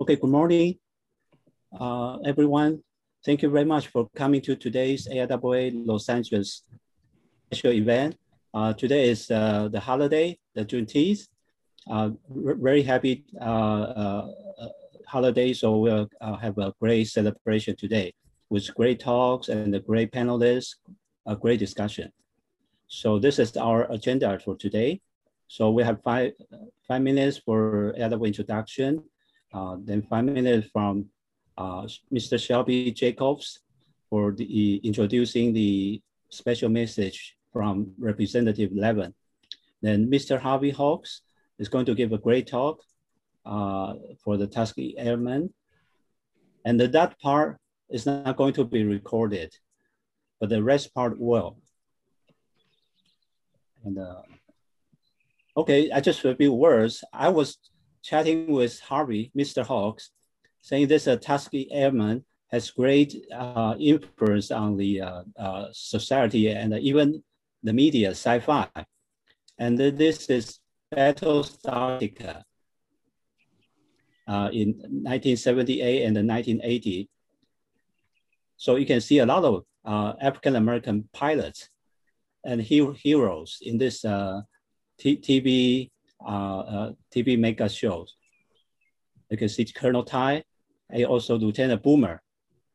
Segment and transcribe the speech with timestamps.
[0.00, 0.76] Okay, good morning,
[1.76, 2.84] uh, everyone.
[3.24, 6.62] Thank you very much for coming to today's AIAA Los Angeles
[7.50, 8.16] special event.
[8.54, 11.26] Uh, today is uh, the holiday, the Juneteenth.
[11.90, 14.28] Uh, very happy uh, uh,
[15.04, 16.08] holiday, so we'll
[16.40, 18.14] have a great celebration today
[18.50, 20.76] with great talks and a great panelists,
[21.26, 22.12] a great discussion.
[22.86, 25.00] So this is our agenda for today.
[25.48, 26.34] So we have five,
[26.86, 29.02] five minutes for AIAA introduction,
[29.52, 31.06] uh, then five minutes from
[31.56, 32.38] uh, Mr.
[32.38, 33.60] Shelby Jacobs
[34.10, 39.14] for the introducing the special message from Representative Levin.
[39.82, 40.38] Then Mr.
[40.38, 41.22] Harvey Hawks
[41.58, 42.82] is going to give a great talk
[43.44, 45.52] uh, for the Tuskegee Airmen.
[46.64, 47.58] And that part
[47.88, 49.54] is not going to be recorded,
[50.40, 51.58] but the rest part will.
[53.84, 54.22] And uh,
[55.56, 57.02] okay, I just a few words.
[57.12, 57.56] I was
[58.08, 59.62] chatting with Harvey, Mr.
[59.62, 60.10] Hawks,
[60.62, 66.72] saying this uh, Tuskegee Airman has great uh, influence on the uh, uh, society and
[66.78, 67.22] even
[67.62, 68.66] the media, sci-fi.
[69.58, 70.58] And this is
[70.94, 72.42] Battlestar Galactica
[74.26, 74.68] uh, in
[75.04, 77.10] 1978 and 1980.
[78.56, 81.68] So you can see a lot of uh, African-American pilots
[82.42, 84.02] and he heroes in this
[84.98, 88.14] TV TV mega shows.
[89.30, 90.42] You can see Colonel Tigh
[90.90, 92.22] and also Lieutenant Boomer.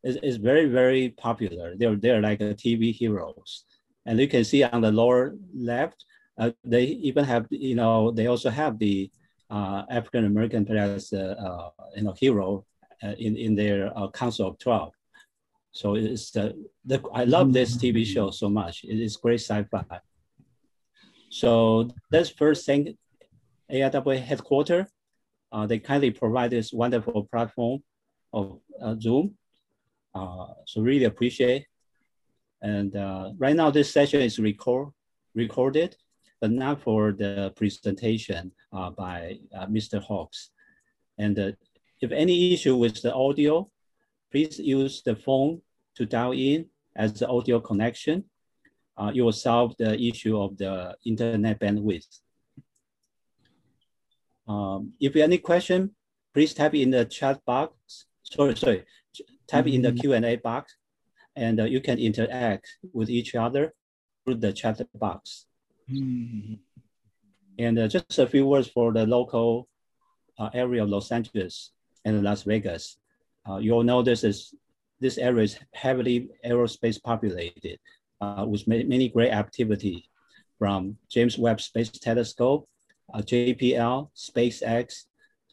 [0.03, 1.75] It's, it's very, very popular.
[1.77, 3.63] They're, they're like TV heroes.
[4.05, 6.05] And you can see on the lower left,
[6.37, 9.09] uh, they even have, you know, they also have the
[9.53, 12.65] uh, African American as uh, uh, you know hero
[13.03, 14.93] uh, in in their Council of Twelve.
[15.71, 16.55] So it's the,
[16.85, 18.83] the I love this TV show so much.
[18.83, 19.99] It is great sci-fi.
[21.29, 22.97] So let's first thank
[23.71, 24.87] AIAA headquarters.
[25.51, 27.83] Uh, they kindly provide this wonderful platform
[28.31, 29.35] of uh, Zoom.
[30.15, 31.67] Uh, so really appreciate.
[32.61, 32.93] And
[33.37, 34.89] right now this session is record,
[35.35, 35.95] recorded
[36.43, 40.03] but not for the presentation uh, by uh, Mr.
[40.03, 40.49] Hawks.
[41.17, 41.51] And uh,
[42.01, 43.71] if any issue with the audio,
[44.29, 45.61] please use the phone
[45.95, 46.65] to dial in
[46.97, 48.25] as the audio connection.
[48.97, 52.19] Uh, you will solve the issue of the internet bandwidth.
[54.47, 55.95] Um, if you have any question,
[56.33, 58.05] please type in the chat box.
[58.23, 58.83] Sorry, sorry,
[59.47, 60.21] type mm in the mm-hmm.
[60.21, 60.75] Q&A box
[61.35, 63.73] and uh, you can interact with each other
[64.23, 65.45] through the chat box.
[65.89, 66.55] Mm-hmm.
[67.59, 69.67] And uh, just a few words for the local
[70.39, 71.71] uh, area of Los Angeles
[72.05, 72.97] and Las Vegas.
[73.47, 74.53] Uh, you all know this is
[74.99, 77.77] this area is heavily aerospace populated
[78.21, 80.09] uh, with many, many great activity
[80.57, 82.69] from James Webb Space Telescope,
[83.13, 85.05] uh, JPL, SpaceX,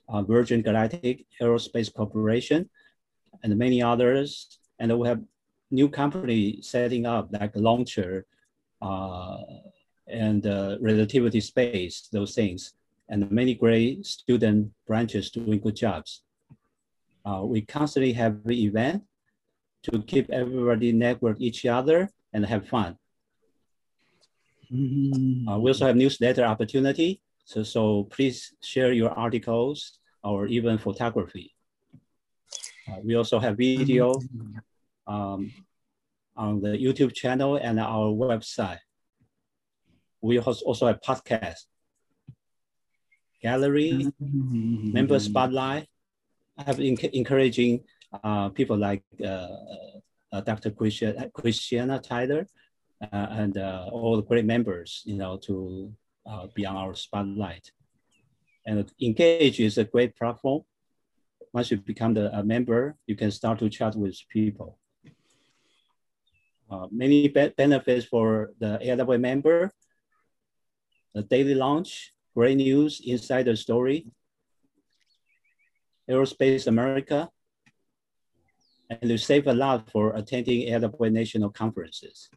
[0.09, 2.69] uh, Virgin Galactic Aerospace Corporation,
[3.43, 4.59] and many others.
[4.79, 5.23] And we have
[5.71, 8.27] new company setting up like Launcher,
[8.83, 9.39] uh,
[10.11, 12.75] and uh, relativity space, those things,
[13.09, 16.23] and many great student branches doing good jobs.
[17.25, 19.03] Uh, we constantly have event
[19.83, 22.97] to keep everybody network each other and have fun.
[24.73, 25.49] Mm-hmm.
[25.49, 27.21] Uh, we also have newsletter opportunity.
[27.51, 31.57] So, so please share your articles or even photography.
[32.87, 34.15] Uh, we also have video
[35.09, 35.51] um,
[36.37, 38.79] on the YouTube channel and our website
[40.21, 41.65] we also have podcast,
[43.43, 44.93] gallery, mm-hmm.
[44.93, 45.89] member spotlight.
[46.59, 47.85] I have encouraging
[48.23, 49.49] uh, people like uh,
[50.33, 50.71] uh, Dr.
[50.71, 52.47] Christiana, Christiana Tyler
[53.01, 55.93] uh, and uh, all the great members, you know, to
[56.31, 57.71] uh, be our spotlight.
[58.67, 60.63] And Engage is a great platform.
[61.53, 64.79] Once you become the, a member, you can start to chat with people.
[66.93, 69.73] many be benefits for the AIAA member
[71.15, 74.07] the daily launch, great news, insider story,
[76.09, 77.29] Aerospace America,
[78.89, 82.29] and you save a lot for attending AIAA national conferences.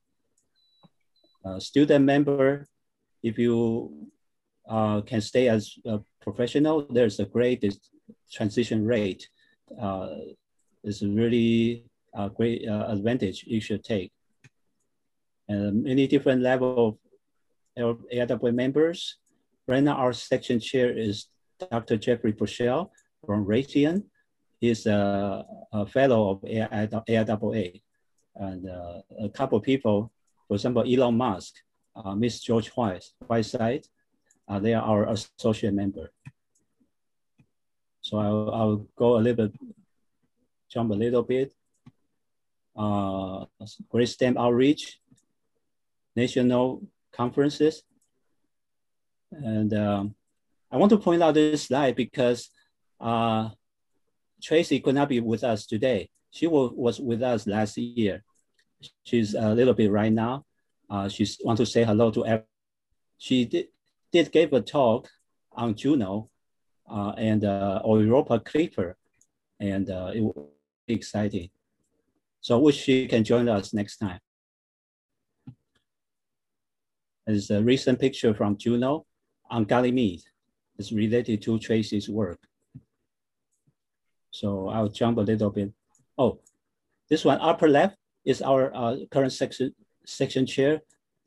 [1.45, 2.67] Uh, student member,
[3.23, 4.09] if you
[4.67, 7.63] uh, can stay as a professional, there's a great
[8.31, 9.27] transition rate.
[9.81, 10.09] Uh,
[10.83, 14.11] it's a really uh, great uh, advantage you should take.
[15.47, 16.99] And many different level
[17.77, 19.17] of AIAA members.
[19.67, 21.27] Right now, our section chair is
[21.71, 21.97] Dr.
[21.97, 22.89] Jeffrey Puschell
[23.25, 24.03] from Raytheon.
[24.59, 27.81] He's a, a fellow of AIAA.
[28.35, 30.11] And uh, a couple of people,
[30.47, 31.55] for example, Elon Musk,
[31.95, 33.87] uh, Miss George White, Whiteside,
[34.47, 36.11] uh, they are our associate member.
[38.01, 39.59] So So I'll, I'll go a little bit,
[40.69, 41.53] jump a little bit.
[42.75, 43.45] Uh,
[43.89, 44.99] Great STEM outreach,
[46.15, 46.81] national
[47.11, 47.83] conferences.
[49.31, 50.15] And um,
[50.71, 52.49] I want to point out this slide because
[52.99, 53.49] uh,
[54.41, 56.09] Tracy could not be with us today.
[56.31, 58.23] She was with us last year.
[59.03, 60.45] She's a little bit right now.
[60.89, 62.45] Uh, she wants to say hello to everyone.
[63.17, 63.67] She did,
[64.11, 65.09] did give a talk
[65.51, 66.29] on Juno
[66.89, 68.97] uh, and uh, Europa Clipper,
[69.59, 70.47] and uh, it was
[70.87, 71.49] exciting.
[72.41, 74.19] So wish she can join us next time.
[77.25, 79.05] There's a recent picture from Juno
[79.49, 80.23] on Ganymede.
[80.77, 82.39] It's related to Tracy's work.
[84.31, 85.71] So I'll jump a little bit.
[86.17, 86.39] Oh,
[87.09, 87.95] this one upper left
[88.25, 89.73] is our uh, current section,
[90.05, 90.81] section chair,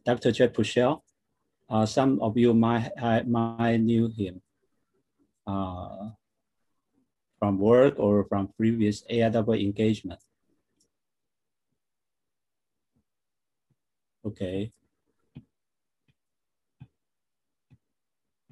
[0.05, 0.33] Dr.
[0.33, 1.03] Jeff Puschell.
[1.69, 2.91] Uh, some of you might,
[3.27, 4.41] might knew him
[5.47, 6.11] uh,
[7.39, 10.21] from work or from previous AIAA engagement.
[14.25, 14.71] Okay.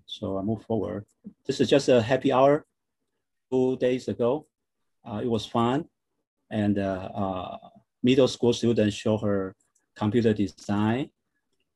[0.06, 1.05] So I move forward.
[1.44, 2.65] This is just a happy hour
[3.50, 4.47] two days ago.
[5.05, 5.87] Uh, it was fun.
[6.50, 7.59] And uh, uh,
[8.03, 9.56] middle school students show her
[9.96, 11.11] computer design.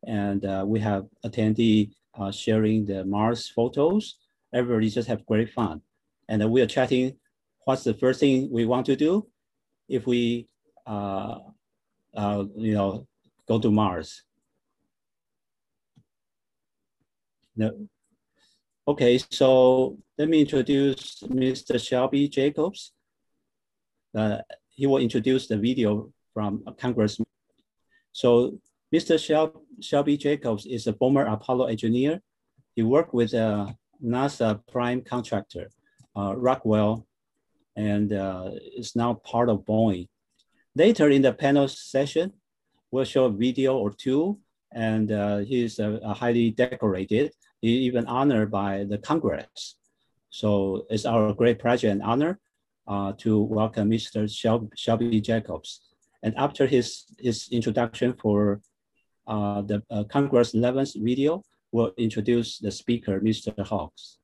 [0.06, 4.16] And uh, we have attendee uh, sharing the Mars photos.
[4.52, 5.82] Everybody just have great fun.
[6.28, 7.16] And we are chatting,
[7.64, 9.26] what's the first thing we want to do
[9.88, 10.48] if we,
[10.86, 11.38] uh,
[12.14, 13.06] you know,
[13.46, 14.22] go to Mars?
[17.56, 17.88] No,
[18.88, 21.78] Okay, so let me introduce Mr.
[21.78, 22.92] Shelby Jacobs.
[24.16, 24.38] Uh,
[24.70, 27.20] he will introduce the video from Congress.
[28.18, 28.58] So
[28.92, 29.14] Mr.
[29.16, 32.20] Shel Shelby Jacobs is a former Apollo engineer.
[32.74, 35.70] He worked with a NASA prime contractor,
[36.16, 37.06] uh, Rockwell,
[37.76, 40.08] and uh, is now part of Boeing.
[40.74, 42.32] Later in the panel session,
[42.90, 44.40] we'll show a video or two,
[44.72, 47.30] and uh, he's uh, highly decorated
[47.62, 49.76] he even honored by the Congress.
[50.30, 52.40] So it's our great pleasure and honor
[52.88, 54.26] uh, to welcome Mr.
[54.74, 55.87] Shelby Jacobs.
[56.22, 58.60] And after his, his introduction for
[59.26, 61.42] uh, the uh, Congress 11th video,
[61.72, 63.54] we'll introduce the speaker, Mr.
[63.66, 64.18] Hawks.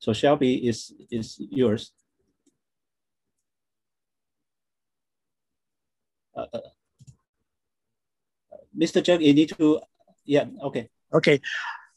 [0.00, 1.92] So Shelby is, is yours.
[6.36, 6.60] Uh, uh
[8.76, 9.02] Mr.
[9.02, 9.80] Jack, you need to,
[10.24, 10.88] yeah, okay.
[11.12, 11.40] Okay,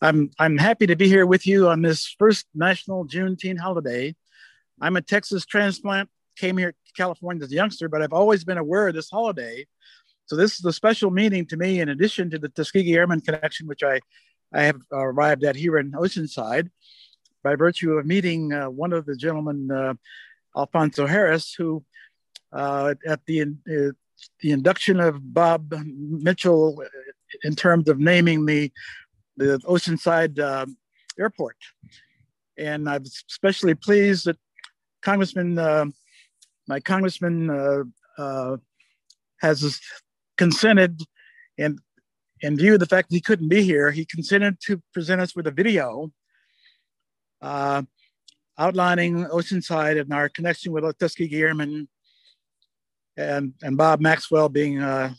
[0.02, 4.16] I'm I'm happy to be here with you on this first national Juneteenth holiday.
[4.80, 8.58] I'm a Texas transplant, came here to California as a youngster, but I've always been
[8.58, 9.66] aware of this holiday.
[10.26, 13.68] So this is a special meaning to me, in addition to the Tuskegee Airmen Connection,
[13.68, 14.00] which I,
[14.54, 16.70] I have arrived at here in Oceanside,
[17.44, 19.94] by virtue of meeting uh, one of the gentlemen, uh,
[20.56, 21.84] Alfonso Harris, who
[22.54, 23.92] uh, at the uh,
[24.42, 26.84] the induction of Bob Mitchell
[27.44, 28.72] in terms of naming the
[29.38, 30.66] the Oceanside uh,
[31.20, 31.58] Airport.
[32.58, 34.38] And I'm especially pleased that
[35.02, 35.86] Congressman, uh,
[36.72, 37.84] my congressman uh,
[38.18, 38.56] uh
[39.46, 39.80] has
[40.38, 40.94] consented
[41.58, 41.80] and
[42.42, 45.36] in view of the fact that he couldn't be here, he consented to present us
[45.36, 46.12] with a video
[47.42, 47.82] uh,
[48.58, 51.88] outlining Oceanside and our connection with Tuskegee Airmen
[53.18, 55.14] and, and Bob Maxwell being uh,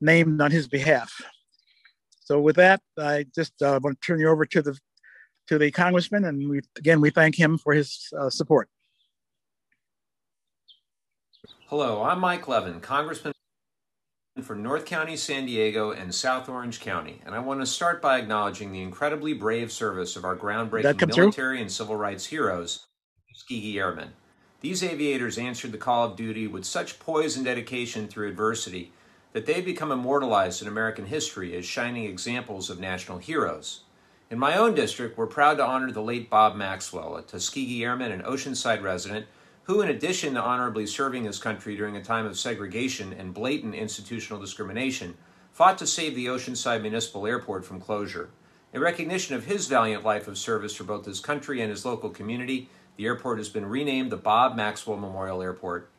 [0.00, 1.10] named on his behalf.
[2.20, 4.78] So with that, I just uh, want to turn you over to the
[5.48, 8.68] to the congressman, and we again we thank him for his uh, support.
[11.66, 13.32] Hello, I'm Mike Levin, Congressman
[14.42, 18.18] for North County, San Diego, and South Orange County, and I want to start by
[18.18, 21.58] acknowledging the incredibly brave service of our groundbreaking military through?
[21.58, 22.86] and civil rights heroes,
[23.28, 24.10] Tuskegee Airmen.
[24.60, 28.92] These aviators answered the call of duty with such poise and dedication through adversity
[29.32, 33.80] that they've become immortalized in American history as shining examples of national heroes.
[34.30, 38.12] In my own district, we're proud to honor the late Bob Maxwell, a Tuskegee Airman
[38.12, 39.26] and Oceanside resident,
[39.64, 43.74] who, in addition to honorably serving his country during a time of segregation and blatant
[43.74, 45.16] institutional discrimination,
[45.52, 48.30] fought to save the Oceanside Municipal Airport from closure.
[48.72, 52.10] In recognition of his valiant life of service for both his country and his local
[52.10, 55.90] community, the airport has been renamed the Bob Maxwell Memorial Airport.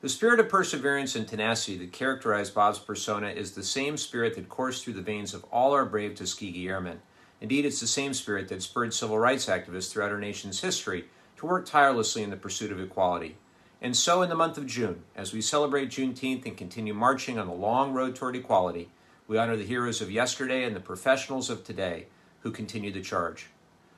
[0.00, 4.48] The spirit of perseverance and tenacity that characterized Bob's persona is the same spirit that
[4.48, 7.02] coursed through the veins of all our brave Tuskegee Airmen.
[7.40, 11.04] Indeed, it's the same spirit that spurred civil rights activists throughout our nation's history
[11.40, 13.34] to work tirelessly in the pursuit of equality.
[13.80, 17.46] And so, in the month of June, as we celebrate Juneteenth and continue marching on
[17.46, 18.90] the long road toward equality,
[19.26, 22.08] we honor the heroes of yesterday and the professionals of today
[22.40, 23.46] who continue the charge.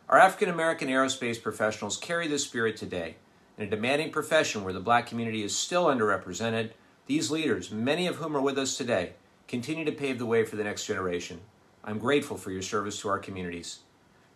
[0.09, 3.17] Our African American aerospace professionals carry this spirit today.
[3.59, 6.71] In a demanding profession where the black community is still underrepresented,
[7.07, 9.15] these leaders, many of whom are with us today,
[9.49, 11.41] continue to pave the way for the next generation.
[11.83, 13.81] I'm grateful for your service to our communities.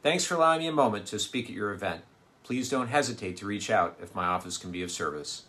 [0.02, 2.02] Thanks for allowing me a moment to speak at your event.
[2.46, 5.46] Please don't hesitate to reach out if my office can be of service.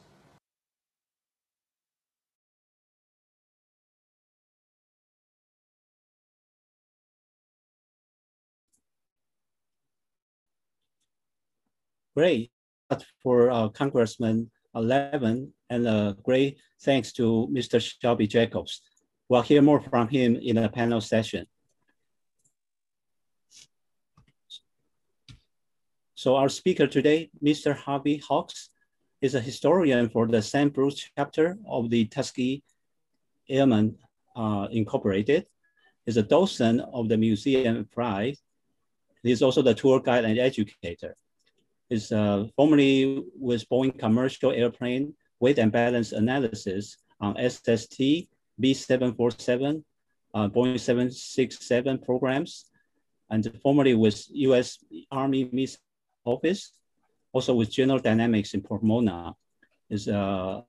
[12.15, 12.49] Great
[13.21, 17.79] for uh, Congressman Levin and uh, great thanks to Mr.
[17.79, 18.81] Shelby Jacobs.
[19.29, 21.45] We'll hear more from him in a panel session.
[26.17, 27.75] So our speaker today, Mr.
[27.77, 28.71] Harvey Hawks,
[29.21, 32.63] is a historian for the Sam Bruce chapter of the Tuskegee
[33.47, 33.95] Airmen
[34.35, 35.45] uh, Incorporated.
[36.07, 38.35] He's a docent of the Museum Pride.
[39.21, 41.15] He's also the tour guide and educator.
[41.87, 48.25] He's uh, formerly with Boeing commercial airplane weight and balance analysis on SST,
[48.59, 49.83] B747,
[50.33, 52.65] uh, Boeing 767 programs,
[53.29, 54.79] and formerly with U.S.
[55.11, 55.77] Army Missile
[56.27, 56.71] office,
[57.31, 59.33] also with General Dynamics in Pomona.
[59.89, 60.61] Is uh,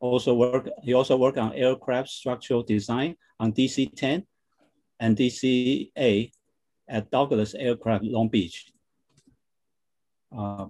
[0.00, 0.68] also work.
[0.82, 4.24] He also worked on aircraft structural design on DC-10
[5.00, 6.30] and DC-8
[6.88, 8.72] at Douglas Aircraft Long Beach.
[10.36, 10.66] Uh,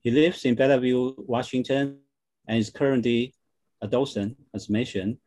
[0.00, 1.98] he lives in Bellevue, Washington,
[2.46, 3.34] and is currently
[3.82, 5.18] a docent, as mentioned.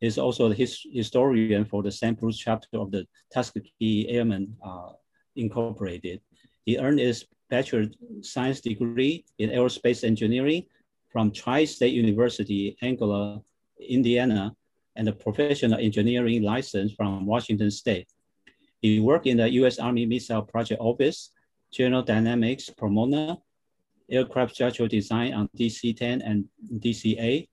[0.00, 4.92] He's also the his, historian for the Sam Bruce chapter of the Tuskegee Airmen uh,
[5.36, 6.20] Incorporated.
[6.64, 7.86] He earned his bachelor
[8.22, 10.64] science degree in aerospace engineering
[11.10, 13.40] from Tri-State University, Angola,
[13.80, 14.54] Indiana,
[14.96, 18.08] and a professional engineering license from Washington State.
[18.80, 19.78] He worked in the U.S.
[19.78, 21.30] Army Missile Project Office,
[21.72, 23.38] General Dynamics, Pomona,
[24.10, 27.48] aircraft structural design on DC-10 and DC-8,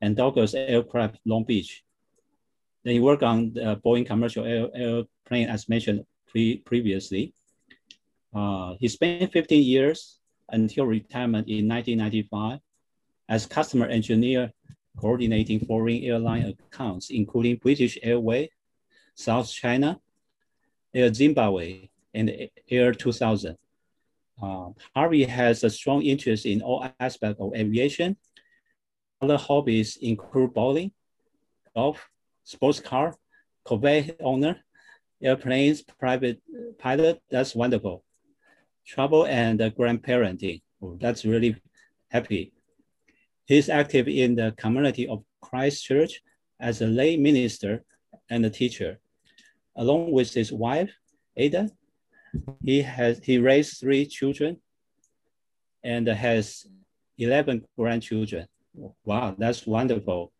[0.00, 1.84] and Douglas Aircraft Long Beach.
[2.84, 7.34] Then he worked on the Boeing commercial air, airplane as mentioned pre previously.
[8.34, 10.18] Uh, he spent 15 years
[10.50, 12.60] until retirement in 1995
[13.28, 14.52] as customer engineer
[14.96, 18.48] coordinating foreign airline accounts, including British Airways,
[19.14, 20.00] South China,
[20.94, 23.56] Air Zimbabwe, and Air 2000.
[24.42, 28.16] Uh, Harvey has a strong interest in all aspects of aviation.
[29.20, 30.92] Other hobbies include bowling,
[31.74, 32.08] golf,
[32.44, 33.14] sports car,
[33.64, 34.56] Corvette owner,
[35.22, 36.40] airplanes, private
[36.78, 37.20] pilot.
[37.30, 38.02] That's wonderful
[38.86, 40.62] travel and grandparenting.
[40.82, 41.56] Oh, that's really
[42.08, 42.52] happy.
[43.46, 46.22] He's active in the community of Christ Church
[46.58, 47.84] as a lay minister
[48.28, 49.00] and a teacher.
[49.76, 50.90] Along with his wife,
[51.36, 51.70] Ada,
[52.62, 54.58] he has he raised three children
[55.82, 56.66] and has
[57.18, 58.46] 11 grandchildren.
[59.04, 60.32] Wow, that's wonderful.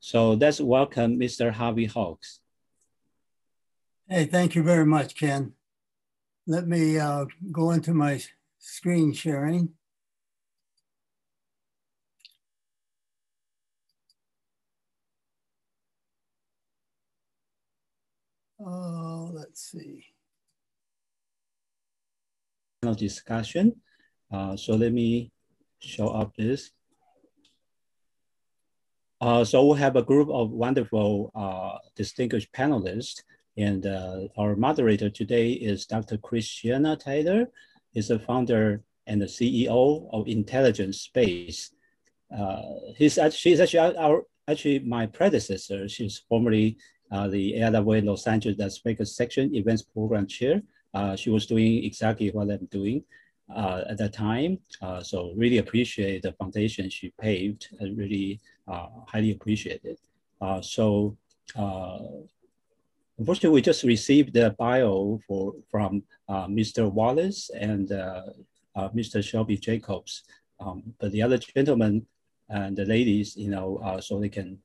[0.00, 1.52] So let's welcome Mr.
[1.52, 2.40] Harvey Hawks.
[4.08, 5.52] Hey, thank you very much, Ken.
[6.46, 8.20] Let me uh, go into my
[8.58, 9.70] screen sharing.
[18.64, 20.04] Uh, let's see.
[22.82, 23.76] No discussion.
[24.30, 25.32] Uh, so let me
[25.78, 26.70] show up this.
[29.20, 33.22] Uh, so we have a group of wonderful uh, distinguished panelists
[33.56, 36.16] and uh, our moderator today is Dr.
[36.16, 37.50] Christiana Taylor.
[37.92, 41.72] He's the founder and the CEO of Intelligence Space.
[42.36, 42.62] Uh,
[42.96, 45.88] he's she's actually our, actually my predecessor.
[45.88, 46.78] She's formerly
[47.10, 50.62] uh, the AIAA Los Angeles Las Vegas section events program chair.
[50.94, 53.02] Uh, she was doing exactly what I'm doing
[53.54, 54.58] uh, at that time.
[54.80, 58.40] Uh, so really appreciate the foundation she paved and really
[59.08, 59.98] highly appreciate it.
[60.64, 61.16] so
[63.20, 66.90] Unfortunately, we just received the bio for, from uh, Mr.
[66.90, 68.22] Wallace and uh,
[68.74, 69.22] uh, Mr.
[69.22, 70.22] Shelby Jacobs.
[70.58, 72.06] Um, but the other gentlemen
[72.48, 74.58] and the ladies, you know, so they can,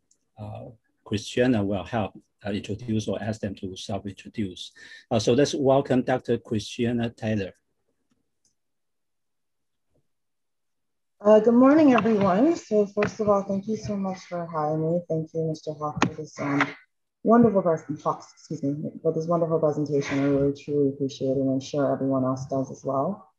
[1.04, 2.14] Christiana will help
[2.48, 4.72] introduce or ask them to self-introduce.
[5.20, 6.38] so let's welcome Dr.
[6.38, 7.52] Christiana Taylor.
[11.20, 12.56] Uh, good morning, everyone.
[12.56, 15.02] So first of all, thank you so much for having me.
[15.10, 15.78] Thank you, Mr.
[15.78, 16.66] Hawk, for this um,
[17.26, 20.20] wonderful person, Fox, excuse me, for this wonderful presentation.
[20.20, 23.30] I really truly appreciate it and I'm sure everyone else does as well.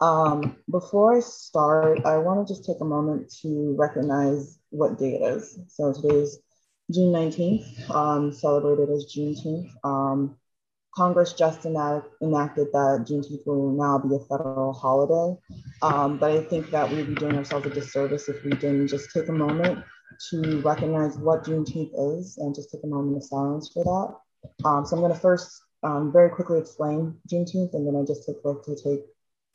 [0.00, 5.14] Um, before I start, I want to just take a moment to recognize what day
[5.14, 5.58] it is.
[5.68, 6.40] So today is
[6.90, 9.70] June 19th, um, celebrated as Juneteenth.
[9.84, 10.36] Um,
[10.94, 15.38] Congress just enact, enacted that Juneteenth will now be a federal holiday.
[15.82, 19.12] Um, but I think that we'd be doing ourselves a disservice if we didn't just
[19.12, 19.84] take a moment
[20.30, 24.68] to recognize what Juneteenth is and just take a moment of silence for that.
[24.68, 28.26] Um, so I'm going to first um, very quickly explain Juneteenth, and then I just
[28.26, 29.04] take like to take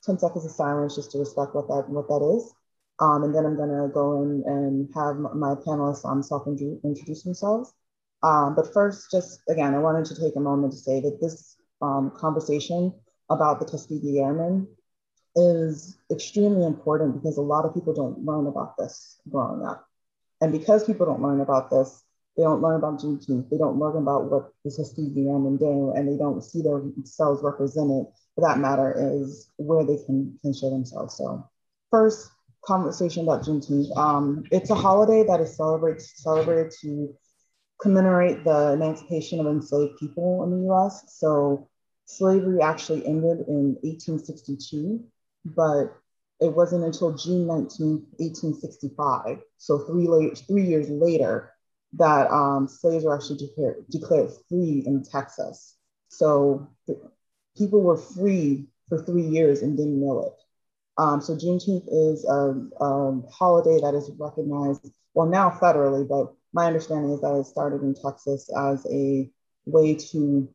[0.03, 2.53] 10 seconds of silence just to respect what that what that is.
[2.99, 7.73] Um, and then I'm going to go in and have my panelists um, self-introduce themselves.
[8.21, 11.55] Um, but first, just again, I wanted to take a moment to say that this
[11.81, 12.93] um, conversation
[13.29, 14.67] about the Tuskegee Airmen
[15.35, 19.87] is extremely important because a lot of people don't learn about this growing up.
[20.41, 22.03] And because people don't learn about this,
[22.35, 26.07] they don't learn about Juneteenth, they don't learn about what the Tuskegee Airmen do, and
[26.07, 28.05] they don't see themselves represented,
[28.35, 31.17] for that matter, is where they can, can show themselves.
[31.17, 31.47] So
[31.91, 32.31] first,
[32.63, 33.95] conversation about Juneteenth.
[33.97, 37.13] Um, it's a holiday that is celebrated, celebrated to
[37.81, 41.15] commemorate the emancipation of enslaved people in the US.
[41.17, 41.67] So
[42.05, 45.03] slavery actually ended in 1862,
[45.45, 45.95] but
[46.41, 51.53] it wasn't until June 19, 1865, so three, late, three years later,
[51.93, 55.75] that um, slaves were actually declared, declared free in Texas.
[56.07, 56.67] So
[57.55, 60.33] people were free for three years and didn't know it.
[60.97, 66.65] Um, so Juneteenth is a, a, holiday that is recognized, well, now federally, but my
[66.65, 69.29] understanding is that it started in Texas as a
[69.65, 70.53] way to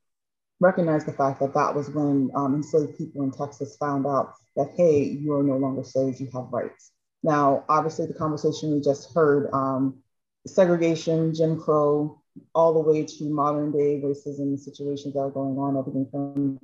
[0.61, 4.73] recognize the fact that that was when um, enslaved people in Texas found out that,
[4.77, 6.93] hey, you are no longer slaves, you have rights.
[7.23, 9.99] Now, obviously, the conversation we just heard, um,
[10.47, 12.21] segregation, Jim Crow,
[12.55, 16.59] all the way to modern day racism situations that are going on, everything from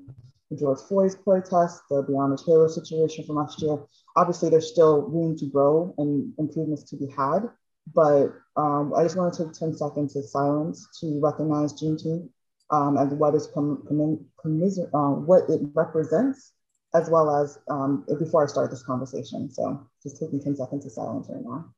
[0.56, 3.78] George Floyd's protest, the Breonna Taylor situation from last year.
[4.16, 7.49] Obviously, there's still room to grow and improvements to be had.
[7.94, 12.28] But um, I just want to take 10 seconds of silence to recognize Juneteenth
[12.71, 14.26] um, as what is com- com-
[14.94, 16.53] uh, what it represents,
[16.94, 19.51] as well as um, before I start this conversation.
[19.51, 21.72] So just taking 10 seconds of silence right now.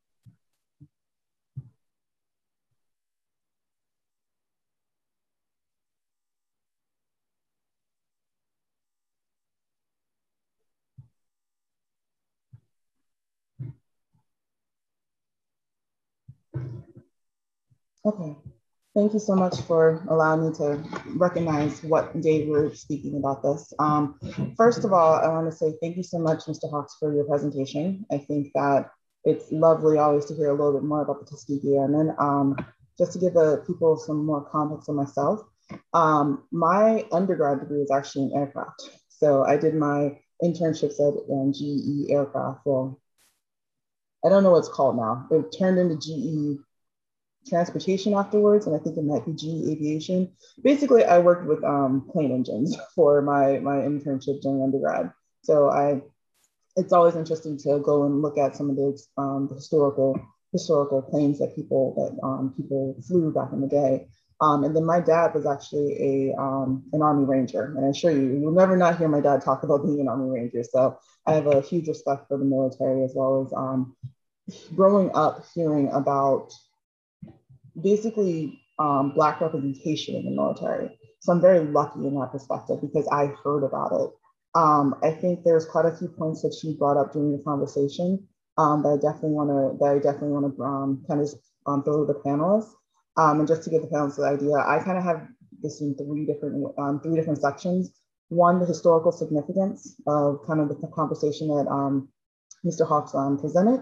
[18.05, 18.54] Okay.
[18.95, 20.81] Thank you so much for allowing me to
[21.17, 23.73] recognize what day we're speaking about this.
[23.77, 24.17] Um,
[24.55, 26.69] first of all, I want to say thank you so much, Mr.
[26.71, 28.05] Hawks, for your presentation.
[28.09, 28.89] I think that
[29.25, 32.15] it's lovely always to hear a little bit more about the Tuskegee Airmen.
[32.19, 32.55] Um,
[32.97, 35.41] just to give the people some more context on myself,
[35.93, 38.81] um, my undergrad degree is actually in aircraft.
[39.09, 42.61] So I did my internships at um, GE Aircraft.
[42.63, 43.01] Well,
[44.25, 45.27] I don't know what it's called now.
[45.31, 46.61] It turned into GE
[47.47, 50.31] transportation afterwards, and I think it might be GE Aviation.
[50.63, 55.11] Basically, I worked with um, plane engines for my my internship during undergrad.
[55.43, 56.01] So I,
[56.75, 60.19] it's always interesting to go and look at some of the, um, the historical
[60.51, 64.07] historical planes that people that um, people flew back in the day.
[64.41, 68.11] Um, and then my dad was actually a um, an Army Ranger, and I assure
[68.11, 70.63] you, you'll never not hear my dad talk about being an Army Ranger.
[70.63, 73.95] So I have a huge respect for the military as well as um,
[74.75, 76.51] growing up hearing about
[77.81, 80.97] basically um, Black representation in the military.
[81.21, 84.09] So I'm very lucky in that perspective because I heard about it.
[84.53, 88.27] Um, I think there's quite a few points that she brought up during the conversation
[88.57, 91.29] um, that I definitely want to that I definitely want to um, kind of
[91.67, 92.71] um, throw to the panelists.
[93.17, 95.27] Um, and just to give the panelists the idea, I kind of have
[95.61, 97.91] this in three different um, three different sections.
[98.29, 101.67] One, the historical significance of kind of the conversation that
[102.65, 102.87] Mr.
[102.87, 103.11] Hawks
[103.41, 103.81] presented.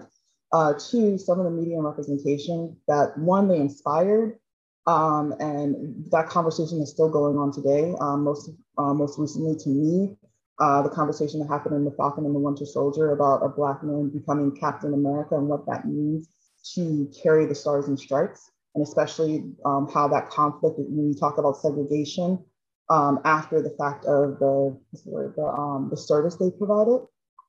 [0.54, 4.38] Uh, two, some of the media representation that one, they inspired,
[4.86, 7.92] um, and that conversation is still going on today.
[8.00, 10.16] Um, most, uh, most recently to me,
[10.60, 13.82] uh, the conversation that happened in The Falcon and the Winter Soldier about a Black
[13.82, 16.28] man becoming Captain America and what that means
[16.74, 21.38] to carry the stars and stripes, and especially um, how that conflict, when you talk
[21.38, 22.38] about segregation,
[22.90, 27.00] um, after the fact of the, the, um, the service they provided,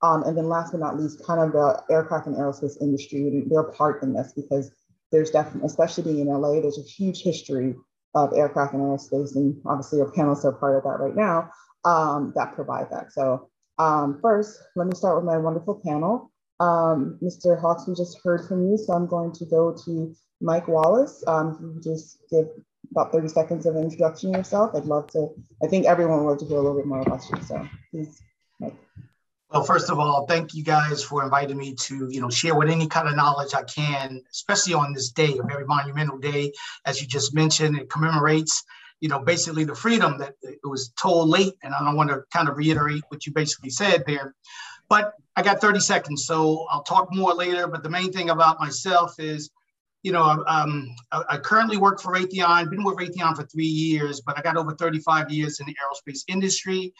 [0.01, 3.63] um, and then last but not least, kind of the aircraft and aerospace industry, their
[3.63, 4.71] part in this, because
[5.11, 7.75] there's definitely, especially being in LA, there's a huge history
[8.13, 11.49] of aircraft and aerospace, and obviously our panelists are part of that right now,
[11.83, 13.11] um, that provide that.
[13.11, 16.31] So um, first, let me start with my wonderful panel.
[16.59, 17.59] Um, Mr.
[17.59, 21.23] Hawks, we just heard from you, so I'm going to go to Mike Wallace.
[21.27, 22.47] Um, just give
[22.91, 24.71] about 30 seconds of introduction yourself.
[24.73, 25.27] I'd love to,
[25.63, 28.21] I think everyone would love to hear a little bit more about you, so please,
[28.59, 28.75] Mike.
[29.51, 32.69] Well, first of all, thank you guys for inviting me to, you know, share with
[32.69, 36.51] any kind of knowledge I can, especially on this day, a very monumental day,
[36.85, 37.77] as you just mentioned.
[37.77, 38.63] It commemorates
[39.01, 41.53] you know, basically the freedom that it was told late.
[41.63, 44.33] And I don't want to kind of reiterate what you basically said there.
[44.89, 47.67] But I got 30 seconds, so I'll talk more later.
[47.67, 49.49] But the main thing about myself is,
[50.03, 54.21] you know, um, I, I, currently work for Raytheon, been with Raytheon for three years,
[54.21, 56.93] but I got over 35 years in the aerospace industry.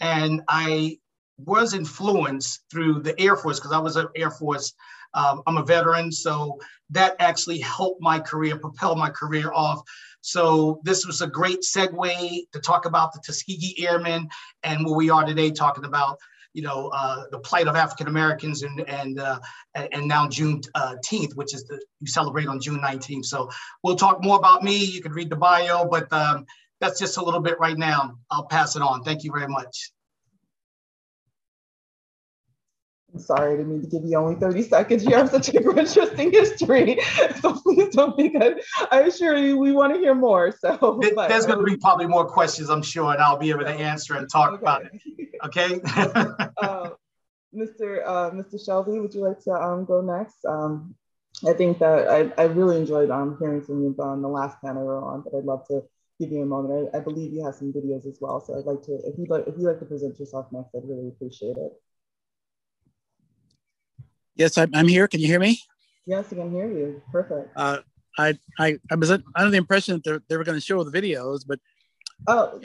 [0.00, 0.98] And I
[1.44, 4.72] was influenced through the Air Force because I was an Air Force.
[5.14, 6.58] Um, I'm a veteran, so
[6.90, 9.80] that actually helped my career, propel my career off.
[10.20, 14.28] So this was a great segue to talk about the Tuskegee Airmen
[14.62, 16.18] and where we are today, talking about
[16.52, 19.38] you know, uh, the plight of African Americans and and uh,
[19.74, 23.26] and now Juneteenth, uh, which is the you celebrate on June 19th.
[23.26, 23.48] So
[23.82, 24.76] we'll talk more about me.
[24.76, 26.46] You can read the bio, but um,
[26.80, 28.16] that's just a little bit right now.
[28.30, 29.02] I'll pass it on.
[29.02, 29.92] Thank you very much.
[33.20, 35.04] Sorry, I didn't mean to give you only 30 seconds.
[35.04, 36.98] You have such a interesting history.
[37.40, 38.60] So please don't be good.
[38.90, 40.52] I assure you we want to hear more.
[40.52, 43.60] So but, there's going to be probably more questions, I'm sure, and I'll be able
[43.60, 44.60] to answer and talk okay.
[44.60, 45.02] about it.
[45.46, 45.80] Okay.
[46.62, 46.90] uh,
[47.54, 48.02] Mr.
[48.04, 48.62] Uh, Mr.
[48.62, 50.44] Shelby, would you like to um, go next?
[50.44, 50.94] Um,
[51.48, 54.82] I think that I, I really enjoyed um, hearing from you on the last panel
[54.82, 55.82] we were on, but I'd love to
[56.20, 56.90] give you a moment.
[56.92, 58.40] I, I believe you have some videos as well.
[58.40, 60.84] So I'd like to, if you'd like, if you'd like to present yourself next, I'd
[60.84, 61.72] really appreciate it.
[64.40, 65.06] Yes, I'm, I'm here.
[65.06, 65.60] Can you hear me?
[66.06, 67.02] Yes, I can hear you.
[67.12, 67.50] Perfect.
[67.54, 67.80] Uh,
[68.16, 71.42] I, I, I was under the impression that they were going to show the videos,
[71.46, 71.60] but
[72.26, 72.58] oh,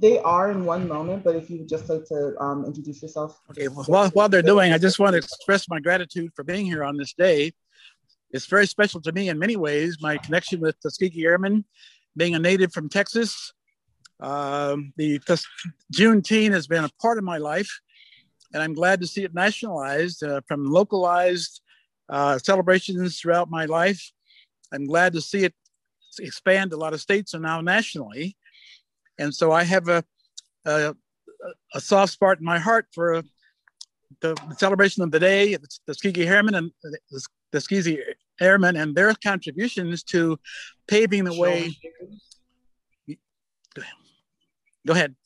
[0.00, 1.22] they are in one moment.
[1.22, 3.40] But if you would just like to um, introduce yourself.
[3.52, 3.68] Okay.
[3.68, 6.82] Well, while, while they're doing, I just want to express my gratitude for being here
[6.82, 7.52] on this day.
[8.32, 9.98] It's very special to me in many ways.
[10.00, 11.64] My connection with Tuskegee Airmen,
[12.16, 13.52] being a native from Texas,
[14.18, 15.20] um, the
[15.94, 17.70] Juneteenth has been a part of my life
[18.54, 21.60] and I'm glad to see it nationalized uh, from localized
[22.08, 24.12] uh, celebrations throughout my life.
[24.72, 25.54] I'm glad to see it
[26.20, 28.36] expand a lot of states are now nationally.
[29.18, 30.04] And so I have a,
[30.64, 30.94] a,
[31.74, 33.22] a soft spot in my heart for
[34.20, 37.20] the, the celebration of the day, the Tuskegee Airmen and the
[37.52, 37.98] Tuskegee
[38.40, 40.38] Airmen and their contributions to
[40.86, 41.72] paving the way.
[44.86, 45.16] Go ahead.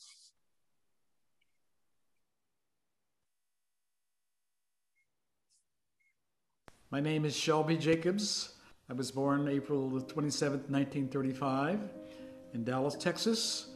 [6.90, 8.54] My name is Shelby Jacobs.
[8.88, 11.80] I was born April 27, 1935,
[12.54, 13.72] in Dallas, Texas.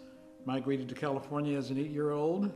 [0.47, 2.51] Migrated to California as an eight year old.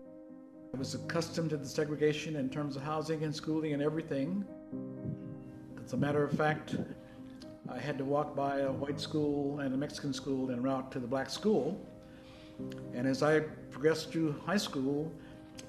[0.75, 4.47] I was accustomed to the segregation in terms of housing and schooling and everything.
[5.85, 6.75] As a matter of fact,
[7.71, 10.99] I had to walk by a white school and a Mexican school en route to
[10.99, 11.79] the black school.
[12.95, 13.41] And as I
[13.71, 15.13] progressed through high school,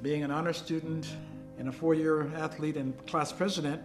[0.01, 1.09] being an honor student
[1.59, 3.81] and a four year athlete and class president,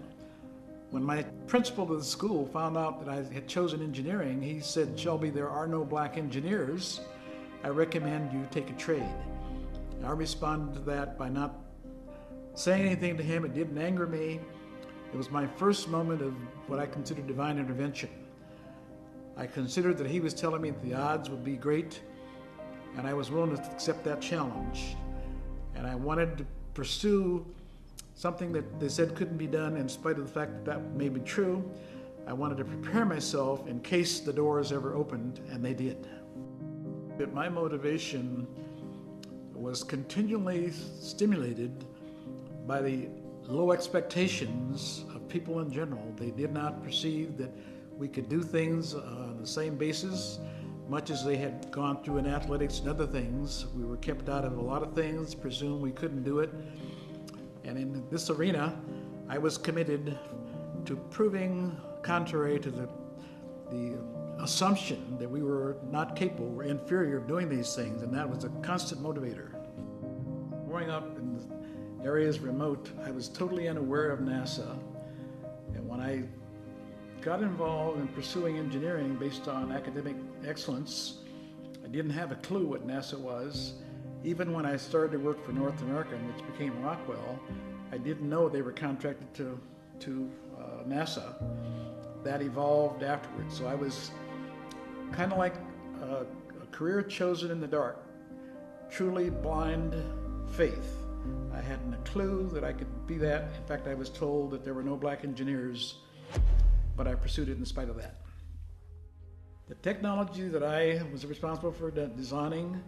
[0.92, 4.98] when my principal of the school found out that I had chosen engineering, he said,
[5.00, 7.00] Shelby, there are no black engineers.
[7.64, 9.08] I recommend you take a trade.
[10.04, 11.54] I responded to that by not
[12.54, 13.46] saying anything to him.
[13.46, 14.38] It didn't anger me.
[15.14, 16.34] It was my first moment of
[16.66, 18.10] what I consider divine intervention.
[19.38, 22.02] I considered that he was telling me that the odds would be great,
[22.98, 24.94] and I was willing to accept that challenge.
[25.74, 27.46] And I wanted to pursue
[28.14, 31.08] something that they said couldn't be done in spite of the fact that that may
[31.08, 31.68] be true.
[32.26, 36.06] I wanted to prepare myself in case the doors ever opened, and they did.
[37.18, 38.46] But my motivation
[39.54, 41.84] was continually stimulated
[42.66, 43.08] by the
[43.44, 46.12] low expectations of people in general.
[46.16, 47.50] They did not perceive that
[47.96, 50.38] we could do things on the same basis,
[50.88, 53.66] much as they had gone through in athletics and other things.
[53.74, 56.50] We were kept out of a lot of things, presumed we couldn't do it.
[57.64, 58.80] And in this arena,
[59.28, 60.18] I was committed
[60.84, 62.88] to proving, contrary to the,
[63.70, 63.98] the
[64.40, 68.44] assumption that we were not capable, were inferior of doing these things, and that was
[68.44, 69.50] a constant motivator.
[70.66, 71.32] Growing up in
[72.04, 74.76] areas remote, I was totally unaware of NASA.
[75.74, 76.24] And when I
[77.20, 81.18] got involved in pursuing engineering based on academic excellence,
[81.84, 83.74] I didn't have a clue what NASA was.
[84.24, 87.40] Even when I started to work for North American, which became Rockwell,
[87.90, 89.58] I didn't know they were contracted to,
[90.00, 91.34] to uh, NASA.
[92.22, 93.56] That evolved afterwards.
[93.56, 94.12] So I was
[95.10, 95.56] kind of like
[96.02, 96.24] a,
[96.62, 98.04] a career chosen in the dark,
[98.90, 99.94] truly blind
[100.52, 100.96] faith.
[101.52, 103.50] I hadn't a clue that I could be that.
[103.56, 105.96] In fact, I was told that there were no black engineers,
[106.96, 108.20] but I pursued it in spite of that.
[109.68, 112.82] The technology that I was responsible for designing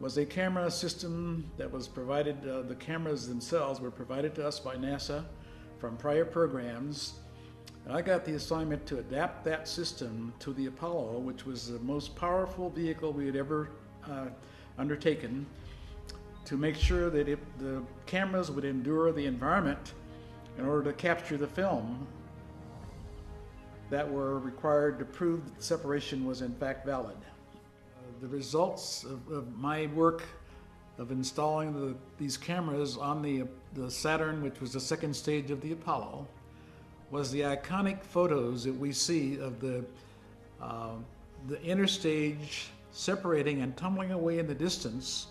[0.00, 4.60] was a camera system that was provided, uh, the cameras themselves were provided to us
[4.60, 5.24] by NASA
[5.78, 7.14] from prior programs
[7.86, 11.78] And I got the assignment to adapt that system to the Apollo, which was the
[11.78, 13.70] most powerful vehicle we had ever
[14.10, 14.26] uh,
[14.76, 15.46] undertaken,
[16.46, 19.94] to make sure that it, the cameras would endure the environment
[20.58, 22.06] in order to capture the film
[23.88, 27.16] that were required to prove that the separation was in fact valid.
[28.20, 30.22] The results of, of, my work
[30.98, 35.60] of installing the, these cameras on the, the Saturn, which was the second stage of
[35.60, 36.26] the Apollo,
[37.10, 39.84] was the iconic photos that we see of the,
[40.62, 40.94] uh,
[41.48, 45.26] the interstage separating and tumbling away in the distance,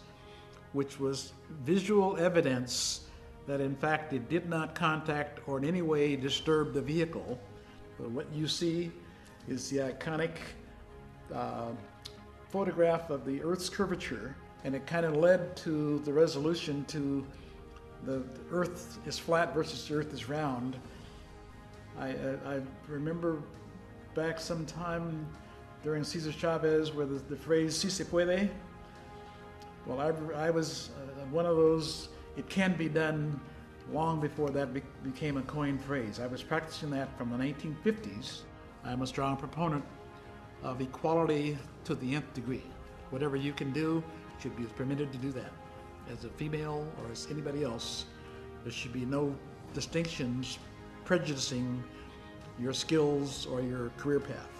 [0.73, 3.01] which was visual evidence
[3.47, 7.39] that in fact it did not contact or in any way disturb the vehicle.
[7.97, 8.91] But what you see
[9.47, 10.31] is the iconic
[11.33, 11.71] uh,
[12.55, 17.27] photograph of the Earth's curvature, and it kind of led to the resolution to
[18.05, 20.77] the, the Earth is flat versus the Earth is round.
[21.99, 22.11] I, I,
[22.45, 23.41] I remember
[24.13, 25.27] back sometime
[25.83, 28.49] during Cesar Chavez where the, the phrase si se puede.
[29.85, 33.37] Well, I, I was uh, one of those, it can be done
[33.91, 36.21] long before that be became a coined phrase.
[36.21, 38.43] I was practicing that from the 1950s.
[38.85, 39.83] I'm a strong proponent
[40.63, 42.63] of equality to the nth degree.
[43.11, 44.03] Whatever you can do
[44.39, 45.51] should be permitted to do that.
[46.11, 48.05] As a female or as anybody else,
[48.63, 49.33] there should be no
[49.73, 50.59] distinctions
[51.05, 51.83] prejudicing
[52.59, 54.54] your skills or your career path.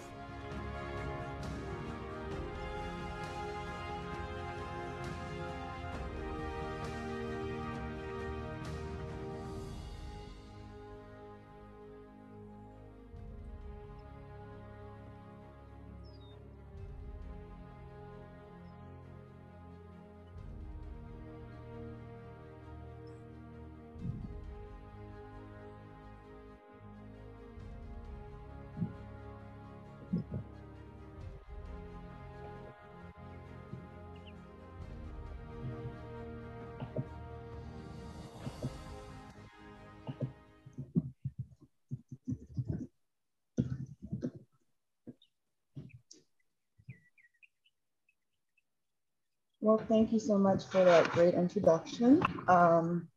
[49.66, 52.22] Well, thank you so much for that great introduction.
[52.46, 53.08] Um,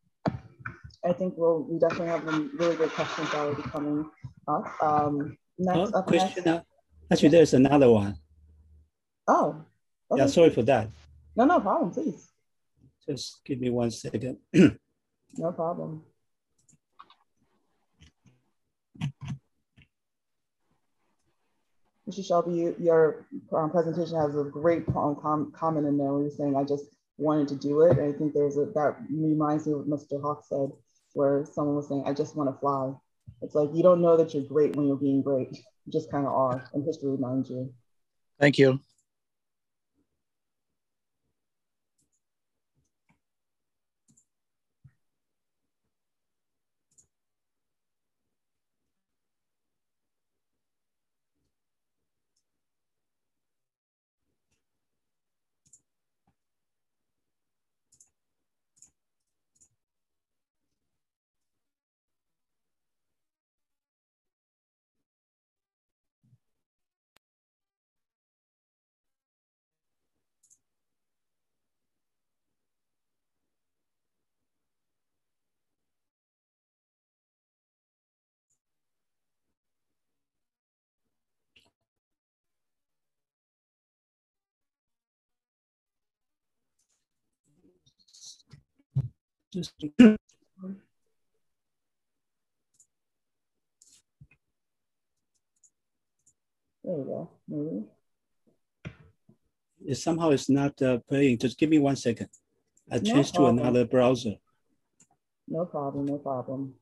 [1.05, 4.09] I think we'll, we definitely have some really good questions already coming
[4.47, 4.65] up.
[4.81, 6.65] Um, next oh, up question, next.
[7.11, 8.15] Actually, there's another one.
[9.27, 9.63] Oh.
[10.09, 10.23] Okay.
[10.23, 10.89] Yeah, sorry for that.
[11.35, 12.27] No, no problem, please.
[13.07, 14.39] Just give me one second.
[14.53, 16.01] no problem.
[22.09, 22.25] Mr.
[22.25, 26.63] Shelby, your um, presentation has a great com comment in there where you're saying, I
[26.63, 26.85] just
[27.17, 27.97] wanted to do it.
[27.97, 30.19] And I think there's a, that reminds me of what Mr.
[30.21, 30.71] Hawk said,
[31.13, 32.93] where someone was saying, I just want to fly.
[33.41, 35.51] It's like, you don't know that you're great when you're being great.
[35.51, 37.71] You just kind of are, and history reminds you.
[38.39, 38.79] Thank you.
[89.59, 90.15] Just there
[96.83, 97.29] we go.
[97.49, 97.83] Maybe.
[99.85, 101.39] It somehow it's not uh, playing.
[101.39, 102.29] Just give me one second.
[102.89, 104.35] I changed to another browser.
[105.49, 106.05] No problem.
[106.05, 106.75] No problem.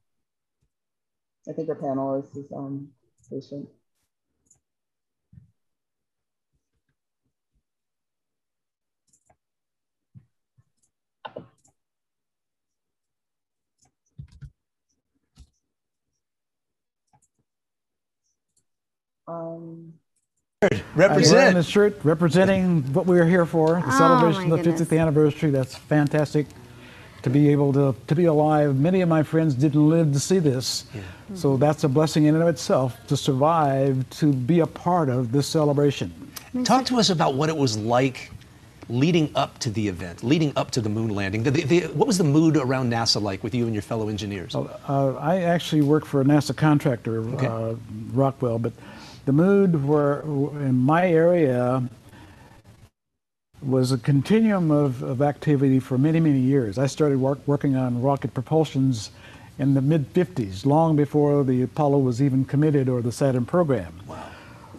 [1.49, 2.89] I think our panelist is um
[3.27, 3.67] patient.
[19.27, 19.93] Um,
[20.95, 21.55] Represent.
[21.55, 25.51] the shirt representing what we are here for, the oh, celebration of the 50th anniversary.
[25.51, 26.47] That's fantastic
[27.21, 28.75] to be able to, to be alive.
[28.75, 30.85] Many of my friends didn't live to see this.
[30.93, 31.01] Yeah.
[31.01, 31.35] Mm-hmm.
[31.35, 35.31] So that's a blessing in and of itself to survive, to be a part of
[35.31, 36.31] this celebration.
[36.63, 38.31] Talk to us about what it was like
[38.89, 41.43] leading up to the event, leading up to the moon landing?
[41.43, 44.09] The, the, the, what was the mood around NASA like with you and your fellow
[44.09, 44.55] engineers?
[44.55, 47.47] Uh, I actually work for a NASA contractor, okay.
[47.47, 47.75] uh,
[48.13, 48.73] Rockwell, but
[49.27, 50.21] the mood were
[50.61, 51.83] in my area
[53.61, 56.77] was a continuum of, of activity for many, many years.
[56.77, 59.09] I started work, working on rocket propulsions
[59.59, 63.99] in the mid 50s, long before the Apollo was even committed or the Saturn program.
[64.07, 64.23] Wow.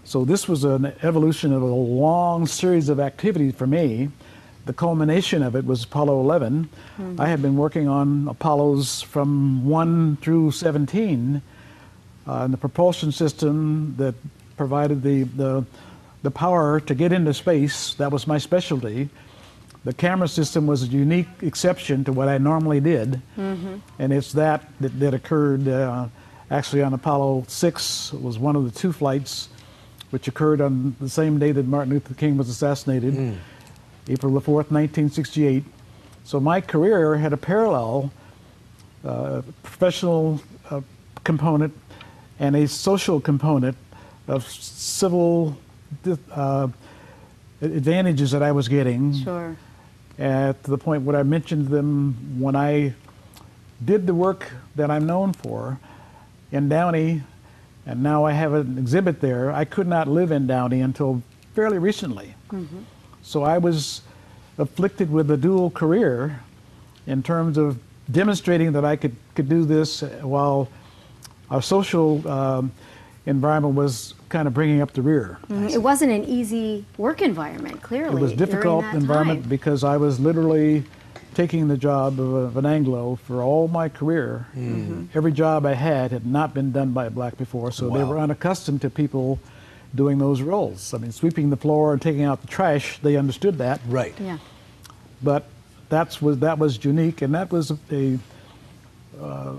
[0.04, 4.08] So this was an evolution of a long series of activities for me.
[4.64, 6.70] The culmination of it was Apollo 11.
[6.96, 7.20] Mm-hmm.
[7.20, 11.42] I had been working on Apollos from 1 through 17,
[12.28, 14.14] uh, and the propulsion system that
[14.56, 15.64] provided the, the,
[16.22, 17.94] the power to get into space.
[17.94, 19.08] That was my specialty.
[19.84, 23.76] The camera system was a unique exception to what I normally did, mm-hmm.
[23.98, 26.08] and it's that that, that occurred uh,
[26.50, 28.12] actually on Apollo 6.
[28.12, 29.48] It was one of the two flights,
[30.10, 33.36] which occurred on the same day that Martin Luther King was assassinated, mm.
[34.08, 35.64] April the 4th, 1968.
[36.24, 38.12] So my career had a parallel
[39.04, 40.82] uh, professional uh,
[41.24, 41.72] component
[42.38, 43.76] and a social component
[44.26, 45.56] of civil
[46.32, 46.68] uh,
[47.60, 49.14] advantages that I was getting.
[49.22, 49.56] Sure.
[50.18, 52.94] At the point where I mentioned them when I
[53.84, 55.78] did the work that I'm known for
[56.50, 57.22] in Downey,
[57.86, 59.52] and now I have an exhibit there.
[59.52, 61.22] I could not live in Downey until
[61.54, 62.34] fairly recently.
[62.50, 62.80] Mm-hmm.
[63.22, 64.02] So I was
[64.58, 66.40] afflicted with a dual career
[67.06, 67.78] in terms of
[68.10, 70.68] demonstrating that I could, could do this while
[71.50, 72.72] our social um,
[73.26, 75.38] environment was kind of bringing up the rear.
[75.44, 75.68] Mm-hmm.
[75.68, 78.16] It wasn't an easy work environment, clearly.
[78.16, 79.48] It was difficult environment time.
[79.48, 80.84] because I was literally
[81.34, 84.46] taking the job of, of an Anglo for all my career.
[84.56, 85.06] Mm-hmm.
[85.14, 87.96] Every job I had had not been done by a black before, so wow.
[87.96, 89.38] they were unaccustomed to people
[89.94, 90.92] doing those roles.
[90.92, 93.80] I mean, sweeping the floor and taking out the trash, they understood that.
[93.86, 94.14] Right.
[94.20, 94.38] Yeah.
[95.22, 95.44] But
[95.88, 98.18] that's was that was unique, and that was a
[99.20, 99.54] uh,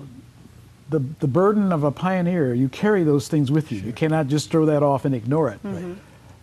[0.89, 3.79] the, the burden of a pioneer, you carry those things with you.
[3.79, 3.87] Sure.
[3.87, 5.61] You cannot just throw that off and ignore it.
[5.63, 5.93] Mm-hmm.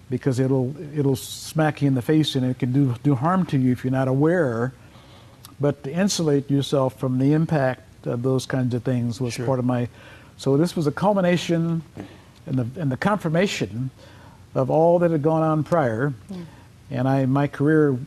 [0.08, 3.58] Because it'll it'll smack you in the face and it can do do harm to
[3.58, 4.72] you if you're not aware.
[5.58, 9.46] But to insulate yourself from the impact of those kinds of things was sure.
[9.46, 9.88] part of my
[10.36, 11.82] so this was a culmination
[12.46, 13.90] and the and the confirmation
[14.54, 16.14] of all that had gone on prior.
[16.30, 16.36] Yeah.
[16.90, 17.98] And I my career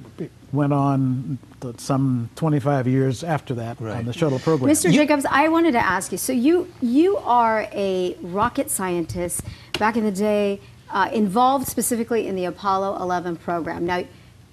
[0.51, 1.37] went on
[1.77, 3.97] some 25 years after that right.
[3.97, 4.71] on the shuttle program.
[4.71, 4.91] Mr.
[4.91, 6.17] Jacobs, I wanted to ask you.
[6.17, 9.41] So you you are a rocket scientist
[9.77, 10.59] back in the day,
[10.89, 13.85] uh, involved specifically in the Apollo 11 program.
[13.85, 14.03] Now,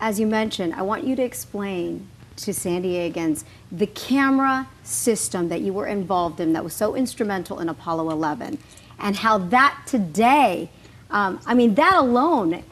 [0.00, 5.62] as you mentioned, I want you to explain to San Diegans the camera system that
[5.62, 8.58] you were involved in that was so instrumental in Apollo 11,
[8.98, 10.70] and how that today.
[11.08, 12.64] Um, I mean, that alone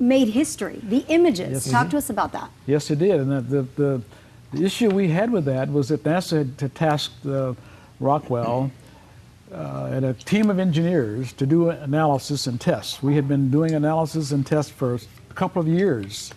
[0.00, 0.80] made history.
[0.82, 1.66] The images.
[1.66, 1.70] Yes.
[1.70, 2.50] Talk to us about that.
[2.66, 3.20] Yes, it did.
[3.20, 4.02] And the, the, the,
[4.52, 7.54] the, issue we had with that was that NASA had tasked uh,
[8.00, 8.70] Rockwell
[9.52, 13.02] uh, and a team of engineers to do analysis and tests.
[13.02, 16.32] We had been doing analysis and tests for a couple of years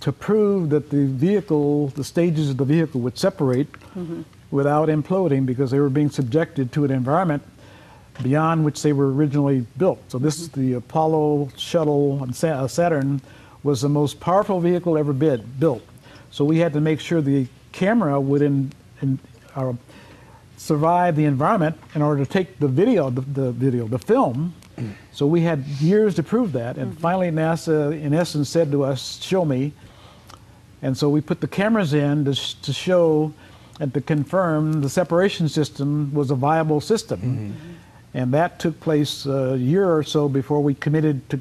[0.00, 4.22] to prove that the vehicle, the stages of the vehicle would separate mm-hmm.
[4.50, 7.42] without imploding because they were being subjected to an environment
[8.22, 9.98] beyond which they were originally built.
[10.08, 13.20] So this is the Apollo shuttle on uh, Saturn
[13.62, 15.82] was the most powerful vehicle ever bid, built.
[16.30, 19.18] So we had to make sure the camera would in, in,
[19.54, 19.72] uh,
[20.56, 24.54] survive the environment in order to take the video, the, the video, the film.
[25.12, 27.00] So we had years to prove that, and mm-hmm.
[27.00, 29.72] finally NASA, in essence, said to us, "Show me."
[30.82, 33.32] And so we put the cameras in to, to show
[33.80, 37.20] and to confirm the separation system was a viable system.
[37.20, 37.72] Mm-hmm.
[38.16, 41.40] And that took place a year or so before we committed to,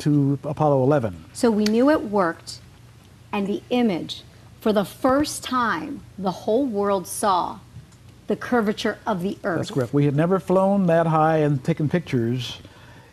[0.00, 1.24] to Apollo 11.
[1.32, 2.58] So we knew it worked,
[3.32, 4.24] and the image,
[4.60, 7.60] for the first time, the whole world saw
[8.26, 9.58] the curvature of the Earth.
[9.58, 9.94] That's correct.
[9.94, 12.58] We had never flown that high and taken pictures,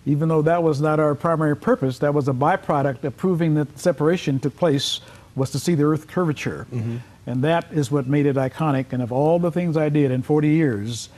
[0.07, 1.99] even though that was not our primary purpose.
[1.99, 5.01] That was a byproduct of proving that separation took place
[5.35, 6.65] was to see the Earth curvature.
[6.73, 6.97] Mm-hmm.
[7.27, 8.87] And that is what made it iconic.
[8.91, 11.09] And of all the things I did in 40 years,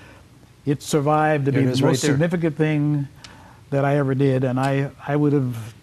[0.66, 3.08] it survived to be the most right significant thing
[3.70, 5.74] that I ever did, and I, I would have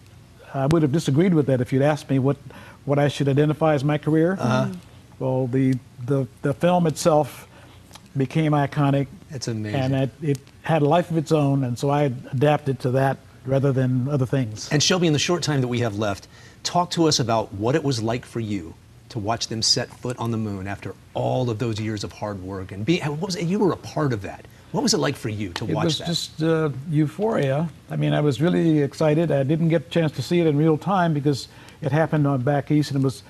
[0.54, 2.36] I would have disagreed with that if you'd asked me what,
[2.84, 4.36] what I should identify as my career.
[4.38, 4.72] Uh-huh.
[5.18, 7.48] Well, the, the the film itself
[8.16, 9.06] became iconic.
[9.30, 12.80] It's amazing, and it, it had a life of its own, and so I adapted
[12.80, 14.68] to that rather than other things.
[14.70, 16.28] And Shelby, in the short time that we have left,
[16.62, 18.74] talk to us about what it was like for you
[19.08, 22.42] to watch them set foot on the moon after all of those years of hard
[22.42, 23.00] work and be.
[23.00, 23.44] What was it?
[23.44, 24.46] You were a part of that.
[24.72, 26.04] What was it like for you to it watch that?
[26.04, 27.68] It was just uh, euphoria.
[27.90, 29.30] I mean, I was really excited.
[29.30, 31.48] I didn't get a chance to see it in real time because
[31.82, 33.22] it happened on back east, and it was,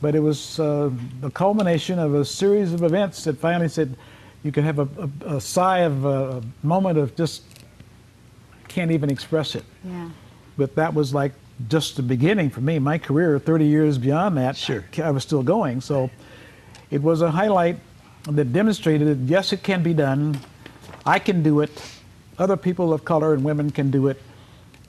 [0.00, 3.96] but it was uh, the culmination of a series of events that finally said
[4.42, 4.88] you could have a,
[5.26, 7.42] a, a sigh of a moment of just
[8.68, 9.64] can't even express it.
[9.84, 10.10] Yeah.
[10.56, 11.32] But that was like
[11.68, 12.78] just the beginning for me.
[12.78, 14.84] My career, 30 years beyond that, sure.
[15.02, 15.80] I was still going.
[15.80, 16.10] So
[16.90, 17.76] it was a highlight
[18.24, 20.38] that demonstrated that yes, it can be done.
[21.04, 21.70] I can do it.
[22.38, 24.20] Other people of color and women can do it.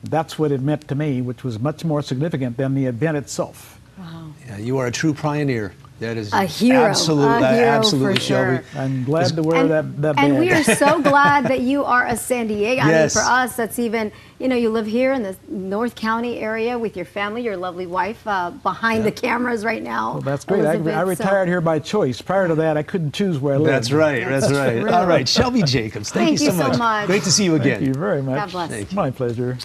[0.03, 3.79] That's what it meant to me, which was much more significant than the event itself.
[3.97, 4.33] Wow.
[4.47, 5.73] Yeah, you are a true pioneer.
[6.01, 8.63] That is a hero, absolutely, a hero absolutely, for sure.
[8.63, 8.79] Shelby.
[8.79, 10.39] I'm glad to wear and, that, that And badge.
[10.39, 12.83] we are so glad that you are a San Diego.
[12.87, 13.15] Yes.
[13.15, 16.39] I mean, for us, that's even, you know, you live here in the North County
[16.39, 19.11] area with your family, your lovely wife uh, behind Yeah.
[19.11, 20.13] the cameras right now.
[20.13, 20.65] Well, that's great.
[20.65, 22.19] I, Elizabeth, I so- retired here by choice.
[22.19, 23.69] Prior to that, I couldn't choose where I lived.
[23.71, 24.27] That's right.
[24.27, 24.81] That's, That's right.
[24.81, 24.89] true.
[24.89, 26.09] All right, Shelby Jacobs.
[26.09, 26.79] Thank, Thank you you so so much.
[26.79, 27.05] much.
[27.05, 27.75] Great to see you again.
[27.75, 28.37] Thank you very much.
[28.37, 28.69] God bless.
[28.71, 28.95] Thank you.
[28.95, 29.55] My pleasure.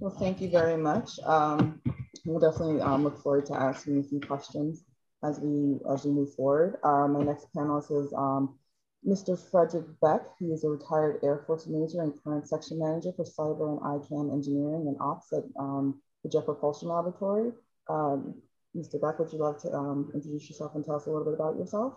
[0.00, 1.18] Well, thank you very much.
[1.24, 1.82] Um,
[2.24, 4.84] we'll definitely um, look forward to asking a few questions
[5.24, 6.78] as we as we move forward.
[6.84, 8.58] Um, my next panelist is um,
[9.04, 9.36] Mr.
[9.50, 10.22] Frederick Beck.
[10.38, 14.32] He is a retired Air Force Major and current section manager for cyber and ICAM
[14.32, 17.52] engineering and ops at um, the Jet Propulsion Laboratory.
[17.88, 18.34] Um,
[18.76, 19.00] Mr.
[19.00, 21.56] Beck, would you like to um, introduce yourself and tell us a little bit about
[21.56, 21.94] yourself?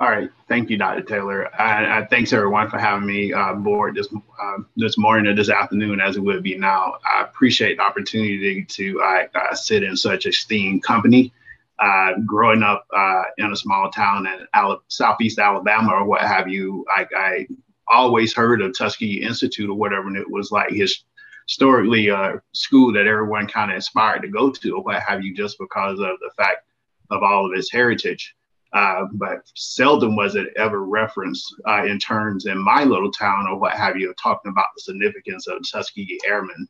[0.00, 1.02] All right, thank you, Dr.
[1.02, 1.54] Taylor.
[1.54, 5.48] I, I thanks everyone for having me uh, aboard this uh, this morning or this
[5.48, 6.94] afternoon, as it would be now.
[7.04, 11.32] I appreciate the opportunity to uh, uh, sit in such esteemed company.
[11.78, 16.84] Uh, growing up uh, in a small town in southeast Alabama or what have you,
[16.88, 17.46] I, I
[17.88, 21.04] always heard of Tuskegee Institute or whatever, and it was like his
[21.46, 25.34] historically uh, school that everyone kind of aspired to go to or what have you,
[25.34, 26.66] just because of the fact
[27.10, 28.34] of all of its heritage.
[28.74, 33.56] Uh, but seldom was it ever referenced uh, in terms in my little town or
[33.56, 36.66] what have you, talking about the significance of Tuskegee Airmen.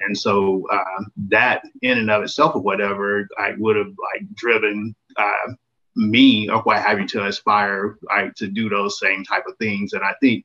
[0.00, 4.94] And so uh, that in and of itself or whatever, I would have like driven
[5.16, 5.52] uh,
[5.96, 9.94] me or what have you to aspire like to do those same type of things.
[9.94, 10.44] And I think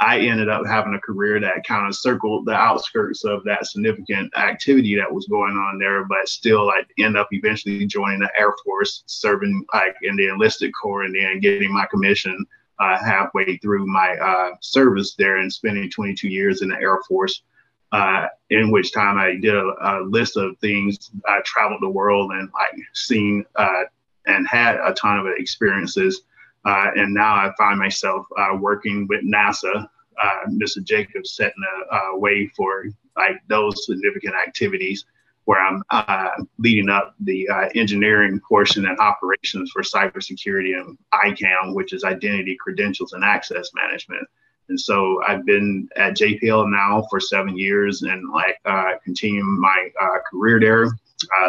[0.00, 4.36] I ended up having a career that kind of circled the outskirts of that significant
[4.36, 8.52] activity that was going on there, but still I end up eventually joining the Air
[8.64, 12.46] Force, serving like in the enlisted corps and then getting my commission
[12.78, 17.42] uh, halfway through my uh, service there and spending 22 years in the Air Force.
[17.90, 21.10] Uh, in which time I did a, a list of things.
[21.26, 23.84] I traveled the world and like seen uh,
[24.26, 26.20] and had a ton of experiences.
[26.64, 29.88] Uh, and now I find myself uh, working with NASA,
[30.22, 30.82] uh, Mr.
[30.82, 32.86] Jacobs setting a, way for
[33.16, 35.04] like those significant activities
[35.44, 41.74] where I'm uh, leading up the uh, engineering portion and operations for cybersecurity and ICAM,
[41.74, 44.28] which is identity, credentials, and access management.
[44.68, 49.88] And so I've been at JPL now for seven years and like uh, my
[50.30, 50.90] career there,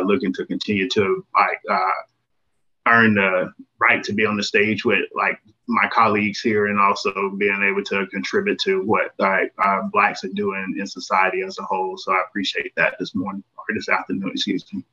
[0.05, 1.59] looking to continue to like
[2.87, 7.31] earn the right to be on the stage with like my colleagues here and also
[7.37, 11.63] being able to contribute to what like uh, blacks are doing in society as a
[11.63, 11.97] whole.
[11.97, 14.83] So i appreciate that this morning or this afternoon excuse me.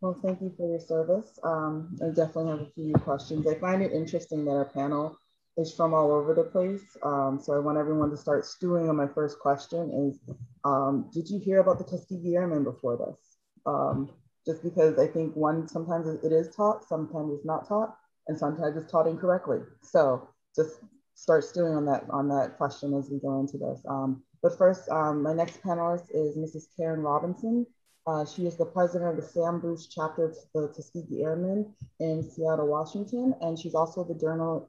[0.00, 1.38] Well thank you for your service.
[1.42, 3.46] Um, i definitely have a few questions.
[3.46, 5.18] I find it interesting that our panel
[5.56, 6.96] is from all over the place.
[7.02, 10.18] Um, so i want everyone to start stewing on my first question is
[10.64, 13.36] um, did you hear about the tuskegee airmen before this?
[13.66, 14.10] Um,
[14.46, 17.96] just because I think one, sometimes it is taught, sometimes it's not taught,
[18.28, 19.58] and sometimes it's taught incorrectly.
[19.82, 20.80] So just
[21.14, 23.82] start stewing on that on that question as we go into this.
[23.88, 26.66] Um, but first, um, my next panelist is Mrs.
[26.76, 27.66] Karen Robinson.
[28.06, 32.22] Uh, she is the president of the Sam Bruce chapter of the Tuskegee Airmen in
[32.22, 34.68] Seattle, Washington, and she's also the journal,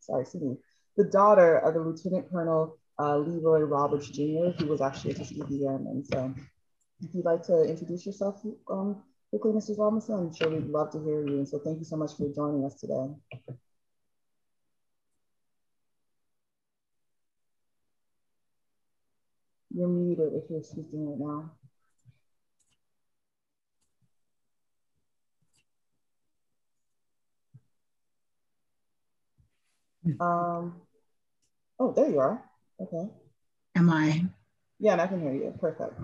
[0.00, 0.56] sorry, excuse me,
[0.96, 5.64] the daughter of the Lieutenant Colonel uh, Leroy Roberts Jr., who was actually a Tuskegee
[5.64, 6.04] Airman.
[6.04, 6.34] So
[7.04, 8.40] if you'd like to introduce yourself
[8.70, 9.78] um, quickly, Mrs.
[9.78, 11.38] Robinson, I'm sure we'd love to hear you.
[11.38, 13.14] And so thank you so much for joining us today.
[19.70, 21.50] You're muted if you're speaking right now.
[30.20, 30.82] Um,
[31.78, 32.42] oh, there you are.
[32.80, 33.10] Okay.
[33.76, 34.24] Am I?
[34.78, 35.54] Yeah, and I can hear you.
[35.60, 35.94] Perfect.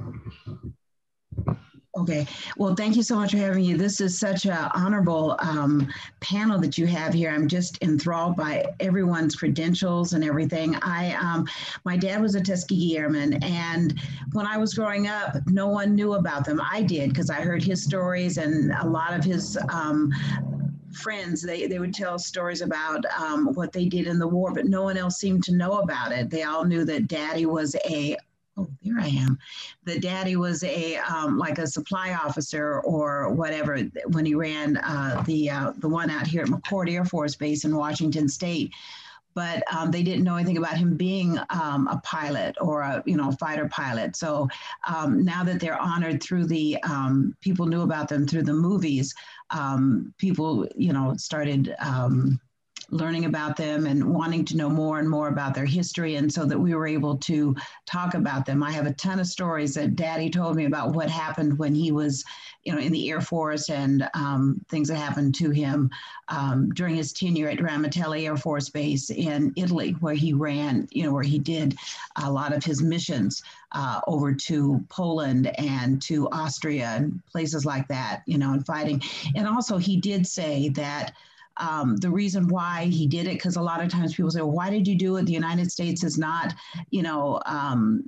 [1.97, 2.25] Okay.
[2.57, 3.73] Well, thank you so much for having me.
[3.73, 7.31] This is such an honorable um, panel that you have here.
[7.31, 10.77] I'm just enthralled by everyone's credentials and everything.
[10.77, 11.49] I, um,
[11.85, 14.01] my dad was a Tuskegee Airman, and
[14.33, 16.61] when I was growing up, no one knew about them.
[16.63, 20.13] I did because I heard his stories and a lot of his um,
[20.93, 24.67] friends, they, they would tell stories about um, what they did in the war, but
[24.67, 26.31] no one else seemed to know about it.
[26.31, 28.17] They all knew that daddy was a
[28.57, 29.39] oh, there I am.
[29.85, 33.79] The daddy was a um, like a supply officer or whatever
[34.09, 37.65] when he ran uh, the uh, the one out here at McChord Air Force Base
[37.65, 38.73] in Washington State.
[39.33, 43.17] But um, they didn't know anything about him being um, a pilot or a you
[43.17, 44.17] know fighter pilot.
[44.17, 44.49] So
[44.89, 49.15] um, now that they're honored through the um, people knew about them through the movies,
[49.51, 51.75] um, people you know started
[52.91, 56.45] learning about them and wanting to know more and more about their history and so
[56.45, 57.55] that we were able to
[57.87, 61.09] talk about them i have a ton of stories that daddy told me about what
[61.09, 62.25] happened when he was
[62.65, 65.91] you know in the air force and um, things that happened to him
[66.31, 71.05] um, during his tenure at Ramitelli Air Force Base in Italy, where he ran, you
[71.05, 71.77] know, where he did
[72.17, 77.89] a lot of his missions uh, over to Poland and to Austria and places like
[77.89, 79.03] that, you know, and fighting.
[79.35, 81.15] And also, he did say that
[81.61, 84.51] um, the reason why he did it, because a lot of times people say, well,
[84.51, 85.27] why did you do it?
[85.27, 86.55] The United States is not,
[86.91, 88.03] you know, um,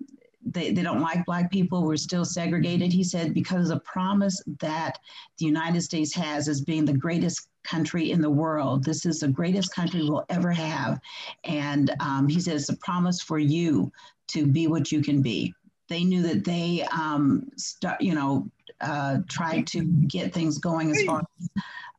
[0.45, 1.85] they, they don't like black people.
[1.85, 2.93] We're still segregated.
[2.93, 4.99] He said, because of the promise that
[5.39, 8.85] the United States has as being the greatest country in the world.
[8.85, 10.99] This is the greatest country we'll ever have.
[11.45, 13.93] And um, he said, it's a promise for you
[14.29, 15.55] to be what you can be.
[15.89, 18.51] They knew that they, um, start, you know,
[18.81, 21.49] uh, tried to get things going as far as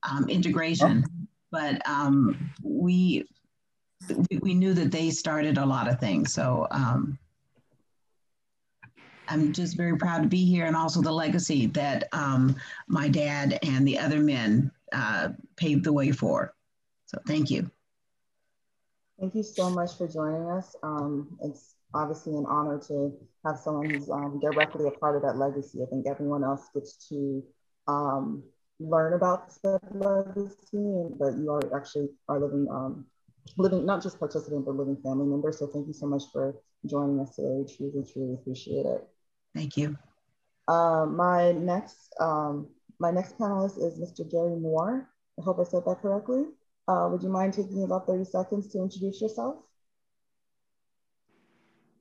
[0.04, 1.06] um, integration
[1.54, 3.24] but um, we,
[4.42, 6.34] we knew that they started a lot of things.
[6.34, 7.20] So um,
[9.28, 12.56] I'm just very proud to be here, and also the legacy that um,
[12.88, 16.56] my dad and the other men uh, paved the way for.
[17.06, 17.70] So thank you.
[19.20, 20.76] Thank you so much for joining us.
[20.82, 23.14] Um, it's obviously an honor to
[23.46, 25.84] have someone who's um, directly a part of that legacy.
[25.84, 27.44] I think everyone else gets to
[27.88, 28.44] um,
[28.84, 33.06] learn about the legacy, but you are actually are living, um,
[33.58, 35.60] living not just participating, but living family members.
[35.60, 36.56] So thank you so much for
[36.86, 37.50] joining us today.
[37.50, 39.08] We truly, truly appreciate it.
[39.56, 39.98] Thank you.
[40.68, 42.68] Uh, my next, um,
[43.00, 44.30] my next panelist is Mr.
[44.30, 45.10] Gary Moore.
[45.40, 46.46] I hope I said that correctly.
[46.88, 49.58] Uh, would you mind taking about 30 seconds to introduce yourself?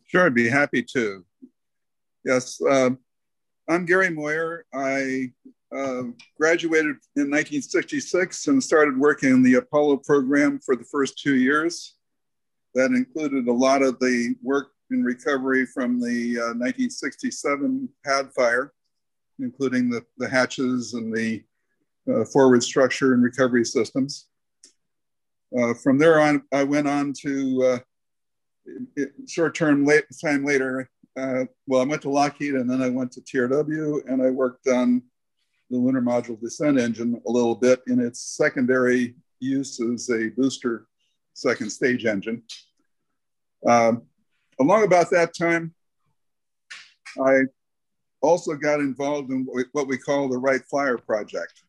[0.06, 1.24] Sure, I'd be happy to.
[2.24, 2.90] Yes, uh,
[3.68, 4.64] I'm Gary Moyer.
[4.74, 5.32] I
[5.74, 6.02] uh,
[6.38, 11.96] graduated in 1966 and started working in the Apollo program for the first two years.
[12.74, 18.72] That included a lot of the work in recovery from the uh, 1967 pad fire,
[19.38, 21.42] including the, the hatches and the
[22.12, 24.28] uh, forward structure and recovery systems.
[25.58, 27.80] Uh, from there on, I went on to
[28.96, 30.88] uh, short term late, time later.
[31.16, 34.66] Uh, well, I went to Lockheed and then I went to TRW and I worked
[34.66, 35.02] on
[35.72, 40.86] the lunar module descent engine a little bit in its secondary use as a booster
[41.32, 42.42] second stage engine.
[43.66, 44.02] Um,
[44.60, 45.74] along about that time,
[47.24, 47.44] I
[48.20, 51.62] also got involved in what we call the Wright Flyer project.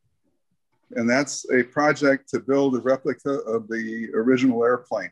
[0.96, 5.12] And that's a project to build a replica of the original airplane.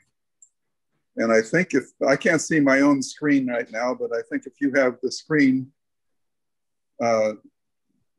[1.16, 4.46] And I think if I can't see my own screen right now, but I think
[4.46, 5.72] if you have the screen,
[7.02, 7.34] uh,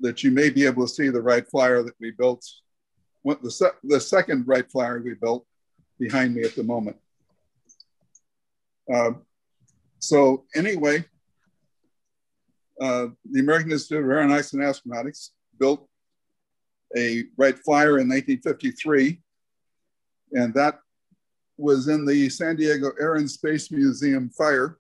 [0.02, 2.44] that you may be able to see the Wright Flyer that we built,
[3.24, 5.46] the, se the second Wright Flyer we built
[5.98, 6.96] behind me at the moment.
[8.92, 9.12] Uh,
[10.00, 11.04] so anyway,
[12.80, 15.88] uh, the American Institute of Aeronautics and Astronautics built
[16.96, 19.20] a Wright Flyer in 1953,
[20.32, 20.80] and that
[21.56, 24.78] was in the San Diego Air and Space Museum fire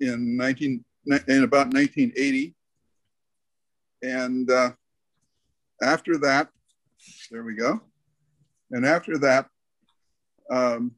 [0.00, 0.84] in 19
[1.28, 2.54] in about 1980.
[4.04, 4.72] And uh,
[5.82, 6.50] after that,
[7.30, 7.80] there we go.
[8.70, 9.48] And after that,
[10.50, 10.92] um,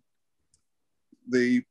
[1.28, 1.62] the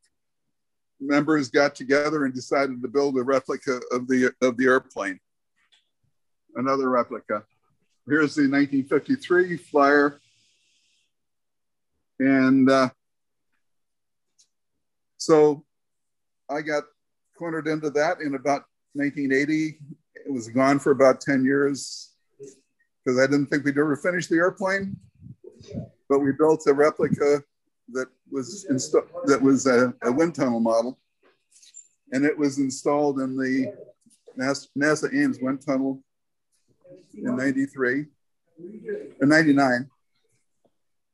[1.01, 5.19] members got together and decided to build a replica of the of the airplane.
[6.55, 7.43] Another replica.
[8.07, 10.21] Here's the 1953 flyer.
[12.19, 12.89] And uh,
[15.17, 15.65] so
[16.49, 16.83] I got
[17.37, 18.63] cornered into that in about
[18.93, 19.79] 1980
[20.25, 22.11] it was gone for about 10 years
[23.03, 24.97] because I didn't think we'd ever finish the airplane.
[26.09, 27.43] But we built a replica
[27.93, 30.99] that was installed that was a, a, wind tunnel model,
[32.11, 33.73] and it was installed in the
[34.37, 36.03] NASA, NASA Ames wind tunnel
[37.15, 38.05] in '93
[38.59, 39.89] in '99,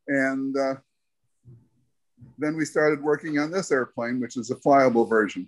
[0.08, 0.76] and uh,
[2.38, 5.48] then we started working on this airplane, which is a flyable version.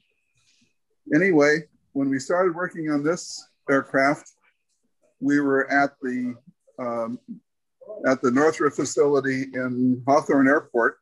[1.13, 4.29] Anyway, when we started working on this aircraft.
[5.19, 6.35] We were at the
[6.79, 7.19] um,
[8.05, 10.97] at the Northrop facility in Hawthorne Airport.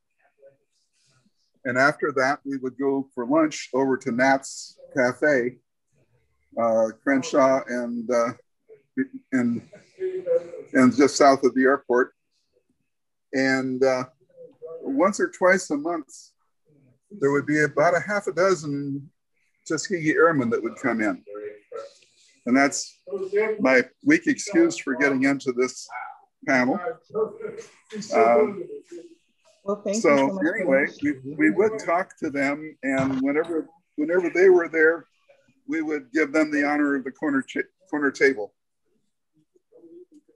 [1.65, 5.57] And after that, we would go for lunch over to Nat's Cafe,
[6.59, 8.33] uh, Crenshaw and, uh,
[9.31, 9.61] and,
[10.73, 12.13] and just south of the airport.
[13.33, 14.05] And uh,
[14.81, 16.07] once or twice a month,
[17.11, 19.09] there would be about a half a dozen
[19.67, 21.23] Tuskegee Airmen that would come in.
[22.45, 22.99] And that's
[23.59, 25.87] my weak excuse for getting into this
[26.47, 26.79] panel.
[28.15, 28.63] Um,
[29.63, 34.67] well, so, so anyway, we, we would talk to them, and whenever whenever they were
[34.67, 35.05] there,
[35.67, 37.45] we would give them the honor of the corner
[37.89, 38.53] corner table.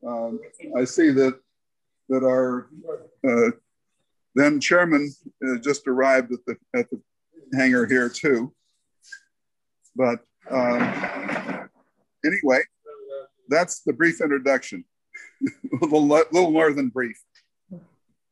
[0.05, 0.39] Um,
[0.77, 1.39] I see that
[2.09, 2.67] that our
[3.27, 3.51] uh,
[4.35, 5.11] then chairman
[5.47, 7.01] uh, just arrived at the at the
[7.57, 8.53] hangar here too.
[9.95, 10.19] But
[10.51, 11.34] um,
[12.25, 12.61] anyway,
[13.49, 14.83] that's the brief introduction.
[15.81, 17.17] a little, little more than brief.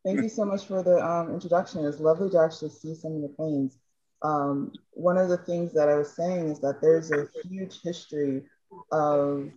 [0.04, 1.86] Thank you so much for the um, introduction.
[1.86, 3.78] It's lovely to actually see some of the planes.
[4.22, 8.44] Um, one of the things that I was saying is that there's a huge history
[8.91, 9.50] of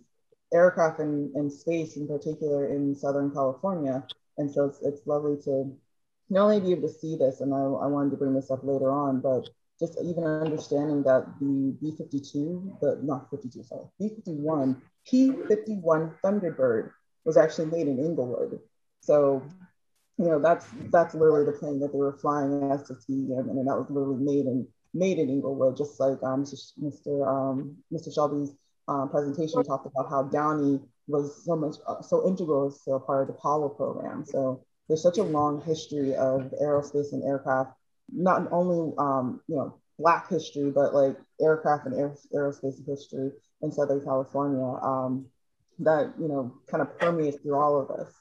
[0.53, 4.05] aircraft and, and space in particular in Southern California.
[4.37, 5.75] And so it's, it's lovely to
[6.29, 8.63] not only be able to see this, and I, I wanted to bring this up
[8.63, 9.49] later on, but
[9.79, 16.91] just even understanding that the B-52, the not 52, sorry, B-51, P-51 Thunderbird
[17.25, 18.59] was actually made in Inglewood.
[19.01, 19.43] So,
[20.17, 23.49] you know, that's that's literally the plane that they were flying as to see, and,
[23.49, 27.27] and that was literally made in made in Inglewood, just like um, Mr.
[27.27, 28.13] Um, Mr.
[28.13, 28.55] Shelby's
[28.87, 33.21] um, presentation talked about how Downey was so much uh, so integral to a part
[33.21, 34.25] of the Apollo program.
[34.25, 37.71] So there's such a long history of aerospace and aircraft,
[38.11, 43.31] not only um, you know Black history, but like aircraft and aer aerospace history
[43.61, 44.63] in Southern California.
[44.81, 45.25] Um,
[45.79, 48.13] that you know kind of permeates through all of us.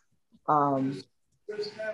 [0.48, 1.02] Um,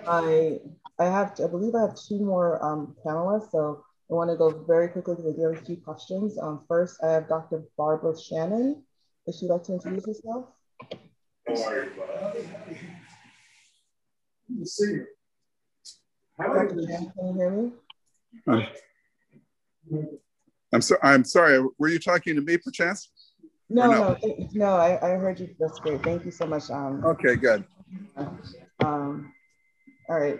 [0.07, 0.59] I
[0.99, 4.63] I have I believe I have two more um, panelists, so I want to go
[4.67, 6.37] very quickly because I do have a few questions.
[6.37, 7.63] Um, first, I have Dr.
[7.77, 8.83] Barbara Shannon.
[9.25, 10.45] Would she like to introduce herself?
[16.37, 16.69] Dr.
[16.69, 17.71] Shannon, can you hear me?
[18.47, 18.69] Hi.
[20.73, 21.63] I'm so I'm sorry.
[21.77, 23.09] Were you talking to me, perchance?
[23.69, 25.49] No, no, no, no I, I heard you.
[25.59, 26.03] That's great.
[26.03, 26.69] Thank you so much.
[26.69, 27.63] Um, okay, good.
[28.83, 29.33] Um,
[30.09, 30.39] all right.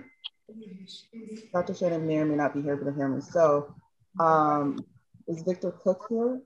[1.53, 1.73] Dr.
[1.73, 3.21] Shannon may or may not be here, but hear me.
[3.21, 3.73] So,
[4.19, 4.85] um,
[5.27, 6.41] is Victor Cook here?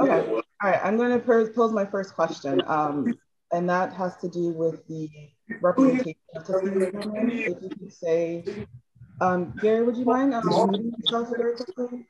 [0.00, 0.28] Okay.
[0.30, 0.80] All right.
[0.82, 3.14] I'm going to pose my first question, um,
[3.52, 5.10] and that has to do with the
[5.60, 8.44] representation of If you could say
[9.20, 12.06] um, Gary, would you mind um, muting yourself very quickly?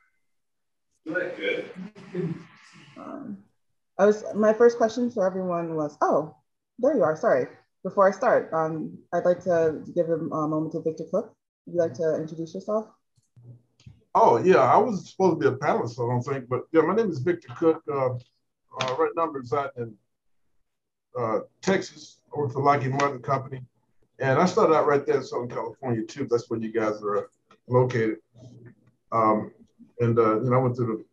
[2.97, 3.39] Um,
[3.99, 6.37] I was my first question for everyone was, oh,
[6.79, 7.17] there you are.
[7.17, 7.47] Sorry.
[7.83, 11.35] Before I start, um, I'd like to give a, a moment to Victor Cook.
[11.67, 12.87] Would you like to introduce yourself?
[14.15, 16.95] Oh yeah, I was supposed to be a panelist, I don't think, but yeah, my
[16.95, 17.83] name is Victor Cook.
[17.91, 19.95] Uh, uh, right now I'm residing in
[21.19, 23.63] uh, Texas, work for Lockheed Martin Company.
[24.19, 26.27] And I started out right there in Southern California too.
[26.31, 27.31] That's where you guys are
[27.69, 28.19] located.
[29.13, 29.53] Um,
[29.99, 31.05] and uh, you know, I went through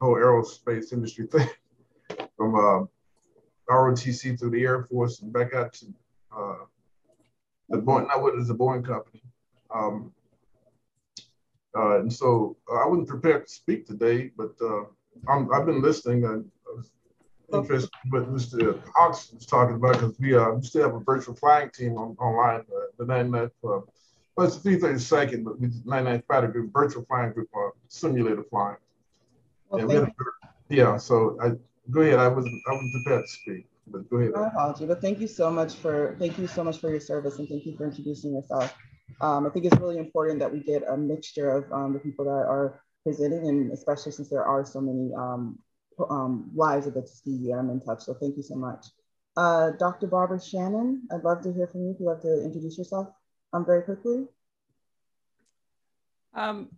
[0.00, 1.48] the whole aerospace industry thing
[2.36, 2.86] from uh,
[3.72, 5.86] ROTC through the Air Force and back out to
[6.36, 6.64] uh,
[7.68, 8.06] the Boeing.
[8.08, 9.22] Not what is the Boeing company.
[9.74, 10.12] Um,
[11.76, 14.84] uh, and so uh, I wasn't prepared to speak today, but uh,
[15.28, 16.24] i have been listening.
[16.24, 16.38] I,
[17.54, 18.82] I was interested what Mr.
[18.94, 22.16] Hawks was talking about because we, uh, we still have a virtual flying team on,
[22.18, 23.80] online, uh, the 99th, uh,
[24.36, 28.76] well, it's the 332nd, but we 99th Fighter Group, virtual flying group, uh, simulator flying.
[29.68, 31.52] Well, yeah, a, yeah, so I,
[31.90, 32.18] go ahead.
[32.18, 34.32] I was I was prepared to speak, but go ahead.
[34.34, 37.38] My apology, but thank you so much for thank you so much for your service
[37.38, 38.76] and thank you for introducing yourself.
[39.20, 42.24] Um, I think it's really important that we get a mixture of um, the people
[42.24, 45.58] that are presenting, and especially since there are so many um,
[46.10, 48.02] um, lives of the Tuskegee Airmen touch.
[48.02, 48.86] So thank you so much.
[49.36, 50.06] Uh, Dr.
[50.06, 53.08] Barbara Shannon, I'd love to hear from you if you'd like to introduce yourself
[53.52, 54.26] um, very quickly.
[56.34, 56.68] Um,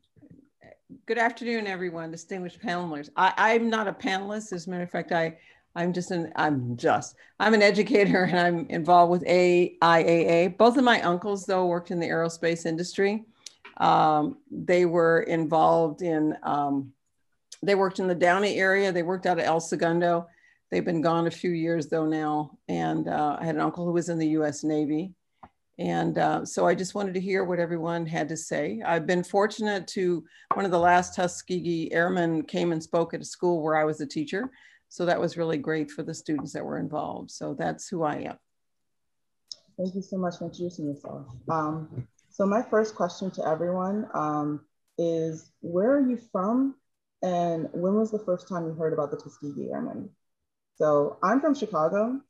[1.07, 3.11] good afternoon, everyone, distinguished panelists.
[3.17, 4.53] I, am not a panelist.
[4.53, 5.37] As a matter of fact, I,
[5.75, 10.57] I'm just an, I'm just, I'm an educator and I'm involved with AIAA.
[10.57, 13.25] Both of my uncles, though, worked in the aerospace industry.
[13.77, 16.93] Um, they were involved in um,
[17.63, 18.93] they worked in the Downey area.
[18.93, 20.27] They worked out of El Segundo.
[20.71, 22.59] They've been gone a few years though now.
[22.69, 24.65] And uh, I had an uncle who was in the U.S.
[24.65, 25.15] Navy,
[25.79, 28.83] And uh, so I just wanted to hear what everyone had to say.
[28.85, 33.25] I've been fortunate to, one of the last Tuskegee Airmen came and spoke at a
[33.25, 34.51] school where I was a teacher.
[34.89, 37.31] So that was really great for the students that were involved.
[37.31, 38.39] So that's who I am.
[39.77, 41.27] Thank you so much for introducing yourself.
[41.51, 44.65] Um, so my first question to everyone um,
[44.97, 46.75] is, where are you from?
[47.27, 50.11] And when was the first time you heard about the Tuskegee Airmen?
[50.77, 52.21] So I'm from Chicago.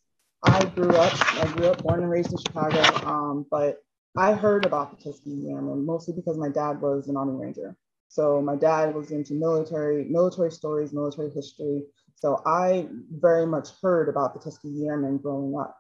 [0.43, 3.83] I grew up, I grew up born and raised in Chicago, um, but
[4.17, 7.77] I heard about the Tuskegee Airmen mostly because my dad was an Army Ranger.
[8.09, 11.83] So my dad was into military, military stories, military history.
[12.15, 15.77] So I very much heard about the Tuskegee Airmen growing up.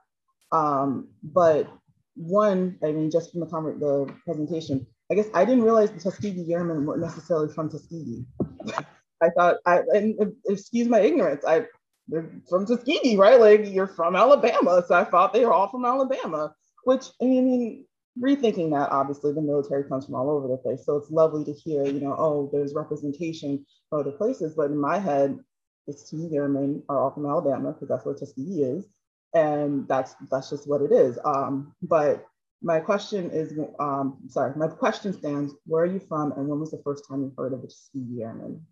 [0.52, 1.70] Um, but
[2.16, 6.52] one, I mean, just from the, the presentation, I guess I didn't realize the Tuskegee
[6.52, 8.26] Airmen weren't necessarily from Tuskegee.
[9.22, 11.66] I thought, I and excuse my ignorance, I
[12.08, 13.40] they're from Tuskegee, right?
[13.40, 16.54] Like you're from Alabama, so I thought they were all from Alabama.
[16.84, 17.86] Which I mean,
[18.20, 21.52] rethinking that, obviously the military comes from all over the place, so it's lovely to
[21.52, 24.54] hear, you know, oh, there's representation from other places.
[24.54, 25.38] But in my head,
[25.86, 28.86] it's Tuskegee Airmen are all from Alabama because that's where Tuskegee is,
[29.34, 31.18] and that's that's just what it is.
[31.24, 32.26] Um, but
[32.62, 36.70] my question is, um, sorry, my question stands: Where are you from, and when was
[36.70, 38.64] the first time you heard of the Tuskegee Airmen?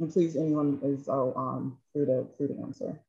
[0.00, 3.00] And please, anyone is oh, um, free to free to answer.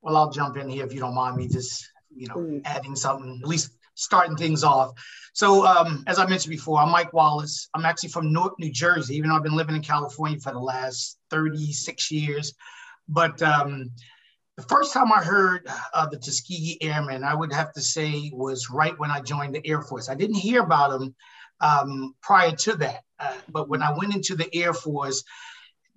[0.00, 2.62] Well, I'll jump in here if you don't mind me just you know please.
[2.64, 4.92] adding something, at least starting things off.
[5.34, 7.68] So, um, as I mentioned before, I'm Mike Wallace.
[7.74, 10.58] I'm actually from Newark, New Jersey, even though I've been living in California for the
[10.58, 12.54] last 36 years.
[13.08, 13.90] But um,
[14.56, 18.70] the first time I heard of the Tuskegee Airmen, I would have to say was
[18.70, 20.08] right when I joined the Air Force.
[20.08, 21.14] I didn't hear about them
[21.60, 25.24] um, prior to that, uh, but when I went into the Air Force,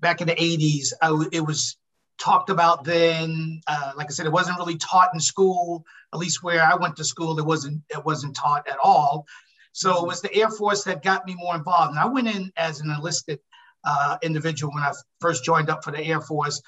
[0.01, 0.93] back in the 80s,
[1.31, 1.77] it was
[2.19, 3.61] talked about then.
[3.67, 6.95] Uh, like I said, it wasn't really taught in school, at least where I went
[6.97, 9.25] to school, it wasn't, it wasn't taught at all.
[9.73, 11.91] So it was the Air Force that got me more involved.
[11.91, 13.39] And I went in as an enlisted
[13.83, 16.61] uh, individual when I first joined up for the Air Force.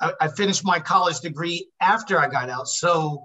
[0.00, 2.68] I, I finished my college degree after I got out.
[2.68, 3.22] So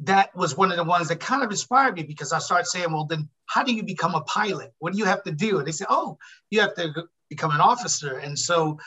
[0.00, 2.92] that was one of the ones that kind of inspired me because I started saying,
[2.92, 4.72] well, then how do you become a pilot?
[4.78, 5.58] What do you have to do?
[5.58, 6.18] And they said, oh,
[6.50, 8.18] you have to become an officer.
[8.18, 8.78] And so,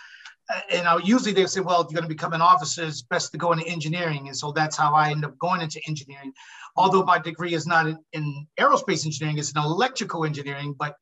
[0.53, 3.01] uh, and I usually they say, well, if you're going to become an officer, it's
[3.01, 4.27] best to go into engineering.
[4.27, 6.33] And so that's how I end up going into engineering.
[6.75, 10.95] Although my degree is not in, in aerospace engineering, it's in electrical engineering, but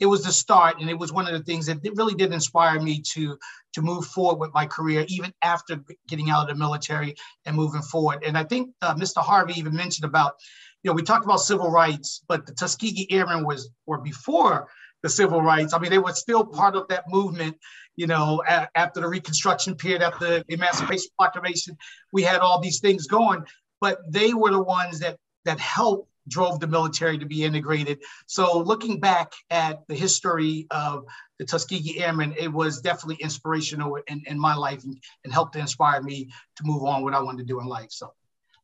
[0.00, 0.80] it was the start.
[0.80, 3.38] And it was one of the things that really did inspire me to,
[3.74, 7.14] to move forward with my career, even after getting out of the military
[7.46, 8.24] and moving forward.
[8.24, 9.22] And I think uh, Mr.
[9.22, 10.34] Harvey even mentioned about,
[10.82, 14.68] you know, we talked about civil rights, but the Tuskegee Airmen was, were before
[15.02, 15.72] the civil rights.
[15.72, 17.56] I mean, they were still part of that movement,
[17.96, 21.76] you know, a- after the Reconstruction period, after the Emancipation Proclamation,
[22.12, 23.44] we had all these things going,
[23.80, 28.02] but they were the ones that that helped drove the military to be integrated.
[28.26, 31.04] So looking back at the history of
[31.38, 35.58] the Tuskegee Airmen, it was definitely inspirational in, in my life and, and helped to
[35.58, 37.90] inspire me to move on what I wanted to do in life.
[37.90, 38.12] So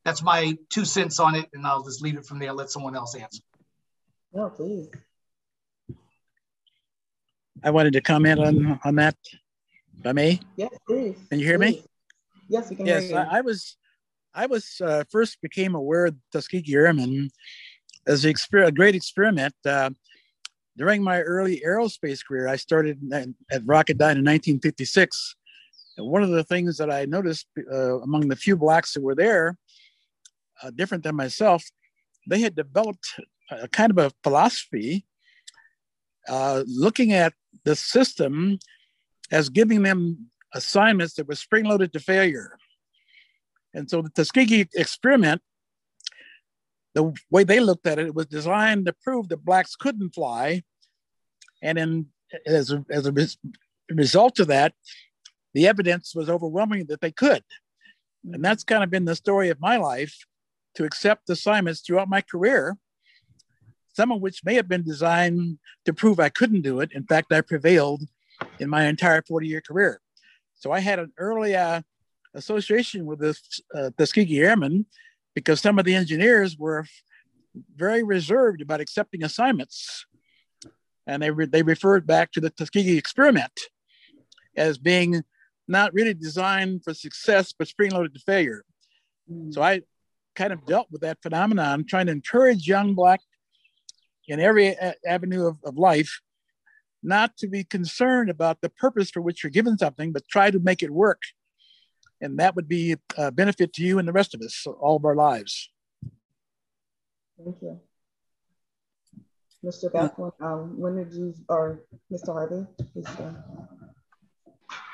[0.03, 2.53] that's my two cents on it, and I'll just leave it from there.
[2.53, 3.41] Let someone else answer.
[4.31, 4.89] No, please.
[7.63, 9.15] I wanted to comment on on that.
[9.99, 10.39] If I may.
[10.55, 11.15] Yes, please.
[11.29, 11.75] Can you hear please.
[11.75, 11.85] me?
[12.49, 13.17] Yes, we can yes, hear you.
[13.17, 13.77] I, I was,
[14.33, 17.29] I was uh, first became aware of Tuskegee Airmen
[18.07, 19.55] as a, exper- a great experiment.
[19.65, 19.91] Uh,
[20.77, 25.35] during my early aerospace career, I started at Rocketdyne in 1956.
[25.97, 29.15] And one of the things that I noticed uh, among the few blacks that were
[29.15, 29.57] there,
[30.61, 31.63] uh, different than myself,
[32.27, 35.05] they had developed a kind of a philosophy
[36.27, 37.33] uh, looking at
[37.63, 38.59] the system
[39.31, 42.57] as giving them assignments that were spring loaded to failure.
[43.73, 45.41] And so the Tuskegee experiment,
[46.93, 50.63] the way they looked at it, it was designed to prove that blacks couldn't fly.
[51.61, 52.05] And in,
[52.45, 53.13] as, a, as a
[53.89, 54.73] result of that,
[55.53, 57.43] the evidence was overwhelming that they could.
[58.31, 60.25] And that's kind of been the story of my life
[60.75, 62.77] to accept assignments throughout my career
[63.95, 66.91] some of which may have been designed to prove I couldn't do it.
[66.91, 68.03] In fact, I prevailed
[68.59, 70.01] in my entire 40 year career.
[70.55, 71.81] So I had an early uh,
[72.33, 73.37] association with the
[73.73, 74.85] uh, Tuskegee Airmen
[75.33, 76.85] because some of the engineers were
[77.75, 80.05] very reserved about accepting assignments.
[81.07, 83.59] And they, re- they referred back to the Tuskegee experiment
[84.57, 85.23] as being
[85.67, 88.63] not really designed for success, but spring loaded to failure.
[89.31, 89.53] Mm.
[89.53, 89.81] So I
[90.35, 93.21] kind of dealt with that phenomenon, trying to encourage young Black
[94.27, 96.21] in every avenue of, of life,
[97.03, 100.59] not to be concerned about the purpose for which you're given something, but try to
[100.59, 101.21] make it work.
[102.21, 105.05] And that would be a benefit to you and the rest of us, all of
[105.05, 105.69] our lives.
[107.37, 107.79] Thank you.
[109.63, 109.91] Mr.
[109.91, 112.27] Beck, when, um, when did you, or Mr.
[112.27, 113.07] Harvey, please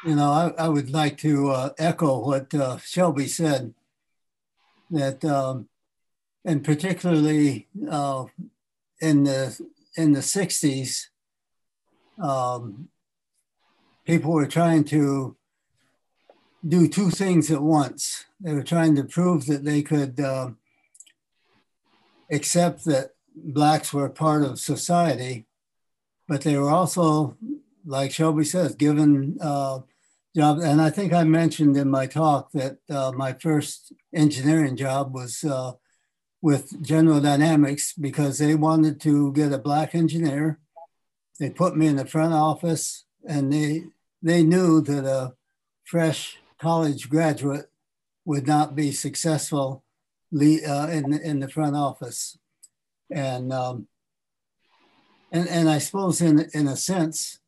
[0.06, 3.74] You know, I, I would like to uh, echo what uh, Shelby said,
[4.90, 5.68] that, um,
[6.46, 8.26] and particularly uh,
[9.02, 9.60] in the
[9.98, 11.08] in the 60s,
[12.22, 12.88] um,
[14.06, 15.36] people were trying to
[16.66, 18.26] do two things at once.
[18.40, 20.52] They were trying to prove that they could uh,
[22.32, 25.46] accept that blacks were a part of society,
[26.28, 27.36] but they were also,
[27.86, 29.80] like Shelby says, given uh.
[30.34, 35.44] And I think I mentioned in my talk that uh, my first engineering job was
[35.44, 35.74] uh,
[36.42, 40.60] with General Dynamics because they wanted to get a black engineer.
[41.40, 43.86] They put me in the front office, and they
[44.22, 45.34] they knew that a
[45.84, 47.68] fresh college graduate
[48.26, 49.84] would not be successful
[50.34, 52.38] uh, in in the front office
[53.12, 53.88] and um,
[55.32, 57.40] and and I suppose in in a sense,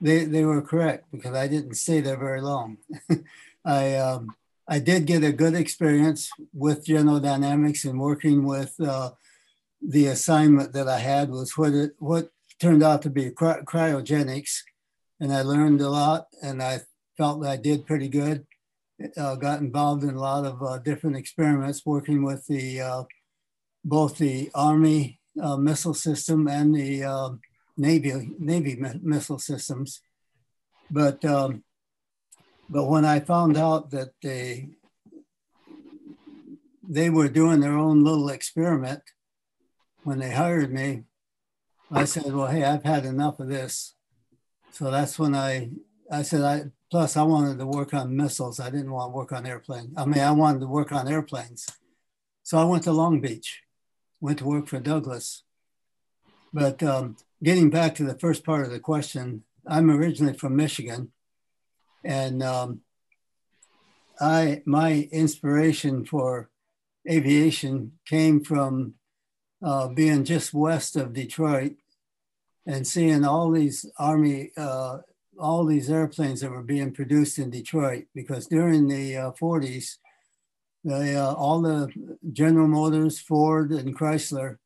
[0.00, 2.78] they they were correct because I didn't stay there very long.
[3.64, 4.34] I um,
[4.68, 9.12] I did get a good experience with General Dynamics and working with uh,
[9.80, 14.60] the assignment that I had was what it what turned out to be cry- cryogenics,
[15.20, 16.80] and I learned a lot and I
[17.16, 18.46] felt that I did pretty good.
[19.16, 23.04] Uh, got involved in a lot of uh, different experiments working with the uh,
[23.84, 27.30] both the Army uh, missile system and the uh,
[27.78, 30.02] Navy Navy mi missile systems.
[30.90, 31.64] But um,
[32.68, 34.70] but when I found out that they
[36.90, 39.02] they were doing their own little experiment
[40.04, 41.04] when they hired me,
[41.90, 43.94] I said, "Well, hey, I've had enough of this."
[44.72, 45.70] So that's when I
[46.10, 48.60] I said I plus I wanted to work on missiles.
[48.60, 49.92] I didn't want to work on airplanes.
[49.96, 51.66] I mean, I wanted to work on airplanes.
[52.42, 53.62] So I went to Long Beach
[54.20, 55.44] went to work for Douglas.
[56.52, 61.12] But um, getting back to the first part of the question, I'm originally from Michigan,
[62.08, 62.80] and um,
[64.18, 66.48] I my inspiration for
[67.08, 68.94] aviation came from
[69.62, 71.74] uh, being just west of Detroit
[72.66, 74.98] and seeing all these Army, uh,
[75.38, 78.04] all these airplanes that were being produced in Detroit.
[78.14, 79.96] Because during the uh, 40s,
[80.84, 81.90] the, uh, all the
[82.32, 84.56] General Motors, Ford, and Chrysler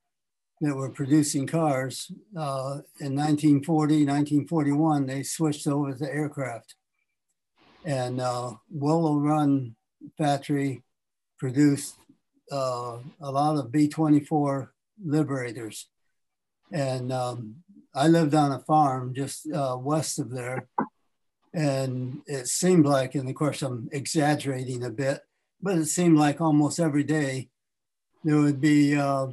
[0.61, 6.76] that were producing cars uh, in 1940, 1941, they switched over to aircraft.
[7.84, 9.74] And uh, Willow Run
[10.16, 10.82] factory
[11.38, 11.96] produced
[12.50, 14.68] uh, a lot of B-24
[15.04, 15.88] Liberators.
[16.70, 17.56] And um,
[17.94, 20.68] I lived on a farm just uh, west of there.
[21.52, 25.20] And it seemed like, and of course I'm exaggerating a bit,
[25.60, 27.50] but it seemed like almost every day
[28.24, 29.26] there would be uh,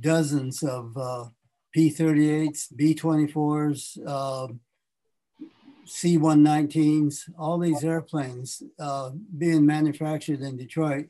[0.00, 1.26] dozens of uh,
[1.72, 4.52] P-38s, B-24s, uh,
[5.84, 11.06] C-119s, all these airplanes uh, being manufactured in Detroit.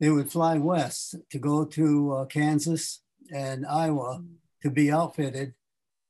[0.00, 3.00] They would fly west to go to uh, Kansas
[3.32, 4.22] and Iowa
[4.62, 5.54] to be outfitted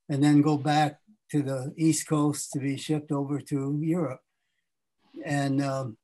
[0.08, 0.98] and then go back
[1.30, 4.20] to the East Coast to be shipped over to Europe.
[5.24, 5.96] And um,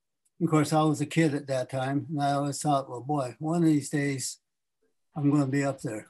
[0.43, 3.37] of course, I was a kid at that time, and I always thought, well, boy,
[3.39, 4.39] one of these days
[5.17, 6.09] I'm going to be up there.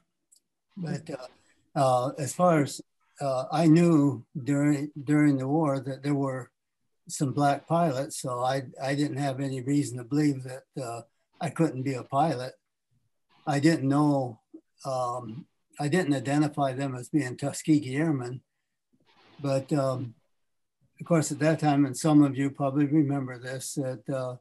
[0.76, 2.80] But uh, uh, as far as
[3.20, 6.50] uh, I knew during during the war that there were
[7.08, 11.02] some black pilots, so I I didn't have any reason to believe that uh,
[11.40, 12.54] I couldn't be a pilot.
[13.46, 14.40] I didn't know.
[14.84, 15.46] Um,
[15.80, 18.42] I didn't identify them as being Tuskegee Airmen,
[19.40, 20.14] but um,
[21.00, 24.36] of course, at that time, and some of you probably remember this, that uh,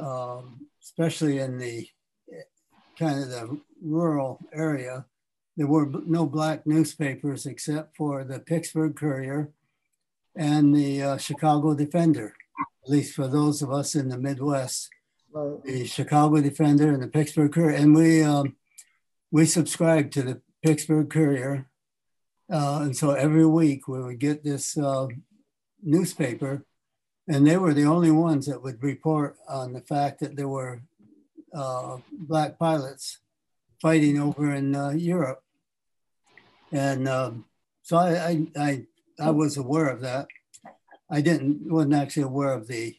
[0.00, 0.42] uh,
[0.82, 1.86] especially in the
[2.98, 5.04] kind of the rural area,
[5.56, 9.50] there were no black newspapers except for the Pittsburgh Courier
[10.36, 12.34] and the uh, Chicago Defender,
[12.84, 14.90] at least for those of us in the Midwest.
[15.32, 15.62] Right.
[15.64, 18.56] The Chicago Defender and the Pittsburgh Courier, and we um,
[19.30, 21.66] we subscribed to the Pittsburgh Courier,
[22.50, 25.08] uh, and so every week we would get this uh,
[25.82, 26.64] newspaper,
[27.28, 30.82] and they were the only ones that would report on the fact that there were
[31.54, 33.20] uh, black pilots
[33.80, 35.42] fighting over in uh, Europe.
[36.72, 37.44] And um,
[37.82, 38.86] so I, I, I,
[39.20, 40.26] I, was aware of that.
[41.10, 42.96] I didn't wasn't actually aware of the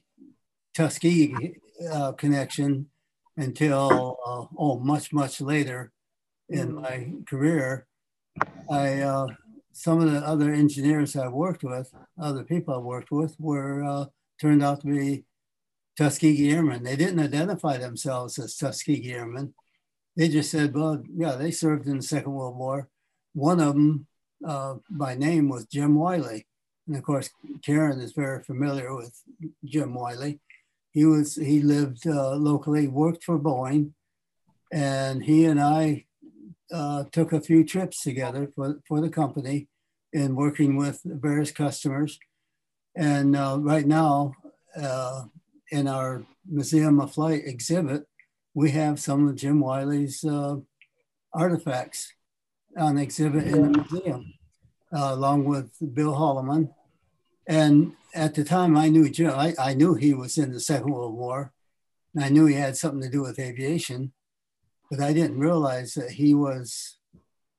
[0.74, 1.60] Tuskegee
[1.92, 2.88] uh, connection
[3.36, 5.92] until uh, oh much much later
[6.50, 7.88] in my career.
[8.70, 9.28] I uh,
[9.74, 14.06] some of the other engineers I worked with, other people I worked with, were uh,
[14.42, 15.26] turned out to be
[15.98, 16.84] Tuskegee Airmen.
[16.84, 19.54] They didn't identify themselves as Tuskegee Airmen.
[20.16, 22.90] they just said, well, yeah, they served in the Second World War.
[23.38, 24.08] One of them
[24.44, 26.48] uh, by name was Jim Wiley.
[26.88, 27.30] And of course,
[27.64, 29.14] Karen is very familiar with
[29.64, 30.40] Jim Wiley.
[30.90, 33.92] He was he lived uh, locally, worked for Boeing,
[34.74, 36.06] and he and I
[36.74, 39.68] uh, took a few trips together for, for the company
[40.12, 42.18] in working with various customers.
[42.96, 44.34] And uh, right now,
[44.76, 45.26] uh,
[45.70, 48.08] in our Museum of Flight exhibit,
[48.56, 50.56] we have some of Jim Wiley's uh,
[51.34, 52.14] artifacts
[52.78, 54.34] on exhibit in the museum,
[54.94, 56.74] uh, along with Bill Holloman.
[57.48, 59.32] And at the time, I knew Jim.
[59.32, 61.54] I, I knew he was in the Second World War,
[62.14, 64.14] and I knew he had something to do with aviation
[64.90, 66.98] but I didn't realize that he was,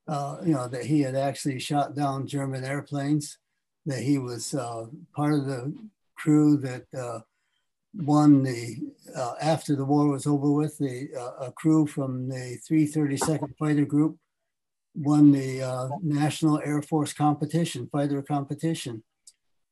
[0.07, 3.39] uh, you know, that he had actually shot down German airplanes,
[3.87, 5.75] that he was uh, part of the
[6.17, 7.21] crew that uh,
[7.95, 8.77] won the,
[9.15, 13.85] uh, after the war was over with, the uh, a crew from the 332nd Fighter
[13.85, 14.19] Group
[14.99, 19.03] won the uh, National Air Force competition, fighter competition.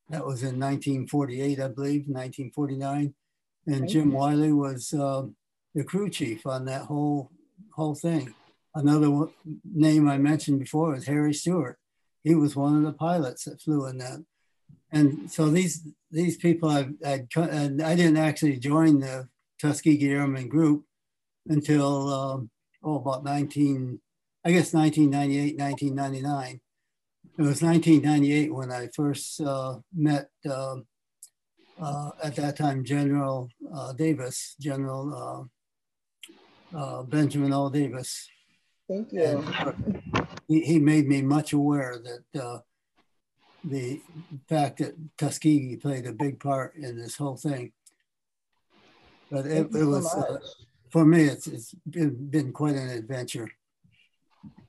[0.08, 3.14] That was in 1948, I believe, 1949.
[3.66, 7.30] And Jim Wiley was the crew chief on that whole
[7.72, 8.34] whole thing.
[8.74, 9.26] Another
[9.64, 11.78] name I mentioned before is Harry Stewart.
[12.22, 14.24] He was one of the pilots that flew in that.
[14.92, 19.28] And so these these people, I I, I didn't actually join the
[19.60, 20.84] Tuskegee Airmen group
[21.48, 22.50] until um,
[22.82, 24.00] oh about 19,
[24.46, 26.60] I guess 1998, 1999.
[27.36, 30.76] It was 1998 when I first uh, met uh,
[31.82, 35.50] uh, at that time General uh, Davis, General
[36.72, 37.70] uh, uh, Benjamin L.
[37.70, 38.28] Davis.
[38.88, 39.44] Thank you.
[40.46, 42.58] He, he, made me much aware that uh,
[43.64, 44.00] the
[44.48, 47.72] fact that Tuskegee played a big part in this whole thing.
[49.28, 50.38] But it, it was, so uh,
[50.92, 53.50] for me, it's, it's been, been quite an adventure.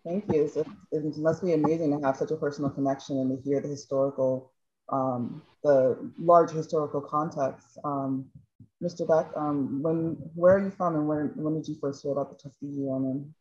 [0.08, 0.48] Thank you.
[0.48, 3.68] So it must be amazing to have such a personal connection and to hear the
[3.68, 4.54] historical,
[4.90, 7.78] um, the large historical context.
[7.84, 8.26] Um,
[8.82, 9.06] Mr.
[9.06, 12.30] Beck, um, when where are you from and when, when did you first hear about
[12.30, 13.34] the Tuskegee Airmen?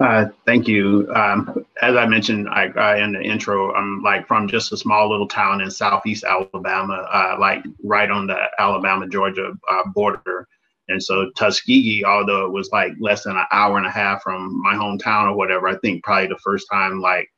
[0.00, 1.10] Uh, thank you.
[1.14, 5.08] Um, as I mentioned I, I, in the intro, I'm like from just a small
[5.08, 10.48] little town in southeast Alabama, uh, like right on the Alabama Georgia uh, border.
[10.88, 14.60] And so Tuskegee, although it was like less than an hour and a half from
[14.62, 17.28] my hometown or whatever, I think probably the first time like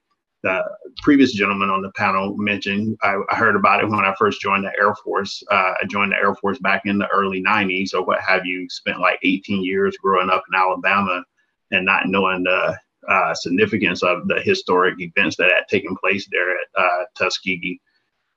[0.42, 0.62] the
[1.02, 4.64] previous gentleman on the panel mentioned, I, I, heard about it when I first joined
[4.64, 5.42] the Air Force.
[5.50, 8.68] Uh, I joined the Air Force back in the early 90s or what have you,
[8.68, 11.24] spent like 18 years growing up in Alabama
[11.72, 12.76] and not knowing the
[13.08, 17.80] uh, significance of the historic events that had taken place there at uh, Tuskegee.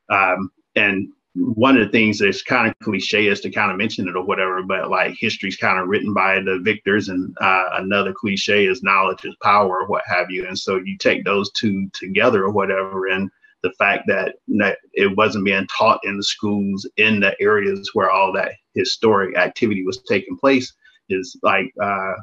[0.10, 4.08] Um, and one of the things that's kind of cliche is to kind of mention
[4.08, 8.14] it or whatever, but like history's kind of written by the victors, and uh, another
[8.14, 10.48] cliche is knowledge is power or what have you.
[10.48, 13.30] And so you take those two together or whatever, and
[13.62, 18.10] the fact that, that it wasn't being taught in the schools in the areas where
[18.10, 20.74] all that historic activity was taking place
[21.10, 22.14] is like uh,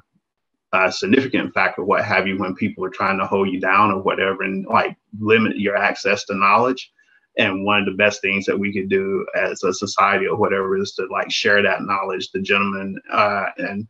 [0.73, 4.03] a significant factor, what have you, when people are trying to hold you down or
[4.03, 6.91] whatever, and like limit your access to knowledge
[7.39, 10.77] and one of the best things that we could do as a society or whatever
[10.79, 12.31] is to like share that knowledge.
[12.31, 13.87] The gentlemen uh, and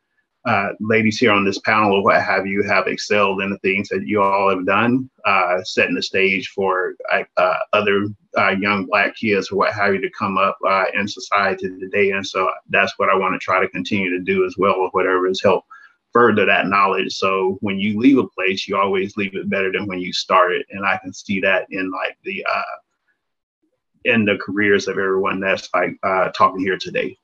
[0.46, 3.88] uh, ladies here on this panel or what have you have excelled in the things
[3.88, 8.06] that you all have done uh, setting the stage for uh, other
[8.38, 12.12] uh, young black kids or what have you to come up uh, in society today.
[12.12, 14.88] And so that's what i want to try to continue to do as well or
[14.90, 15.64] whatever is help
[16.12, 17.12] further that knowledge.
[17.14, 20.64] So when you leave a place you always leave it better than when you started.
[20.70, 22.44] And i can see that in like the
[24.06, 27.16] in the careers of everyone that's like uh, talking here today.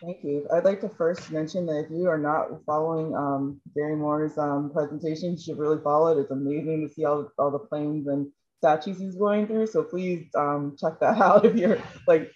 [0.00, 0.46] Thank you.
[0.52, 4.70] I'd like to first mention that if you are not following um, Gary Moore's um,
[4.70, 6.20] presentation, you should really follow it.
[6.20, 9.68] It's amazing to see all, all the planes and statues he's going through.
[9.68, 12.30] So please um, check that out if you're like,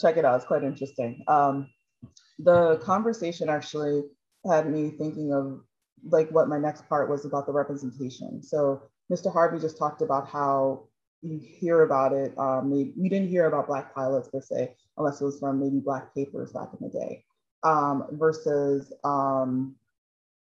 [0.00, 0.36] check it out.
[0.36, 1.22] It's quite interesting.
[1.28, 1.70] Um,
[2.38, 4.02] the conversation actually
[4.48, 5.60] had me thinking of
[6.04, 8.42] like what my next part was about the representation.
[8.42, 9.32] So Mr.
[9.32, 10.88] Harvey just talked about how
[11.26, 12.36] you hear about it.
[12.38, 16.14] Um, we didn't hear about Black pilots per se, unless it was from maybe Black
[16.14, 17.24] papers back in the day,
[17.62, 19.76] um, versus um,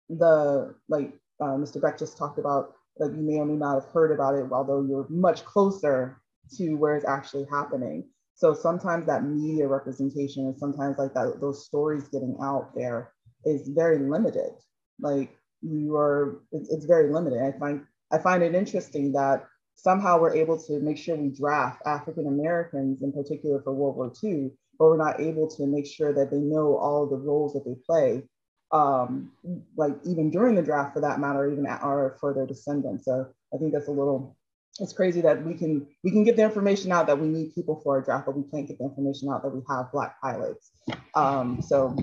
[0.08, 1.80] the, like uh, Mr.
[1.80, 4.82] Beck just talked about, that you may or may not have heard about it, although
[4.82, 6.20] you're much closer
[6.56, 8.04] to where it's actually happening.
[8.34, 13.12] So sometimes that media representation and sometimes like that, those stories getting out there
[13.44, 14.52] is very limited.
[15.00, 17.40] Like you are, it's, it's very limited.
[17.42, 21.82] I find I find it interesting that somehow we're able to make sure we draft
[21.86, 26.12] African Americans in particular for World War II, but we're not able to make sure
[26.12, 28.22] that they know all the roles that they play
[28.74, 29.30] um,
[29.76, 33.04] like even during the draft for that matter, even at our for their descendants.
[33.04, 34.36] So I think that's a little
[34.80, 37.80] it's crazy that we can we can get the information out that we need people
[37.84, 40.72] for a draft, but we can't get the information out that we have black pilots.
[41.14, 41.96] Um, so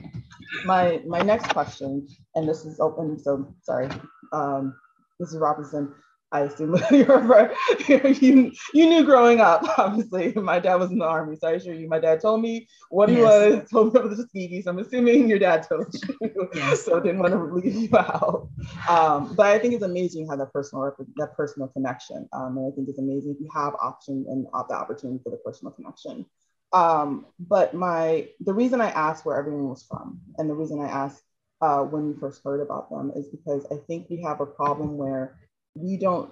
[0.64, 3.90] my my next question, and this is open, so sorry,
[4.32, 4.74] um,
[5.20, 5.94] is Robinson,
[6.32, 7.54] I assume you're,
[7.88, 10.32] you, you knew growing up, obviously.
[10.34, 13.10] My dad was in the army, so I assure you, my dad told me what
[13.10, 13.24] he yes.
[13.24, 14.62] was, told me about the Tuskegee.
[14.62, 16.84] So I'm assuming your dad told you, yes.
[16.84, 18.50] so I didn't want to leave you out.
[18.90, 22.30] Um, but I think it's amazing how that personal that personal connection.
[22.34, 25.38] Um, and I think it's amazing if you have option and the opportunity for the
[25.38, 26.26] personal connection.
[26.74, 30.88] Um, but my the reason I asked where everyone was from, and the reason I
[30.88, 31.24] asked
[31.60, 34.96] uh, when we first heard about them, is because I think we have a problem
[34.96, 35.36] where
[35.76, 36.32] we don't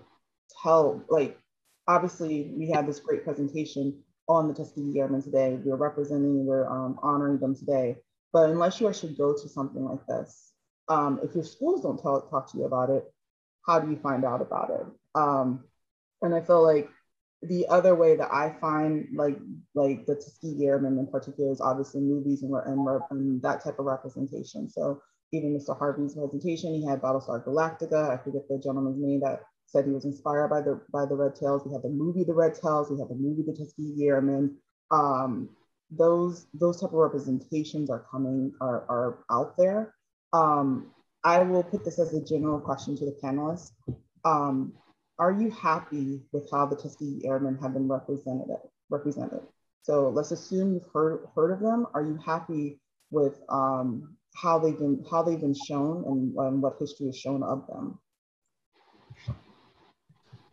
[0.64, 1.38] tell, like,
[1.88, 5.60] obviously we had this great presentation on the Tuskegee Airmen today.
[5.64, 7.98] We're representing, we're um, honoring them today.
[8.32, 10.52] But unless you actually go to something like this,
[10.88, 13.04] um, if your schools don't tell, talk to you about it,
[13.66, 14.86] how do you find out about it?
[15.16, 15.64] Um,
[16.22, 16.90] and I feel like
[17.42, 19.38] the other way that I find like
[19.74, 23.86] like the Tuskegee Airmen in particular is obviously movies and, and, and that type of
[23.86, 24.70] representation.
[24.70, 25.02] So
[25.32, 25.78] even Mr.
[25.78, 28.10] Harvey's presentation, he had Battlestar Galactica.
[28.10, 31.36] I forget the gentleman's name that said he was inspired by the by the Red
[31.36, 31.64] Tails.
[31.66, 32.90] We had the movie The Red Tails.
[32.90, 34.56] We had the movie The Tuskegee Airmen.
[34.92, 35.50] Um,
[35.92, 39.94] those those type of representations are coming are are out there.
[40.34, 40.92] Um,
[41.24, 43.72] I will put this as a general question to the panelists.
[44.26, 44.74] Um,
[45.20, 48.48] are you happy with how the Tuskegee Airmen have been represented?
[48.90, 49.42] Represented.
[49.84, 51.88] So let's assume you've heard heard of them.
[51.94, 52.80] Are you happy
[53.12, 57.44] with um, how they've been how they've been shown and, and what history has shown
[57.44, 58.00] of them.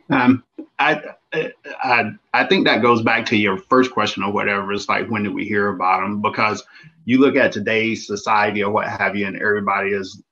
[0.09, 0.45] Um,
[0.79, 1.03] I,
[1.33, 4.73] I I think that goes back to your first question or whatever.
[4.73, 6.23] It's like when did we hear about them?
[6.23, 6.63] Because
[7.05, 10.23] you look at today's society or what have you, and everybody is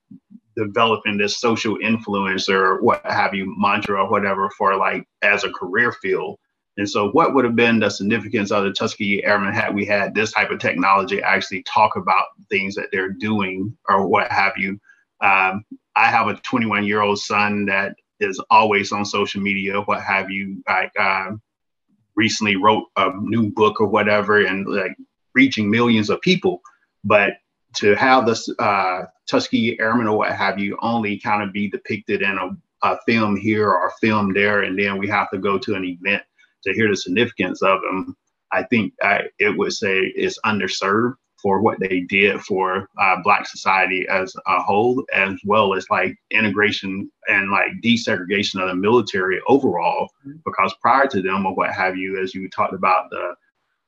[0.57, 5.51] developing this social influence or what have you mantra or whatever for like as a
[5.51, 6.39] career field.
[6.77, 10.15] And so, what would have been the significance of the Tuskegee Airmen had we had
[10.15, 14.81] this type of technology actually talk about things that they're doing or what have you?
[15.21, 15.65] Um,
[15.97, 20.31] I have a 21 year old son that is always on social media, what have
[20.31, 20.63] you.
[20.67, 21.37] I uh,
[22.17, 24.97] recently wrote a new book or whatever and like
[25.35, 26.61] reaching millions of people.
[27.05, 27.35] But
[27.77, 32.23] to have this uh, Tuskegee Airmen or what have you only kind of be depicted
[32.23, 32.57] in a,
[32.87, 35.85] a film here or a film there, and then we have to go to an
[35.85, 36.23] event
[36.65, 38.17] to hear the significance of them,
[38.53, 43.47] I think I, it would say it's underserved for what they did for uh, Black
[43.47, 49.41] society as a whole, as well as like integration and like desegregation of the military
[49.47, 50.09] overall.
[50.27, 50.39] Mm-hmm.
[50.47, 53.35] Because prior to them, or what have you, as you talked about the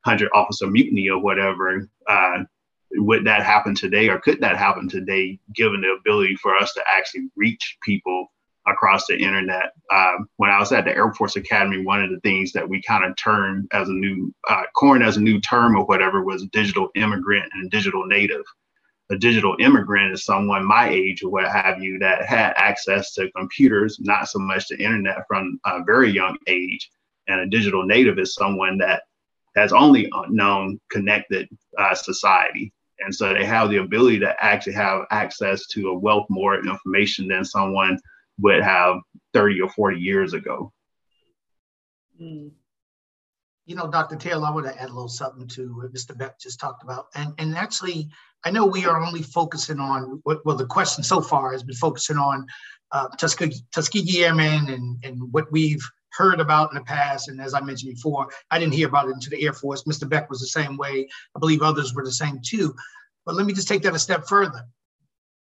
[0.05, 2.45] hundred officer mutiny or whatever, uh,
[2.93, 6.83] would that happen today, or could that happen today, given the ability for us to
[6.87, 8.29] actually reach people
[8.67, 9.73] across the internet.
[9.93, 12.83] Um, when I was at the Air Force Academy, one of the things that we
[12.83, 16.47] kind of turned as a new uh, coined as a new term or whatever was
[16.47, 18.45] digital immigrant and digital native.
[19.11, 23.31] A digital immigrant is someone my age or what have you that had access to
[23.37, 26.91] computers, not so much the internet from a very young age.
[27.29, 29.05] And a digital native is someone that
[29.55, 31.49] has only known connected
[31.79, 32.73] uh, society.
[33.01, 37.29] And so they have the ability to actually have access to a wealth more information
[37.29, 37.99] than someone
[38.39, 38.97] would have
[39.33, 40.73] 30 or 40 years ago.
[42.21, 42.51] Mm.
[43.67, 44.17] You know, Dr.
[44.17, 46.17] Taylor, I want to add a little something to what Mr.
[46.17, 47.07] Beck just talked about.
[47.15, 48.09] And, and actually,
[48.45, 52.17] I know we are only focusing on, well, the question so far has been focusing
[52.17, 52.47] on
[52.93, 55.83] uh, Tuskegee, Tuskegee Airmen and, and what we've
[56.13, 57.29] heard about in the past.
[57.29, 59.83] And as I mentioned before, I didn't hear about it into the Air Force.
[59.83, 60.09] Mr.
[60.09, 61.09] Beck was the same way.
[61.35, 62.75] I believe others were the same too.
[63.25, 64.65] But let me just take that a step further.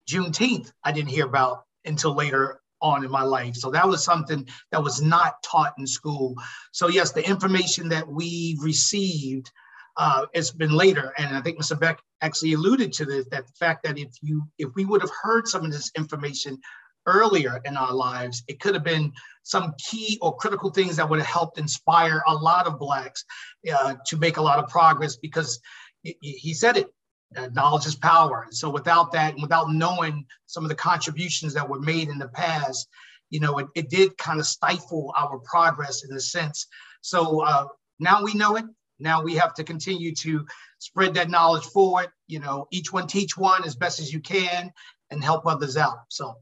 [0.09, 3.55] Juneteenth, I didn't hear about until later on in my life.
[3.57, 6.35] So that was something that was not taught in school.
[6.73, 9.51] So yes, the information that we received
[9.97, 11.79] uh, it's been later, and I think Mr.
[11.79, 15.11] Beck actually alluded to this, that the fact that if you if we would have
[15.23, 16.59] heard some of this information
[17.07, 21.19] earlier in our lives, it could have been some key or critical things that would
[21.19, 23.25] have helped inspire a lot of blacks
[23.73, 25.61] uh, to make a lot of progress because
[26.03, 26.93] he said it
[27.37, 28.43] uh, knowledge is power.
[28.45, 32.19] And so without that, and without knowing some of the contributions that were made in
[32.19, 32.89] the past,
[33.31, 36.67] you know, it, it did kind of stifle our progress in a sense.
[37.01, 37.67] So uh,
[37.99, 38.65] now we know it.
[38.99, 40.47] Now we have to continue to
[40.79, 42.09] spread that knowledge forward.
[42.29, 44.73] You know, each one teach one as best as you can
[45.11, 46.01] and help others out.
[46.09, 46.37] So.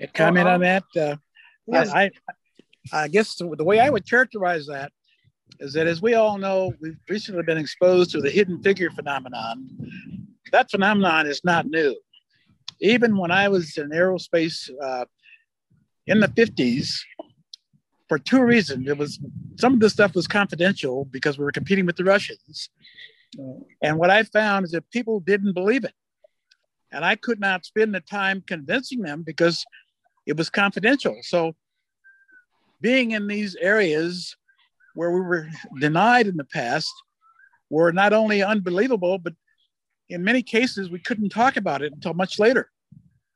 [0.00, 0.84] A comment on that?
[0.96, 1.16] Uh,
[1.66, 1.88] yes.
[1.90, 2.10] I,
[2.92, 4.92] I guess the, the way I would characterize that
[5.60, 9.68] is that as we all know, we've recently been exposed to the hidden figure phenomenon
[10.52, 11.98] that phenomenon is not new.
[12.80, 15.04] Even when I was in aerospace uh,
[16.06, 17.00] in the 50s,
[18.08, 18.88] for two reasons.
[18.88, 19.18] It was
[19.56, 22.68] some of this stuff was confidential because we were competing with the Russians.
[23.82, 25.94] And what I found is that people didn't believe it.
[26.92, 29.64] And I could not spend the time convincing them because
[30.26, 31.16] it was confidential.
[31.22, 31.54] So
[32.80, 34.36] being in these areas
[34.94, 35.48] where we were
[35.80, 36.92] denied in the past
[37.70, 39.34] were not only unbelievable, but
[40.08, 42.70] in many cases we couldn't talk about it until much later.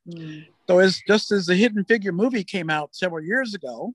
[0.08, 0.46] Mm.
[0.66, 3.94] So as just as the Hidden Figure movie came out several years ago,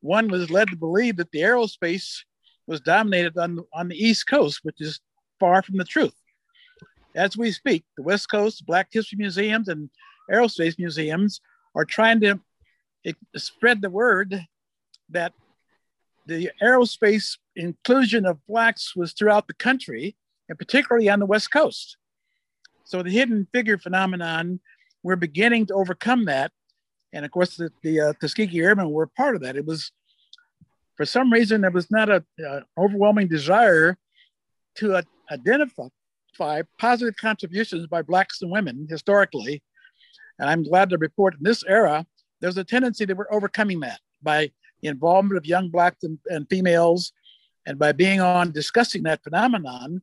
[0.00, 2.22] one was led to believe that the aerospace
[2.66, 5.00] was dominated on, on the East Coast, which is
[5.38, 6.14] far from the truth.
[7.14, 9.90] As we speak, the West Coast Black History Museums and
[10.30, 11.40] aerospace museums
[11.74, 12.40] are trying to
[13.36, 14.40] spread the word
[15.10, 15.32] that
[16.26, 20.16] the aerospace inclusion of blacks was throughout the country
[20.48, 21.96] and particularly on the West Coast.
[22.84, 24.60] So the hidden figure phenomenon,
[25.02, 26.52] we're beginning to overcome that
[27.12, 29.56] and of course the, the uh, Tuskegee Airmen were part of that.
[29.56, 29.92] It was
[30.96, 33.96] for some reason there was not a uh, overwhelming desire
[34.76, 39.62] to uh, identify positive contributions by blacks and women historically,
[40.38, 42.06] and I'm glad to report in this era
[42.40, 44.50] there's a tendency that we're overcoming that by
[44.88, 47.12] involvement of young blacks and, and females,
[47.66, 50.02] and by being on discussing that phenomenon.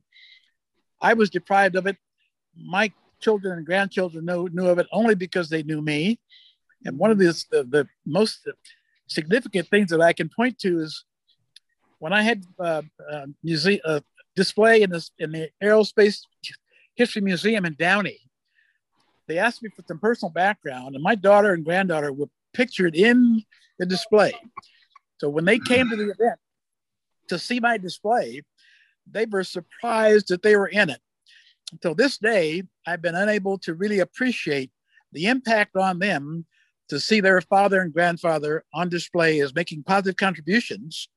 [1.00, 1.96] I was deprived of it.
[2.56, 6.18] My children and grandchildren knew, knew of it only because they knew me
[6.84, 8.48] and one of the, the, the most
[9.06, 11.04] significant things that I can point to is
[11.98, 14.00] when I had uh, uh, museum uh,
[14.36, 16.20] display in this in the Aerospace
[16.94, 18.18] History Museum in Downey.
[19.26, 23.42] They asked me for some personal background, and my daughter and granddaughter were pictured in
[23.78, 24.32] the display.
[25.18, 26.38] So when they came to the event
[27.28, 28.42] to see my display,
[29.10, 31.00] they were surprised that they were in it.
[31.72, 34.70] Until this day, I've been unable to really appreciate
[35.12, 36.46] the impact on them
[36.88, 41.08] to see their father and grandfather on display as making positive contributions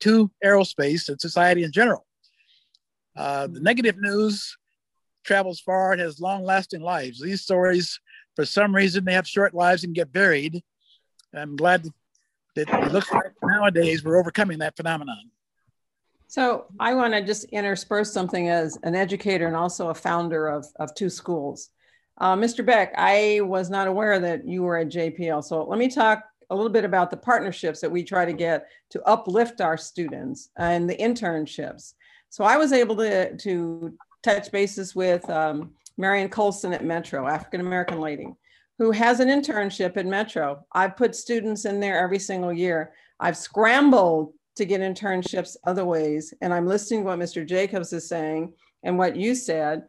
[0.00, 2.06] to aerospace and society in general.
[3.16, 4.56] Uh, the negative news
[5.24, 7.20] travels far and has long lasting lives.
[7.20, 7.98] These stories,
[8.36, 10.62] for some reason, they have short lives and get buried.
[11.34, 11.84] I'm glad
[12.56, 15.30] that it looks like nowadays we're overcoming that phenomenon.
[16.26, 20.66] So I want to just intersperse something as an educator and also a founder of,
[20.78, 21.70] of two schools.
[22.18, 22.64] Uh, Mr.
[22.64, 25.42] Beck, I was not aware that you were at JPL.
[25.42, 28.68] So let me talk a little bit about the partnerships that we try to get
[28.90, 31.94] to uplift our students and the internships.
[32.30, 37.60] So I was able to, to touch bases with um, Marion Colson at Metro, African
[37.60, 38.28] American lady,
[38.78, 40.64] who has an internship at Metro.
[40.72, 42.92] I've put students in there every single year.
[43.18, 46.34] I've scrambled to get internships other ways.
[46.40, 47.46] And I'm listening to what Mr.
[47.46, 48.52] Jacobs is saying
[48.82, 49.82] and what you said.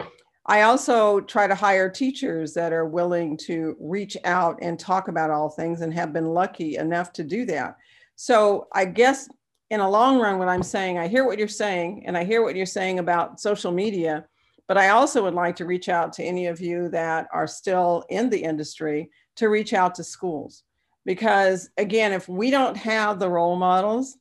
[0.45, 5.30] I also try to hire teachers that are willing to reach out and talk about
[5.30, 7.76] all things and have been lucky enough to do that.
[8.16, 9.30] So I guess
[9.70, 12.41] in a long run, what I'm saying, I hear what you're saying, and I hear
[12.41, 14.26] what you're saying about social media,
[14.70, 18.06] but I also would like to reach out to any of you that are still
[18.08, 20.64] in the industry to reach out to schools.
[21.06, 24.16] Because again, if we don't have the role models,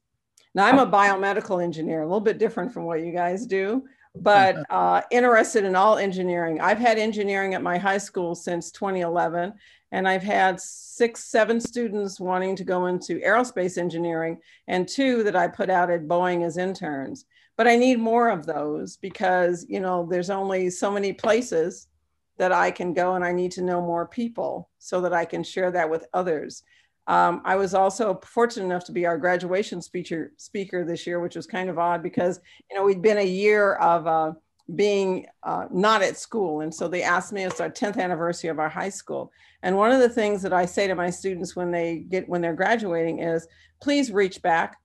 [0.55, 3.85] now I'm a biomedical engineer, a little bit different from what you guys do,
[4.15, 6.63] but uh, interested in all engineering.
[6.63, 9.53] I've had engineering at my high school since 2011,
[9.93, 15.37] and I've had six, seven students wanting to go into aerospace engineering, and two that
[15.37, 17.27] I put out at Boeing as interns.
[17.59, 21.89] But I need more of those because you know there's only so many places
[22.39, 25.43] that I can go, and I need to know more people so that I can
[25.43, 26.63] share that with others.
[27.09, 31.35] Um, I was also fortunate enough to be our graduation speaker speaker this year, which
[31.35, 32.41] was kind of odd because
[32.71, 34.33] you know we'd been a year of uh,
[34.77, 38.61] being uh, not at school, and so they asked me it's our 10th anniversary of
[38.61, 39.33] our high school.
[39.65, 42.41] And one of the things that I say to my students when they get when
[42.41, 43.49] they're graduating is,
[43.81, 44.77] please reach back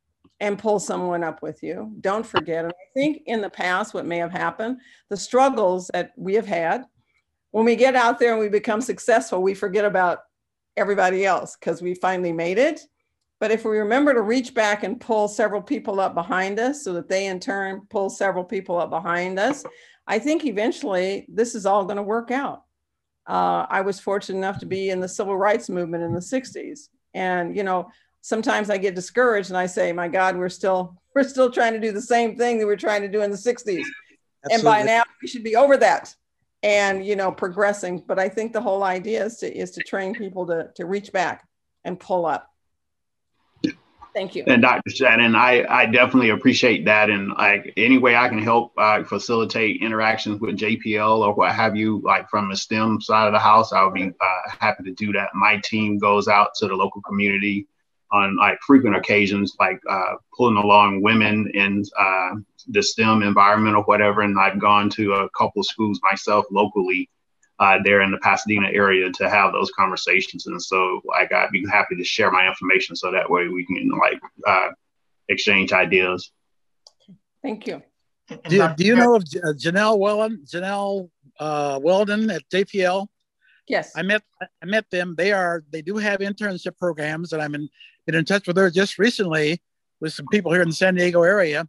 [0.43, 1.95] and pull someone up with you.
[2.01, 2.65] Don't forget.
[2.65, 6.45] And I think in the past, what may have happened, the struggles that we have
[6.45, 6.83] had,
[7.51, 10.19] when we get out there and we become successful, we forget about
[10.75, 12.81] everybody else because we finally made it.
[13.39, 16.91] But if we remember to reach back and pull several people up behind us so
[16.91, 19.63] that they in turn pull several people up behind us,
[20.07, 22.63] I think eventually this is all going to work out.
[23.25, 26.89] Uh, I was fortunate enough to be in the civil rights movement in the 60s.
[27.13, 27.87] And, you know,
[28.23, 31.79] sometimes I get discouraged and I say, my God, we're still, we're still trying to
[31.79, 33.45] do the same thing that we're trying to do in the 60s.
[33.45, 33.85] Absolutely.
[34.51, 36.15] And by now we should be over that
[36.63, 40.15] and you know progressing but i think the whole idea is to is to train
[40.15, 41.45] people to to reach back
[41.83, 42.49] and pull up
[44.13, 44.43] Thank you.
[44.45, 44.91] And Dr.
[44.91, 47.09] Shannon, I, I definitely appreciate that.
[47.09, 51.75] And like any way I can help uh, facilitate interactions with JPL or what have
[51.75, 54.91] you, like from the STEM side of the house, I would be uh, happy to
[54.91, 55.29] do that.
[55.33, 57.67] My team goes out to the local community
[58.13, 62.35] on like frequent occasions, like uh, pulling along women in uh,
[62.67, 64.21] the STEM environment or whatever.
[64.21, 67.09] And I've gone to a couple schools myself locally
[67.59, 70.45] uh, there in the Pasadena area to have those conversations.
[70.47, 73.89] And so, like, I'd be happy to share my information so that way we can
[73.89, 74.69] like uh,
[75.27, 76.31] exchange ideas.
[77.41, 77.81] Thank you.
[78.47, 81.09] Do, do you know of uh, Janelle Weldon, Janelle
[81.39, 83.07] uh, Weldon at JPL?
[83.67, 83.93] Yes.
[83.95, 85.15] I met I met them.
[85.17, 87.69] They are they do have internship programs, and I'm in
[88.05, 89.61] been in touch with her just recently
[89.99, 91.67] with some people here in the San Diego area,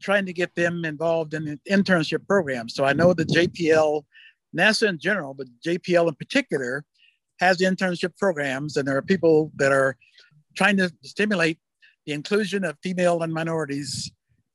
[0.00, 2.68] trying to get them involved in the internship program.
[2.68, 4.04] So I know that JPL
[4.56, 6.84] NASA in general, but JPL in particular,
[7.40, 9.96] has internship programs, and there are people that are
[10.56, 11.58] trying to stimulate
[12.06, 14.10] the inclusion of female and minorities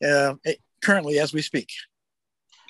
[0.06, 0.34] uh,
[0.82, 1.70] currently as we speak.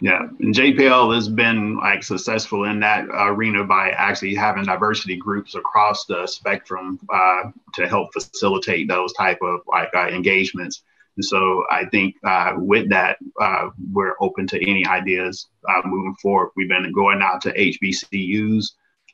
[0.01, 5.55] Yeah, and JPL has been like successful in that arena by actually having diversity groups
[5.55, 10.81] across the spectrum uh, to help facilitate those type of like uh, engagements.
[11.15, 16.15] And so I think uh, with that, uh, we're open to any ideas uh, moving
[16.15, 16.51] forward.
[16.55, 18.71] We've been going out to HBCUs.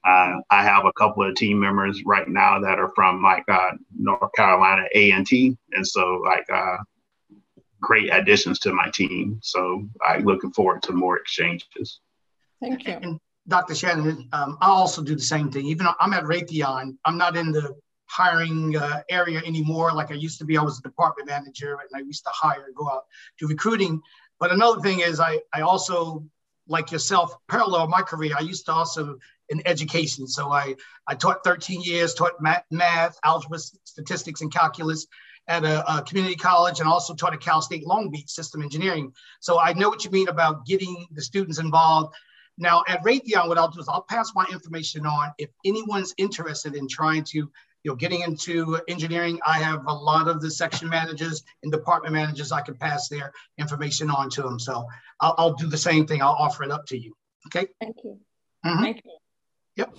[0.08, 3.46] Uh, I have a couple of team members right now that are from like
[3.98, 6.48] North Carolina A&T, and so like
[7.82, 9.40] great additions to my team.
[9.42, 12.00] So I'm looking forward to more exchanges.
[12.62, 12.94] Thank you.
[12.94, 13.76] And Dr.
[13.76, 15.66] Shannon, um, I also do the same thing.
[15.66, 17.76] Even though I'm at Raytheon, I'm not in the
[18.08, 20.58] hiring uh, area anymore like I used to be.
[20.58, 23.04] I was a department manager and I used to hire and go out
[23.40, 24.02] to recruiting.
[24.40, 26.26] But another thing is I, I also,
[26.68, 29.18] like yourself, parallel my career, I used to also
[29.50, 30.28] in education.
[30.28, 30.76] So I,
[31.08, 35.08] I taught 13 years, taught math, math algebra, statistics, and calculus
[35.50, 39.12] at a, a, community college and also taught at Cal State Long Beach system engineering.
[39.42, 42.16] So I know what you mean about getting the students involved.
[42.58, 45.32] Now at Raytheon, what I'll do is I'll pass my information on.
[45.40, 47.52] If anyone's interested in trying to
[47.84, 52.14] you know, getting into engineering, I have a lot of the section managers and department
[52.14, 52.52] managers.
[52.52, 54.60] I can pass their information on to them.
[54.60, 54.86] So
[55.20, 56.22] I'll, I'll do the same thing.
[56.22, 57.16] I'll offer it up to you.
[57.48, 57.68] Okay.
[57.82, 58.20] Thank you.
[58.66, 58.82] Mhm.
[58.82, 59.18] Thank you.
[59.78, 59.96] Yep.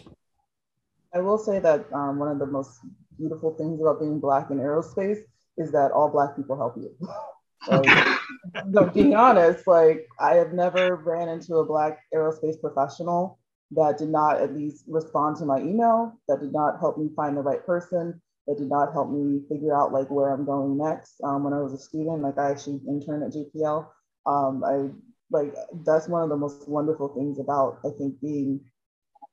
[1.14, 2.78] I will say that um, one of the most
[3.18, 5.22] beautiful things about being Black in aerospace
[5.56, 6.94] is that all Black people help you.
[7.68, 8.18] like,
[8.66, 13.38] no, being honest, like I have never ran into a Black aerospace professional
[13.72, 17.36] that did not at least respond to my email, that did not help me find
[17.36, 21.20] the right person, that did not help me figure out like where I'm going next.
[21.22, 23.86] Um, when I was a student, like I actually interned at JPL.
[24.26, 24.90] Um, I
[25.30, 25.54] like
[25.84, 28.60] that's one of the most wonderful things about I think being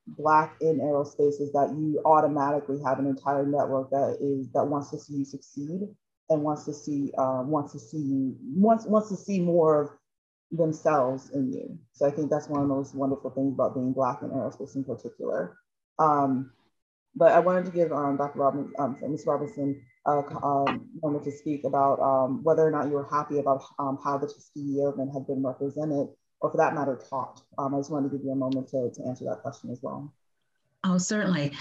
[0.05, 4.89] black in aerospace is that you automatically have an entire network that is that wants
[4.91, 5.81] to see you succeed
[6.29, 9.89] and wants to see um, wants to see you wants wants to see more of
[10.51, 11.77] themselves in you.
[11.93, 14.75] So I think that's one of the most wonderful things about being Black in aerospace
[14.75, 15.57] in particular.
[15.99, 16.51] Um,
[17.15, 18.39] but I wanted to give um, Dr.
[18.39, 19.25] Robinson, um, Ms.
[19.25, 23.63] Robinson, a um, moment to speak about um, whether or not you were happy about
[23.77, 26.07] um, how the Tuskegee Airmen have been represented,
[26.39, 27.41] or for that matter, taught.
[27.57, 29.79] Um, I just wanted to give you a moment to, to answer that question as
[29.81, 30.13] well.
[30.87, 31.51] Oh, certainly.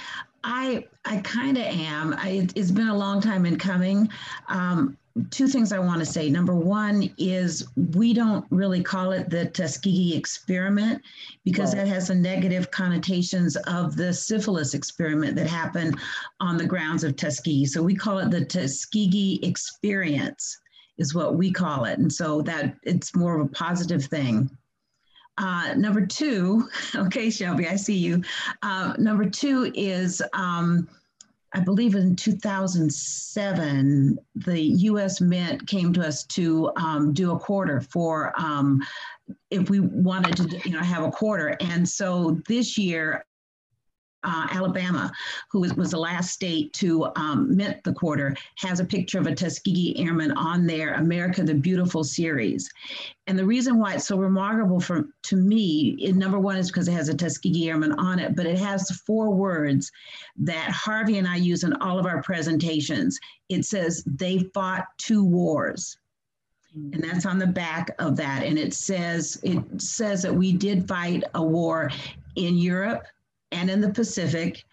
[0.44, 2.14] I I kind of am.
[2.16, 4.08] I, it's been a long time in coming.
[4.48, 4.96] Um,
[5.30, 6.30] two things I want to say.
[6.30, 7.66] Number one is
[7.96, 11.02] we don't really call it the Tuskegee experiment
[11.44, 11.84] because Right.
[11.84, 15.98] that has the negative connotations of the syphilis experiment that happened
[16.38, 17.64] on the grounds of Tuskegee.
[17.66, 20.58] So we call it the Tuskegee experience,
[20.98, 21.98] is what we call it.
[21.98, 24.50] And so that it's more of a positive thing.
[25.38, 28.22] Uh, number two, okay, Shelby, I see you.
[28.62, 30.88] Uh, number two is um,
[31.52, 35.20] I believe in 2007, the U.S.
[35.22, 38.82] Mint came to us to um, do a quarter for um,
[39.50, 41.56] if we wanted to, you know, have a quarter.
[41.60, 43.24] And so this year,
[44.26, 45.10] uh, Alabama,
[45.50, 49.34] who was, the last state to um, mint the quarter, has a picture of a
[49.34, 52.68] Tuskegee Airman on their America the Beautiful series.
[53.28, 56.88] And the reason why it's so remarkable for to me, in number one, is because
[56.88, 59.90] it has a Tuskegee Airman on it, but it has four words
[60.38, 63.18] that Harvey and I use in all of our presentations.
[63.48, 65.96] It says they fought two wars.
[66.92, 68.42] And that's on the back of that.
[68.42, 71.90] And it says it says that we did fight a war
[72.34, 73.06] in Europe
[73.52, 74.64] and in the Pacific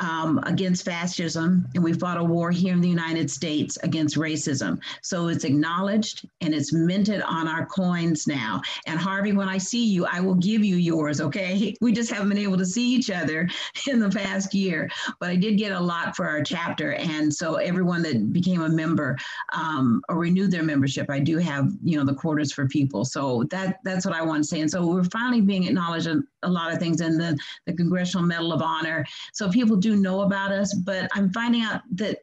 [0.00, 4.80] um, against fascism, and we fought a war here in the United States against racism.
[5.02, 8.60] So it's acknowledged and it's minted on our coins now.
[8.86, 11.74] And Harvey, when I see you, I will give you yours, okay?
[11.84, 13.48] We just haven't been able to see each other
[13.88, 14.88] in the past year,
[15.20, 16.94] but I did get a lot for our chapter.
[16.94, 19.18] And so everyone that became a member
[19.52, 23.04] um, or renewed their membership, I do have, you know, the quarters for people.
[23.04, 24.60] So that that's what I want to say.
[24.60, 28.26] And so we're finally being acknowledged in a lot of things in the, the Congressional
[28.26, 29.04] Medal of Honor.
[29.32, 32.20] So people do know about us, but I'm finding out that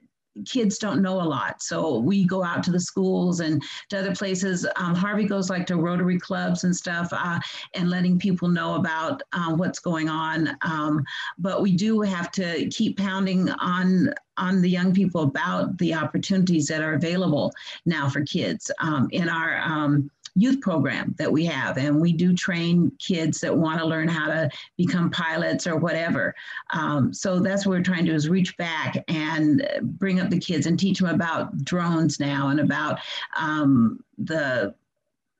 [0.47, 1.61] kids don't know a lot.
[1.61, 4.65] So we go out to the schools and to other places.
[4.77, 7.39] Um, Harvey goes like to Rotary clubs and stuff uh,
[7.75, 10.57] and letting people know about uh, what's going on.
[10.61, 11.03] Um,
[11.37, 16.65] but we do have to keep pounding on on the young people about the opportunities
[16.65, 17.53] that are available
[17.85, 21.77] now for kids um, in our um, youth program that we have.
[21.77, 26.33] And we do train kids that want to learn how to become pilots or whatever.
[26.71, 30.39] Um, so that's what we're trying to do is reach back and bring up the
[30.39, 32.99] kids and teach them about drones now and about
[33.37, 34.73] um, the,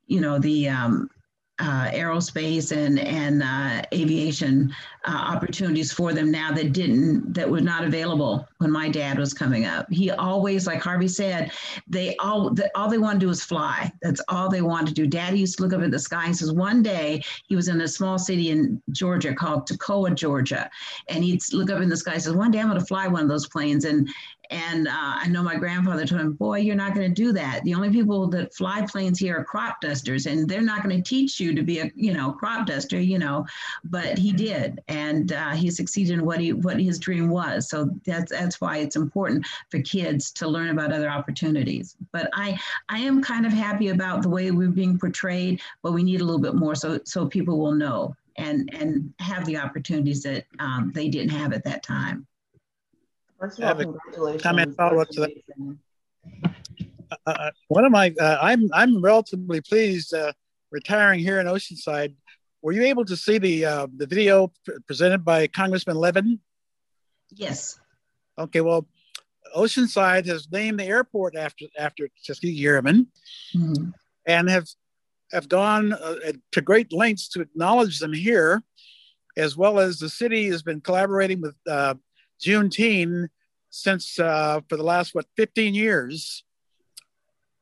[0.07, 1.09] you know, the, um,
[1.61, 4.73] uh, aerospace and and uh, aviation
[5.05, 9.33] uh, opportunities for them now that didn't that were not available when my dad was
[9.33, 9.85] coming up.
[9.91, 11.51] He always, like Harvey said,
[11.87, 13.91] they all the, all they want to do is fly.
[14.01, 15.05] That's all they want to do.
[15.05, 17.79] Daddy used to look up at the sky and says one day he was in
[17.81, 20.69] a small city in Georgia called Toccoa, Georgia,
[21.09, 23.23] and he'd look up in the sky says one day I'm going to fly one
[23.23, 24.09] of those planes and
[24.51, 27.63] and uh, I know my grandfather told him, Boy, you're not going to do that.
[27.63, 31.09] The only people that fly planes here are crop dusters, and they're not going to
[31.09, 33.45] teach you to be a, you know, crop duster, you know.
[33.85, 37.69] But he did, and uh, he succeeded in what he what his dream was.
[37.69, 41.95] So that's that's why it's important for kids to learn about other opportunities.
[42.11, 42.59] But I
[42.89, 46.25] I am kind of happy about the way we're being portrayed, but we need a
[46.25, 50.91] little bit more so so people will know and and have the opportunities that um,
[50.93, 52.27] they didn't have at that time.
[53.41, 54.43] First of all, congratulations.
[54.43, 55.31] Comment follow up to that.
[57.11, 60.31] Uh, uh, one of my, uh, I'm I'm relatively pleased uh,
[60.69, 62.13] retiring here in Oceanside.
[62.61, 64.53] Were you able to see the uh, the video
[64.85, 66.39] presented by Congressman Levin?
[67.31, 67.79] Yes.
[68.37, 68.61] Okay.
[68.61, 68.87] Well,
[69.57, 73.07] Oceanside has named the airport after after Tuskegee Airmen,
[73.55, 73.89] mm-hmm.
[74.27, 74.67] and have
[75.31, 76.15] have gone uh,
[76.51, 78.61] to great lengths to acknowledge them here,
[79.35, 81.55] as well as the city has been collaborating with
[82.43, 83.27] Juneteenth
[83.69, 86.43] since uh, for the last what 15 years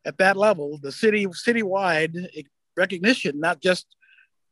[0.06, 2.27] at that level, the city citywide
[2.76, 3.85] recognition, not just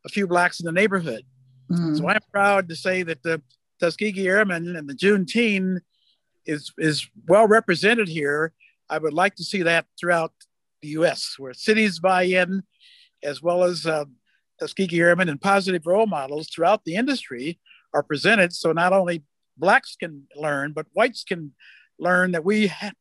[0.05, 1.23] a few blacks in the neighborhood.
[1.71, 1.97] Mm.
[1.97, 3.41] So I'm proud to say that the
[3.79, 5.79] Tuskegee Airmen and the Juneteenth
[6.45, 8.53] is is well represented here.
[8.89, 10.33] I would like to see that throughout
[10.81, 12.63] the U.S., where cities buy in,
[13.23, 14.05] as well as uh,
[14.59, 17.59] Tuskegee Airmen and positive role models throughout the industry
[17.93, 18.53] are presented.
[18.53, 19.23] So not only
[19.57, 21.53] blacks can learn, but whites can
[21.99, 22.93] learn that we have,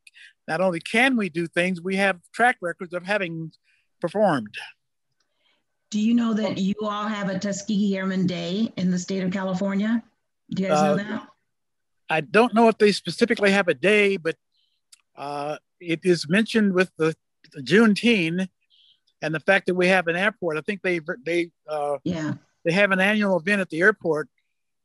[0.47, 3.51] not only can we do things, we have track records of having
[4.01, 4.55] performed.
[5.89, 9.31] Do you know that you all have a Tuskegee Airmen Day in the state of
[9.31, 10.03] California?
[10.51, 11.27] Do you guys know uh, that?
[12.09, 14.35] I don't know if they specifically have a day, but
[15.15, 17.15] uh, it is mentioned with the,
[17.53, 18.47] the Juneteenth
[19.21, 20.57] and the fact that we have an airport.
[20.57, 24.29] I think they they uh, yeah they have an annual event at the airport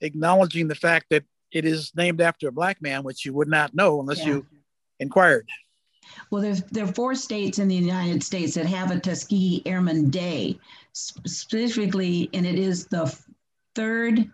[0.01, 3.75] acknowledging the fact that it is named after a black man, which you would not
[3.75, 4.27] know unless yeah.
[4.27, 4.47] you
[4.99, 5.49] inquired.
[6.31, 10.11] Well, there's there are four states in the United States that have a Tuskegee Airman
[10.11, 10.59] Day,
[10.93, 13.15] specifically, and it is the
[13.75, 14.31] third,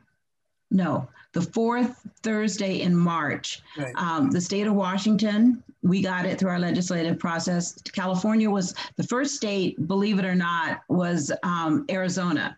[0.71, 3.63] no, the fourth Thursday in March.
[3.77, 3.95] Right.
[3.97, 7.81] Um, the state of Washington, we got it through our legislative process.
[7.93, 12.58] California was the first state, believe it or not, was um, Arizona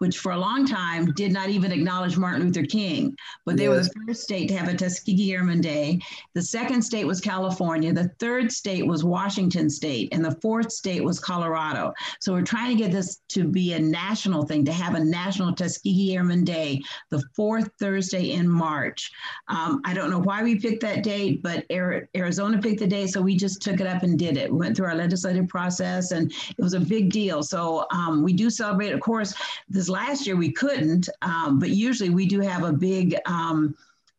[0.00, 3.14] which for a long time did not even acknowledge Martin Luther King,
[3.44, 3.70] but they yes.
[3.70, 6.00] were the first state to have a Tuskegee Airman Day.
[6.34, 7.92] The second state was California.
[7.92, 11.92] The third state was Washington State, and the fourth state was Colorado.
[12.18, 15.54] So we're trying to get this to be a national thing, to have a national
[15.54, 19.10] Tuskegee Airman Day, the fourth Thursday in March.
[19.48, 23.20] Um, I don't know why we picked that date, but Arizona picked the day, so
[23.20, 24.50] we just took it up and did it.
[24.50, 27.42] We went through our legislative process, and it was a big deal.
[27.42, 29.34] So um, we do celebrate, of course,
[29.68, 33.74] this last year we couldn't, um, but usually we do have a big um,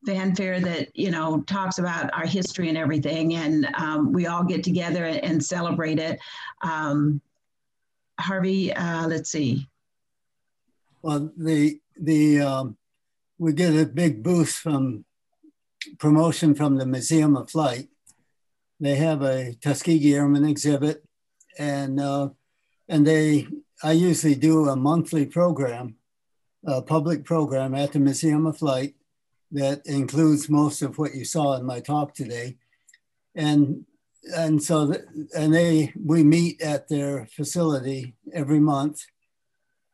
[0.06, 4.64] fanfare that you know talks about our history and everything, and um, we all get
[4.64, 6.19] together and celebrate it.
[6.61, 7.22] Um,
[8.19, 9.68] Harvey, uh, let's see.
[11.02, 12.77] Well, the the um,
[13.38, 15.06] we get a big boost from
[15.98, 17.88] promotion from the Museum of Flight.
[18.80, 21.03] They have a Tuskegee Airmen exhibit,
[21.57, 22.30] and uh,
[22.88, 23.48] and they
[23.84, 25.95] I usually do a monthly program,
[26.66, 28.95] a public program at the Museum of Flight,
[29.52, 32.58] that includes most of what you saw in my talk today.
[33.36, 33.86] And
[34.38, 39.03] and so the, and they we meet at their facility every month.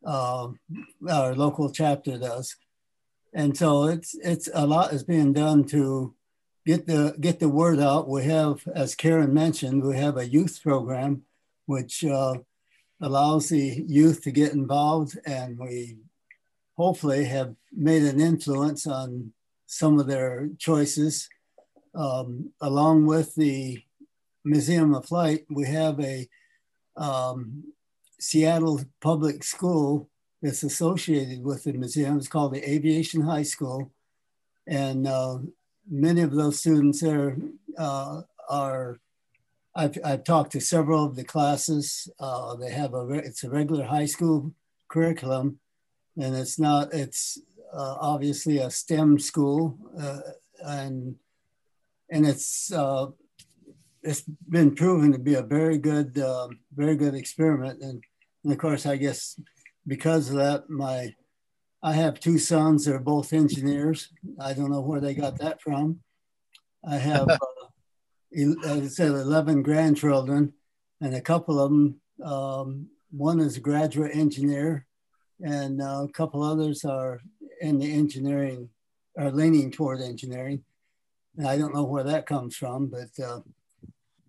[0.05, 0.49] Uh,
[1.09, 2.55] our local chapter does,
[3.33, 6.13] and so it's it's a lot is being done to
[6.65, 8.09] get the get the word out.
[8.09, 11.23] We have, as Karen mentioned, we have a youth program,
[11.65, 12.35] which uh,
[13.01, 15.97] allows the youth to get involved, and we
[16.75, 19.33] hopefully have made an influence on
[19.65, 21.29] some of their choices.
[21.95, 23.83] Um, along with the
[24.45, 26.27] Museum of Flight, we have a
[26.95, 27.63] um,
[28.19, 30.09] Seattle public school
[30.41, 32.17] that's associated with the museum.
[32.17, 33.91] It's called the Aviation High School.
[34.67, 35.39] And uh,
[35.89, 37.37] many of those students there
[37.77, 38.99] uh, are,
[39.77, 42.09] I've, I've talked to several of the classes.
[42.19, 44.53] Uh, they have a, it's a regular high school
[44.89, 45.59] curriculum
[46.17, 47.39] and it's not, it's
[47.71, 50.19] uh, obviously a STEM school uh,
[50.65, 51.15] and,
[52.09, 53.07] and it's, uh,
[54.01, 57.81] it's been proven to be a very good, um, very good experiment.
[57.81, 58.03] And,
[58.43, 59.39] and of course, I guess
[59.85, 61.13] because of that, my
[61.83, 62.85] I have two sons.
[62.85, 64.09] They're both engineers.
[64.39, 65.99] I don't know where they got that from.
[66.87, 67.27] I have,
[68.35, 70.53] uh, I said, 11 grandchildren,
[71.01, 74.85] and a couple of them, um, one is a graduate engineer,
[75.41, 77.21] and uh, a couple others are
[77.61, 78.69] in the engineering,
[79.17, 80.63] are leaning toward engineering.
[81.37, 83.41] And I don't know where that comes from, but uh,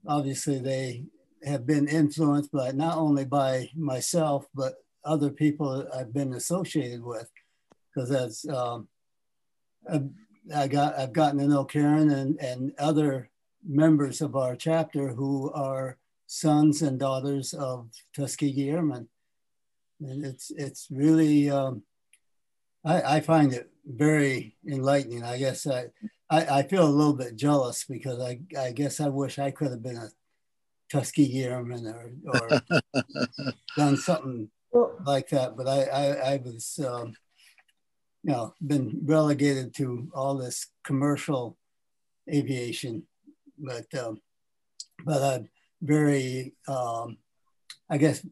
[0.06, 1.04] obviously they
[1.44, 7.30] have been influenced by not only by myself, but other people I've been associated with
[7.98, 8.88] because as um,
[10.54, 13.30] I got I've gotten to know Karen and and other
[13.69, 19.09] members of our chapter who are sons and daughters of Tuskegee Airmen,
[20.01, 21.82] and it's it's really um,
[22.85, 25.23] I, I find it very enlightening.
[25.23, 25.86] I guess I,
[26.31, 29.70] I, I feel a little bit jealous because I I guess I wish I could
[29.70, 30.11] have been a
[30.90, 32.62] Tuskegee Airman or or
[33.77, 34.51] done something
[35.05, 36.81] like that, but I I, I was.
[36.85, 37.15] Um,
[38.24, 41.57] you know, been relegated to all this commercial
[42.28, 43.05] aviation,
[43.59, 44.20] but um,
[45.05, 45.48] but I'm
[45.82, 47.18] very, um,
[47.89, 48.26] I guess,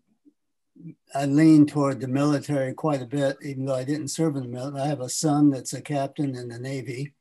[1.15, 4.49] I lean toward the military quite a bit, even though I didn't serve in the
[4.49, 4.83] military.
[4.83, 7.15] I have a son that's a captain in the Navy,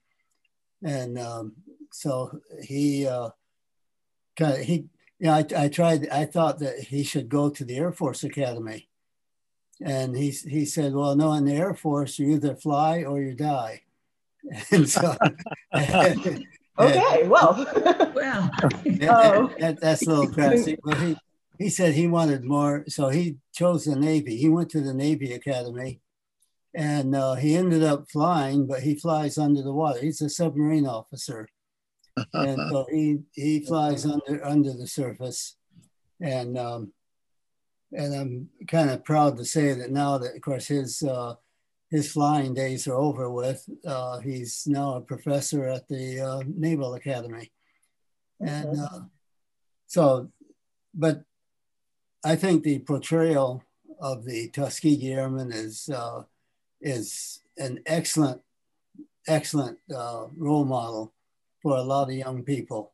[0.83, 1.53] and um,
[1.91, 3.29] so he uh,
[4.35, 4.85] kind of he.
[5.17, 6.09] Yeah, I, I tried.
[6.09, 8.89] I thought that he should go to the Air Force Academy,
[9.81, 13.33] and he, he said, well, no, in the Air Force, you either fly or you
[13.33, 13.81] die.
[14.71, 15.15] And so,
[16.79, 17.65] okay, well,
[18.15, 19.51] well, oh.
[19.59, 20.77] that, that's a little crazy.
[20.83, 21.17] But he,
[21.57, 24.37] he said he wanted more, so he chose the Navy.
[24.37, 26.01] He went to the Navy Academy,
[26.73, 29.99] and uh, he ended up flying, but he flies under the water.
[29.99, 31.47] He's a submarine officer,
[32.33, 35.55] and so he he flies under under the surface,
[36.19, 36.91] and um,
[37.91, 41.35] and I'm kind of proud to say that now that, of course, his uh,
[41.89, 43.67] his flying days are over with.
[43.85, 47.51] Uh, he's now a professor at the uh, Naval Academy,
[48.39, 48.99] and uh,
[49.87, 50.29] so,
[50.93, 51.23] but
[52.23, 53.63] I think the portrayal
[53.99, 56.23] of the Tuskegee Airmen is uh,
[56.81, 58.41] is an excellent,
[59.27, 61.13] excellent uh, role model
[61.61, 62.93] for a lot of young people,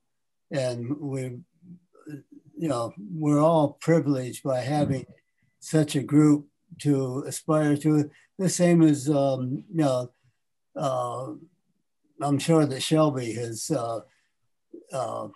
[0.51, 1.39] and we
[2.61, 5.07] you know, we're all privileged by having
[5.59, 6.45] such a group
[6.80, 8.10] to aspire to.
[8.38, 10.11] The same as, um, you know,
[10.76, 11.27] uh,
[12.22, 14.02] I'm sure that Shelby has, uh,
[14.93, 15.27] uh,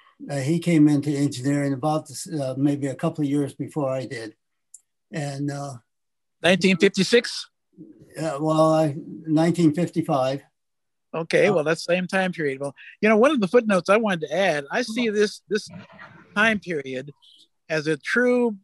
[0.41, 4.35] he came into engineering about this, uh, maybe a couple of years before I did.
[5.11, 7.49] And 1956?
[8.17, 10.43] Uh, well, I, 1955.
[11.13, 12.59] Okay, well, that's same time period.
[12.59, 15.69] Well, you know, one of the footnotes I wanted to add, I see this this
[16.35, 17.11] time period
[17.69, 18.57] as a true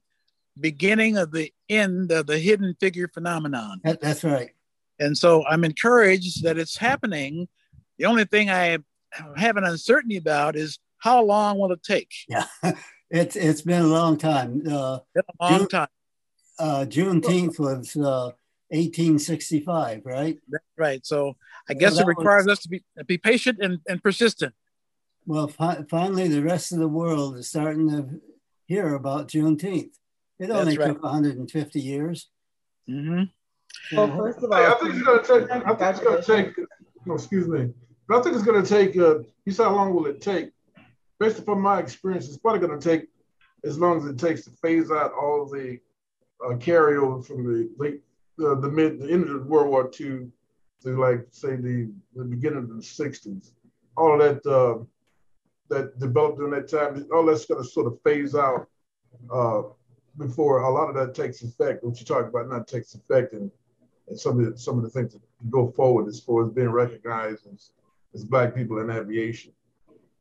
[0.60, 3.82] beginning of the end of the hidden figure phenomenon.
[3.84, 4.52] That, that's right.
[5.00, 7.48] And so I'm encouraged that it's happening.
[7.98, 8.78] The only thing I
[9.36, 12.12] have an uncertainty about is how long will it take?
[12.28, 12.46] Yeah,
[13.10, 14.62] it's it's been a long time.
[14.68, 15.88] Uh, been a long June, time.
[16.60, 18.32] Uh, Juneteenth was uh,
[18.70, 20.38] 1865, right?
[20.50, 21.06] That's right.
[21.06, 21.36] So
[21.68, 24.54] I guess well, it requires was, us to be be patient and, and persistent.
[25.26, 28.22] Well, fi- finally, the rest of the world is starting to
[28.66, 29.94] hear about Juneteenth.
[30.42, 30.88] It only right.
[30.88, 32.28] took 150 years.
[32.90, 33.96] Mm-hmm.
[33.96, 35.52] Well, first of all, I, I think it's going to take.
[35.52, 36.66] I think it's going to take.
[37.06, 37.70] No, excuse me.
[38.08, 38.98] But I think it's going to take.
[38.98, 40.50] Uh, you said how long will it take?
[41.20, 43.08] Based upon my experience, it's probably going to take
[43.64, 45.78] as long as it takes to phase out all the
[46.44, 48.02] uh, carryover from the late,
[48.44, 50.28] uh, the mid, the end of World War II
[50.82, 53.52] to like say the, the beginning of the 60s.
[53.96, 54.84] All of that uh,
[55.70, 58.68] that developed during that time, all that's going to sort of phase out
[59.32, 59.62] uh,
[60.18, 61.84] before a lot of that takes effect.
[61.84, 63.52] What you talk about not takes effect, and,
[64.08, 66.70] and some of the, some of the things that go forward as far as being
[66.70, 67.72] recognized as,
[68.14, 69.54] as Black people in aviation.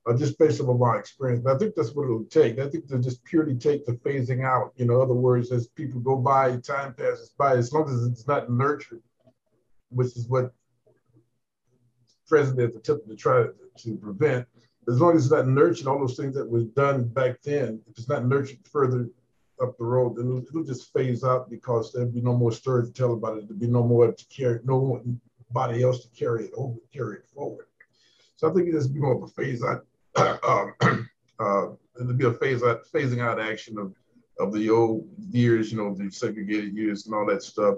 [0.07, 1.43] Uh, just based on my experience.
[1.45, 2.59] But I think that's what it'll take.
[2.59, 4.73] I think they'll just purely take the phasing out.
[4.77, 8.27] You know, other words, as people go by, time passes by, as long as it's
[8.27, 9.03] not nurtured,
[9.91, 10.55] which is what
[12.27, 14.47] president attempted to try to, to prevent.
[14.89, 17.99] As long as it's not nurtured, all those things that was done back then, if
[17.99, 19.07] it's not nurtured further
[19.61, 22.87] up the road, then it'll, it'll just phase out because there'll be no more story
[22.87, 23.49] to tell about it.
[23.49, 25.03] There'll be no more to carry, no
[25.53, 27.67] nobody else to carry it over, carry it forward.
[28.37, 29.85] So I think it just be more of a phase out.
[30.45, 30.75] um,
[31.41, 31.67] uh,
[32.01, 33.95] it'll be a phase out, phasing out action of
[34.41, 37.77] of the old years, you know, the segregated years and all that stuff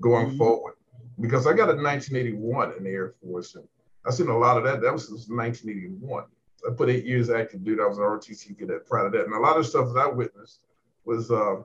[0.00, 0.38] going mm-hmm.
[0.38, 0.74] forward.
[1.18, 3.66] Because I got a 1981 in the Air Force, and
[4.06, 4.82] I seen a lot of that.
[4.82, 6.24] That was 1981.
[6.68, 7.80] I put eight years active duty.
[7.82, 9.24] I was an ROTC cadet proud of that.
[9.24, 10.60] And a lot of stuff that I witnessed
[11.04, 11.56] was uh,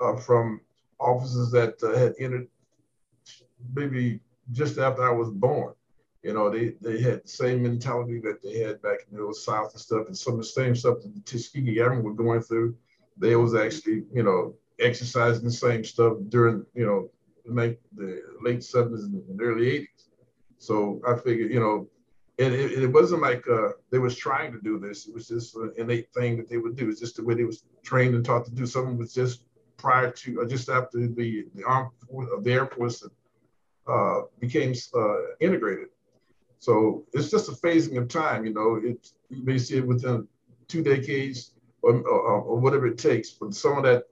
[0.00, 0.60] uh, from
[0.98, 2.48] officers that uh, had entered
[3.74, 4.20] maybe
[4.52, 5.74] just after I was born.
[6.22, 9.36] You know, they, they had the same mentality that they had back in the old
[9.36, 12.42] South and stuff, and some of the same stuff that the Tuskegee Airmen were going
[12.42, 12.76] through.
[13.16, 17.10] They was actually, you know, exercising the same stuff during, you know,
[17.46, 19.86] the late, the late 70s and early 80s.
[20.58, 21.88] So I figured, you know,
[22.40, 25.06] and it, it wasn't like uh, they was trying to do this.
[25.06, 26.88] It was just an innate thing that they would do.
[26.88, 28.66] It's just the way they was trained and taught to do.
[28.66, 29.44] Something was just
[29.76, 31.90] prior to, or just after the the armed
[32.42, 33.06] the Air Force
[33.86, 35.88] uh, became uh, integrated.
[36.58, 38.44] So it's just a phasing of time.
[38.46, 40.26] You know, it you may see it within
[40.68, 41.52] two decades
[41.82, 43.30] or, or, or whatever it takes.
[43.30, 44.04] But some of that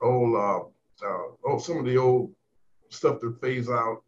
[0.00, 0.60] old, uh,
[1.06, 2.34] uh, oh, some of the old
[2.90, 4.02] stuff to phase out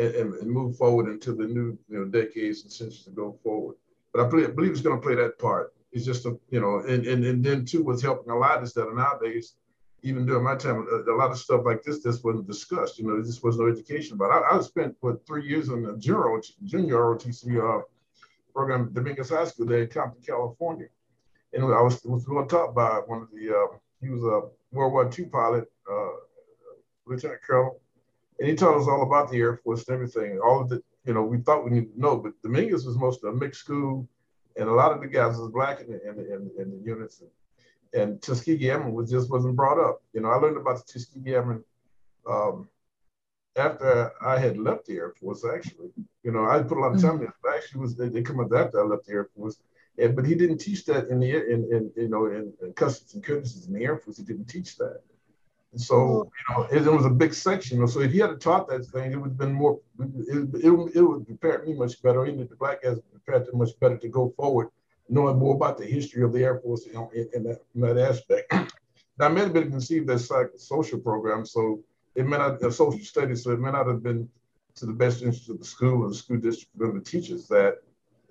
[0.00, 3.76] and, and, move forward into the new you know decades and centuries to go forward.
[4.12, 5.72] But I believe, it's going to play that part.
[5.92, 8.72] It's just a you know, and, and and then too what's helping a lot is
[8.74, 9.54] that nowadays,
[10.02, 12.98] even during my time, a, a lot of stuff like this just wasn't discussed.
[12.98, 15.96] You know, just was no education But I, I spent what three years in the
[15.96, 17.82] junior junior ROTC uh,
[18.54, 20.86] program Dominguez High School there in Compton, California,
[21.52, 25.10] and I was was talk by one of the uh, he was a World War
[25.16, 26.10] II pilot, uh,
[27.06, 27.80] Lieutenant Colonel
[28.40, 30.40] and he told us all about the Air Force and everything.
[30.40, 33.28] All of the, you know, we thought we needed to know, but Dominguez was mostly
[33.30, 34.08] a mixed school,
[34.56, 36.82] and a lot of the guys was black in the, in the, in, in the
[36.84, 37.20] units.
[37.20, 37.30] And,
[38.02, 40.02] and Tuskegee Airmen was just wasn't brought up.
[40.14, 41.62] You know, I learned about the Tuskegee Airmen
[42.28, 42.68] um,
[43.56, 45.44] after I had left the Air Force.
[45.44, 45.90] Actually,
[46.22, 47.24] you know, I put a lot of time mm-hmm.
[47.24, 47.54] in it.
[47.56, 49.58] Actually, was they, they come up after I left the Air Force.
[49.98, 53.12] And, but he didn't teach that in the in, in you know in, in customs
[53.12, 54.16] and courtesies in the Air Force.
[54.16, 55.02] He didn't teach that.
[55.72, 57.86] And so, you know, it, it, was a big section.
[57.86, 61.00] So if he had taught that thing, it would have been more, it, it, it
[61.00, 64.08] would prepare me much better, even if the black guys prepared them much better to
[64.08, 64.68] go forward,
[65.08, 67.80] knowing more about the history of the Air Force you know, in, in, that, in
[67.82, 68.52] that aspect.
[69.18, 71.80] now, I may have been conceived as a social program, so
[72.16, 74.28] it may not, a social studies, so it may not have been
[74.76, 77.76] to the best interest of the school and the school district and the teachers that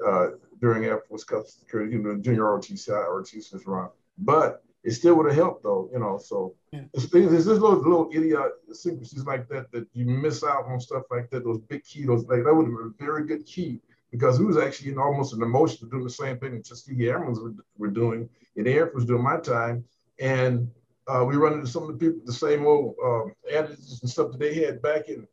[0.05, 0.29] uh,
[0.59, 3.89] during Air Force Customs you know, junior ROTC, ROTC was run.
[4.17, 6.17] But it still would have helped though, you know.
[6.17, 6.83] So yeah.
[6.93, 11.29] it's, it's just little little idiosyncrasies like that that you miss out on stuff like
[11.31, 11.43] that.
[11.43, 13.81] Those big key, those like that would have been a very good key
[14.11, 17.33] because we was actually in almost an emotion doing the same thing that Tuskegee Airmen
[17.33, 19.83] were, were doing and the Air Force during my time,
[20.19, 20.69] and
[21.07, 24.31] uh, we run into some of the people the same old um, adages and stuff
[24.31, 25.27] that they had back in.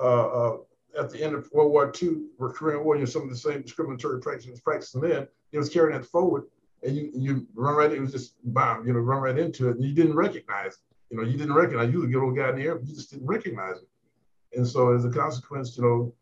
[0.00, 0.56] Uh, uh,
[0.98, 3.36] at the end of World War II, or Korean War, you know, some of the
[3.36, 6.44] same discriminatory practices practicing then, it was carrying that forward
[6.82, 7.92] and you you run right.
[7.92, 8.86] It was just bomb.
[8.86, 10.74] You know, run right into it, and you didn't recognize.
[10.74, 10.80] It.
[11.10, 11.90] You know, you didn't recognize.
[11.90, 13.88] You was a good old guy in the air, but you just didn't recognize it.
[14.56, 16.14] And so, as a consequence, you know,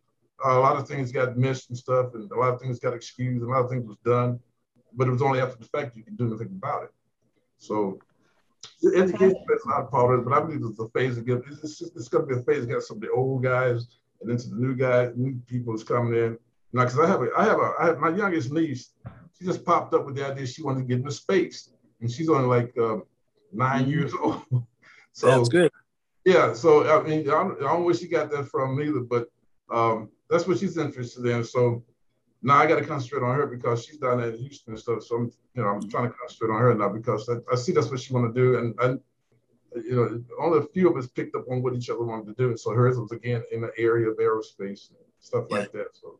[0.44, 3.42] a lot of things got missed and stuff, and a lot of things got excused,
[3.42, 4.40] and a lot of things was done,
[4.94, 6.90] but it was only after the fact you could do anything about it.
[7.58, 7.98] So,
[8.84, 11.42] education is not part of it, but I believe it's a phase again.
[11.62, 13.86] It's, just, it's going to be a phase against some of the old guys
[14.20, 16.38] and then to the new guys, new people is coming in.
[16.72, 18.90] Now, because I have a, I have a, I have my youngest niece
[19.40, 22.28] she just popped up with the idea she wanted to get into space, and she's
[22.28, 22.98] only like uh,
[23.52, 23.90] 9 mm-hmm.
[23.90, 24.42] years old.
[25.12, 25.70] so that's good.
[26.24, 29.00] Yeah, so I mean, I don't, I don't know where she got that from either,
[29.00, 29.28] but
[29.70, 31.42] um, that's what she's interested in.
[31.44, 31.82] So
[32.42, 35.02] now I got to concentrate on her because she's down there in Houston and stuff.
[35.02, 37.72] So I'm, you know, I'm trying to concentrate on her now because I, I see
[37.72, 38.86] that's what she want to do, and I,
[39.76, 42.42] you know, only a few of us picked up on what each other wanted to
[42.42, 42.56] do.
[42.56, 45.58] So hers was again in the area of aerospace and stuff yeah.
[45.58, 45.88] like that.
[45.92, 46.18] So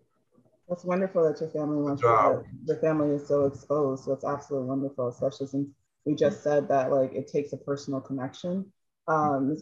[0.70, 4.04] it's wonderful that your family wants to, the family is so exposed.
[4.04, 5.68] So it's absolutely wonderful, especially since
[6.04, 8.70] we just said that like it takes a personal connection
[9.10, 9.56] um,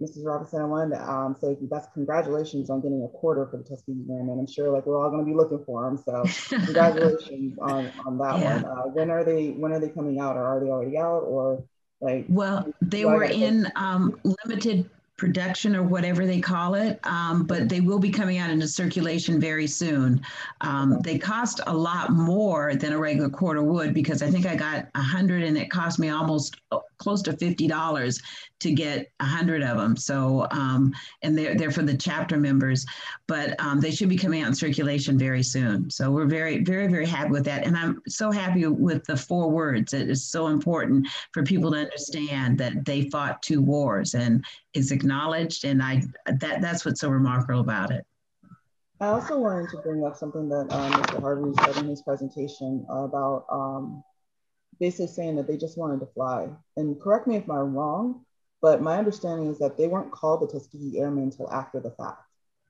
[0.00, 0.24] Mrs.
[0.24, 4.06] Robinson, I wanted to um, say that's congratulations on getting a quarter for the Tuskegee
[4.10, 4.38] Airmen.
[4.38, 5.98] I'm sure like we're all going to be looking for them.
[5.98, 6.24] So
[6.64, 8.62] congratulations on, on that yeah.
[8.62, 8.64] one.
[8.64, 11.64] Uh, when are they when are they coming out or are they already out or
[12.00, 12.24] like?
[12.28, 17.80] Well, they were in um, limited production or whatever they call it, um, but they
[17.80, 20.20] will be coming out into circulation very soon.
[20.60, 24.56] Um, they cost a lot more than a regular quarter would because I think I
[24.56, 26.56] got a hundred and it cost me almost
[26.98, 28.20] close to fifty dollars
[28.60, 29.96] to get a hundred of them.
[29.96, 30.92] So um,
[31.22, 32.86] and they're they're for the chapter members,
[33.26, 35.90] but um, they should be coming out in circulation very soon.
[35.90, 39.50] So we're very very very happy with that, and I'm so happy with the four
[39.50, 39.92] words.
[39.92, 44.92] It is so important for people to understand that they fought two wars and is
[44.92, 48.06] acknowledged, and I that that's what's so remarkable about it.
[49.00, 51.20] I also wanted to bring up something that um, Mr.
[51.20, 54.02] Harvey said in his presentation about um,
[54.80, 56.48] basically saying that they just wanted to fly.
[56.76, 58.24] And correct me if I'm wrong,
[58.60, 62.22] but my understanding is that they weren't called the Tuskegee Airmen until after the fact.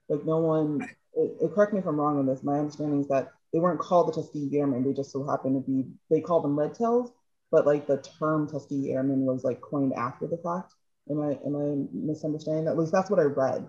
[0.08, 0.82] Like no one,
[1.14, 2.42] it, it, correct me if I'm wrong on this.
[2.42, 4.84] My understanding is that they weren't called the Tuskegee Airmen.
[4.84, 7.12] They just so happened to be, they called them Red Tails,
[7.50, 10.74] but like the term Tuskegee Airmen was like coined after the fact.
[11.10, 12.66] Am I, am I misunderstanding?
[12.66, 13.66] At least that's what I read.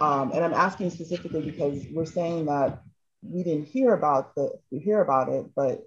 [0.00, 2.82] Um, and I'm asking specifically because we're saying that
[3.22, 5.86] we didn't hear about the, we hear about it, but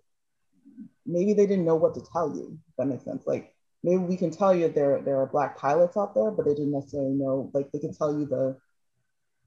[1.06, 2.58] maybe they didn't know what to tell you.
[2.70, 3.24] If that makes sense.
[3.26, 3.54] Like
[3.84, 6.74] maybe we can tell you there there are black pilots out there, but they didn't
[6.74, 7.50] necessarily know.
[7.54, 8.58] Like they can tell you the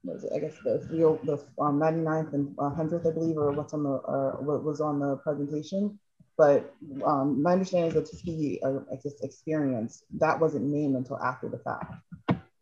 [0.03, 0.31] what is it?
[0.35, 3.89] I guess the real the um, 99th and 100th, I believe, or what's on the
[3.89, 5.99] or what was on the presentation.
[6.37, 6.73] But
[7.05, 8.79] um, my understanding is that Tuskegee uh,
[9.23, 11.93] experience that wasn't named until after the fact.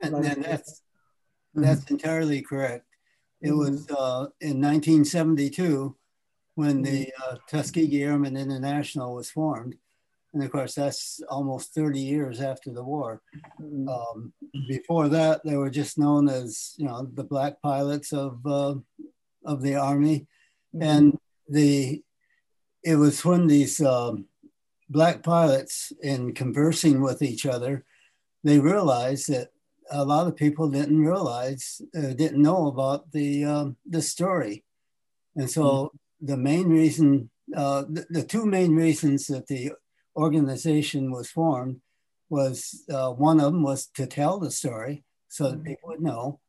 [0.02, 0.82] And, and that's
[1.56, 2.86] that's entirely correct.
[3.42, 3.58] It mm-hmm.
[3.58, 5.96] was uh, in 1972
[6.56, 7.36] when the mm-hmm.
[7.36, 9.76] uh, Tuskegee Airmen International was formed.
[10.34, 13.22] And of course, that's almost 30 years after the war.
[13.62, 13.88] Mm-hmm.
[13.88, 14.34] Um,
[14.68, 18.76] before that, they were just known as, you know, the black pilots of, uh,
[19.46, 20.28] of the Army.
[20.76, 20.82] Mm-hmm.
[20.82, 21.18] And
[21.48, 22.02] the,
[22.84, 24.26] it was when these um,
[24.90, 27.86] black pilots, in conversing with each other,
[28.44, 29.50] they realized that
[29.92, 34.64] a lot of people didn't realize, uh, didn't know about the, um, the story.
[35.36, 35.92] And so
[36.24, 39.74] the main reason, uh, the, the, two main reasons that the
[40.16, 41.82] organization was formed
[42.30, 46.40] was uh, one of them was to tell the story so that people would know,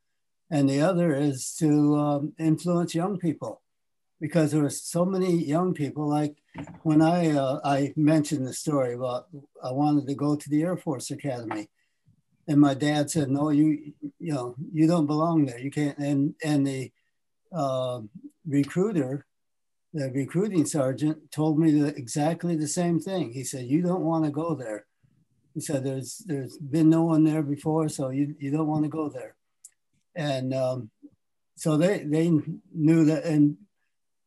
[0.49, 3.61] and the other is to um, influence young people
[4.21, 6.07] because there were so many young people.
[6.07, 6.37] Like
[6.83, 9.27] when I uh, I mentioned the story about
[9.61, 11.67] I wanted to go to the Air Force Academy,
[12.47, 15.59] and my dad said, "No, you you know you don't belong there.
[15.59, 16.91] You can't." And and the
[17.51, 18.01] uh,
[18.47, 19.25] recruiter
[19.95, 23.31] the recruiting sergeant told me the, exactly the same thing.
[23.31, 24.85] He said, "You don't want to go there."
[25.53, 28.89] He said, "There's there's been no one there before, so you you don't want to
[28.89, 29.35] go there."
[30.13, 30.89] And um,
[31.55, 32.29] so they they
[32.73, 33.55] knew that, and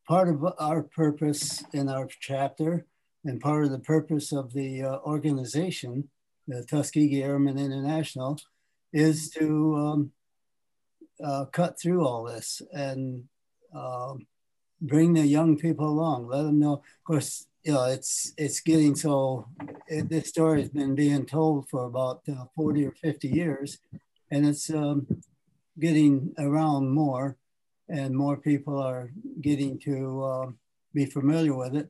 [0.07, 2.87] part of our purpose in our chapter,
[3.23, 6.09] and part of the purpose of the uh, organization,
[6.47, 8.39] the Tuskegee Airmen International,
[8.91, 10.11] is to um,
[11.23, 13.25] uh, cut through all this and.
[13.75, 14.25] Um,
[14.81, 16.27] bring the young people along.
[16.27, 16.73] Let them know.
[16.73, 19.47] Of course, you know, it's it's getting so.
[19.87, 23.79] It, this story has been being told for about uh, forty or fifty years,
[24.31, 25.07] and it's um,
[25.79, 27.37] getting around more,
[27.89, 29.11] and more people are
[29.41, 30.51] getting to uh,
[30.93, 31.89] be familiar with it,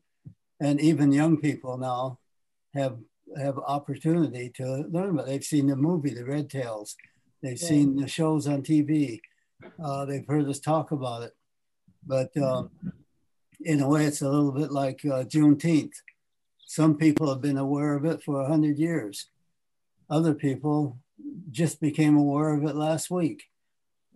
[0.59, 2.19] and even young people now
[2.73, 2.97] have
[3.37, 5.27] have opportunity to learn about.
[5.27, 5.31] It.
[5.31, 6.95] They've seen the movie, The Red Tails.
[7.43, 7.67] They've yeah.
[7.67, 9.21] seen the shows on TV.
[9.81, 11.33] Uh, they've heard us talk about it
[12.05, 12.69] but um,
[13.61, 15.93] in a way, it's a little bit like uh, Juneteenth.
[16.65, 19.27] Some people have been aware of it for 100 years.
[20.09, 20.99] Other people
[21.51, 23.43] just became aware of it last week.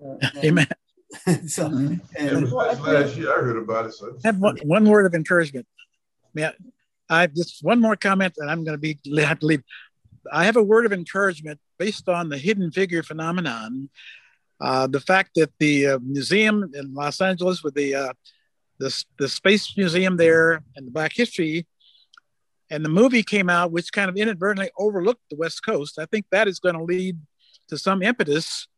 [0.04, 0.68] Uh, Amen.
[1.48, 1.96] so, mm-hmm.
[2.18, 3.94] and, last year I heard about it.
[3.94, 4.18] So.
[4.26, 5.66] I have one, one word of encouragement.
[6.34, 6.52] Yeah,
[7.10, 9.64] I have just one more comment, and I'm going to be have to leave.
[10.30, 13.90] I have a word of encouragement based on the hidden figure phenomenon
[14.64, 18.14] uh, the fact that the uh, museum in Los Angeles with the, uh,
[18.80, 21.68] the, the Space Museum there and the Black History
[22.69, 26.27] and the movie came out, which kind of inadvertently overlooked the West Coast, I think
[26.31, 27.19] that is going to lead
[27.68, 28.69] to some impetus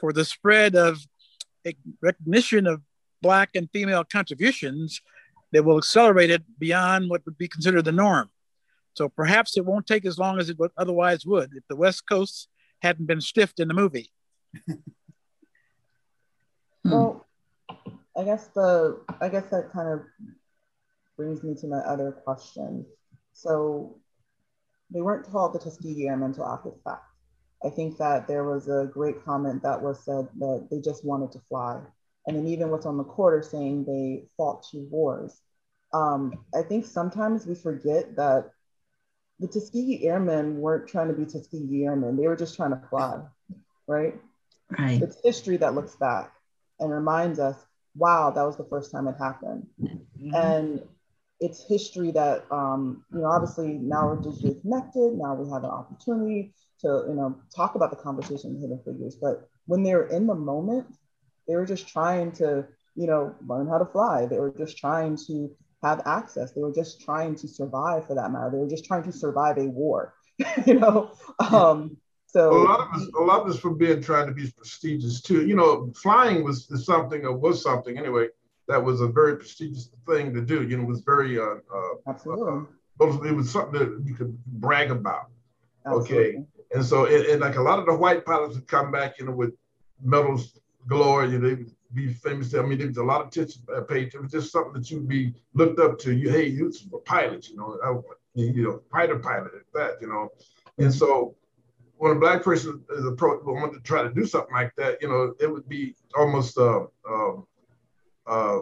[0.00, 0.98] for the spread of
[2.02, 2.82] recognition of
[3.22, 5.00] Black and female contributions
[5.52, 8.28] that will accelerate it beyond what would be considered the norm.
[8.94, 12.08] So perhaps it won't take as long as it would otherwise would if the West
[12.08, 12.48] Coast
[12.82, 14.10] hadn't been stiffed in the movie.
[16.84, 16.90] Hmm.
[16.90, 17.26] Well,
[18.16, 20.00] I guess the I guess that kind of
[21.16, 22.84] brings me to my other question.
[23.32, 23.98] So
[24.90, 27.04] they weren't called the Tuskegee Airmen until after the fact.
[27.64, 31.32] I think that there was a great comment that was said that they just wanted
[31.32, 31.80] to fly.
[32.26, 35.40] And then even what's on the quarter saying they fought two wars.
[35.92, 38.50] Um, I think sometimes we forget that
[39.40, 42.16] the Tuskegee Airmen weren't trying to be Tuskegee Airmen.
[42.16, 43.20] They were just trying to fly,
[43.86, 44.14] right?
[44.78, 45.02] Right.
[45.02, 46.32] It's history that looks back
[46.80, 47.56] and reminds us,
[47.94, 49.66] wow, that was the first time it happened.
[49.80, 50.34] Mm-hmm.
[50.34, 50.82] And
[51.40, 55.14] it's history that, um, you know, obviously now we're digitally connected.
[55.14, 59.16] Now we have an opportunity to, you know, talk about the conversation with hidden figures.
[59.16, 60.86] But when they were in the moment,
[61.46, 64.26] they were just trying to, you know, learn how to fly.
[64.26, 65.50] They were just trying to
[65.82, 66.52] have access.
[66.52, 68.50] They were just trying to survive for that matter.
[68.50, 70.14] They were just trying to survive a war,
[70.66, 71.12] you know?
[71.38, 71.96] Um,
[72.28, 75.46] so a lot of us, a lot of us being trying to be prestigious too.
[75.46, 78.28] You know, flying was something or was something anyway
[78.68, 80.62] that was a very prestigious thing to do.
[80.62, 82.66] You know, it was very uh, uh absolutely.
[83.00, 85.30] Uh, it was something that you could brag about.
[85.86, 86.16] Absolutely.
[86.16, 89.18] Okay, and so and, and, like a lot of the white pilots would come back,
[89.18, 89.54] you know, with
[90.02, 91.24] medals galore.
[91.24, 92.54] You know, they would be famous.
[92.54, 94.14] I mean, there was a lot of attention paid.
[94.14, 96.14] It was just something that you'd be looked up to.
[96.14, 97.48] You, hey, you a pilot.
[97.48, 97.96] You know, I,
[98.34, 99.92] you know, fighter pilot at that.
[100.02, 100.28] You know,
[100.76, 101.34] and so
[101.98, 105.08] when a black person is approached, wanted to try to do something like that, you
[105.08, 107.34] know, it would be almost, uh, uh,
[108.26, 108.60] uh,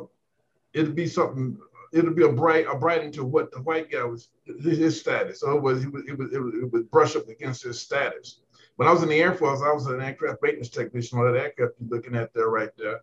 [0.72, 1.58] it'd be something,
[1.92, 5.40] it'd be a bright, a bright into what the white guy was, his status.
[5.40, 8.40] So it was, it would, it would, it would brush up against his status.
[8.76, 11.38] When I was in the Air Force, I was an aircraft maintenance technician on that
[11.38, 13.02] aircraft you're looking at there right there.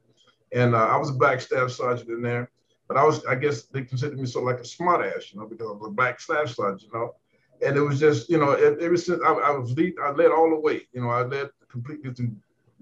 [0.51, 2.51] And uh, I was a black staff sergeant in there.
[2.87, 5.39] But I was, I guess they considered me sort of like a smart ass, you
[5.39, 7.15] know, because I was a black staff sergeant, you know
[7.65, 10.49] and it was just you know ever since I, I, was lead I led all
[10.49, 12.35] the way you know I led completely through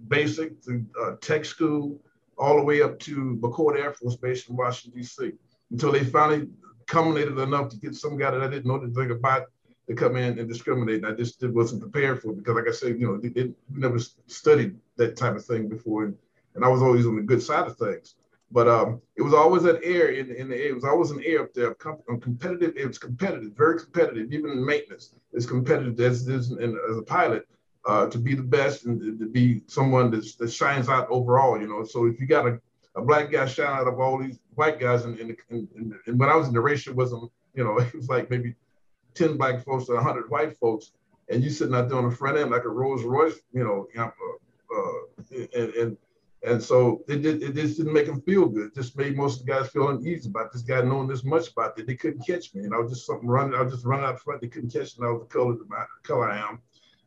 [0.08, 2.00] basic through uh, tech school
[2.38, 5.34] all the way up to McChord Air Force Base in Washington D.C.
[5.70, 6.48] until they finally
[6.88, 9.46] culminated enough to get some guy that I didn't know anything about
[9.88, 11.04] to come in and discriminate.
[11.04, 13.52] And I just wasn't prepared for it because, like I said, you know, they, they
[13.70, 16.18] never studied that type of thing before, and,
[16.56, 18.16] and I was always on the good side of things.
[18.52, 20.70] But um, it was always an air in, in the air.
[20.70, 21.74] It was always an air up there.
[21.76, 22.74] Com- competitive.
[22.76, 24.34] It was competitive, very competitive.
[24.34, 27.48] Even in maintenance, it's competitive as as, as a pilot
[27.86, 31.60] uh, to be the best and to be someone that's, that shines out overall.
[31.60, 32.60] You know, so if you got a,
[32.96, 35.18] a black guy shine out of all these white guys, and
[35.50, 38.56] when I was in the ratio wasn't, you know, it was like maybe
[39.14, 40.92] ten black folks to hundred white folks,
[41.30, 43.88] and you sitting out there on the front end like a Rolls Royce, you know,
[43.98, 44.10] uh,
[44.76, 45.98] uh, and, and
[46.44, 48.68] and so it, did, it just didn't make them feel good.
[48.68, 51.52] It just made most of the guys feel uneasy about this guy knowing this much
[51.52, 51.86] about it.
[51.86, 52.64] They couldn't catch me.
[52.64, 54.42] And I was just something running, I was just running out front.
[54.42, 55.06] They couldn't catch me.
[55.06, 56.60] I was the color, my color I am.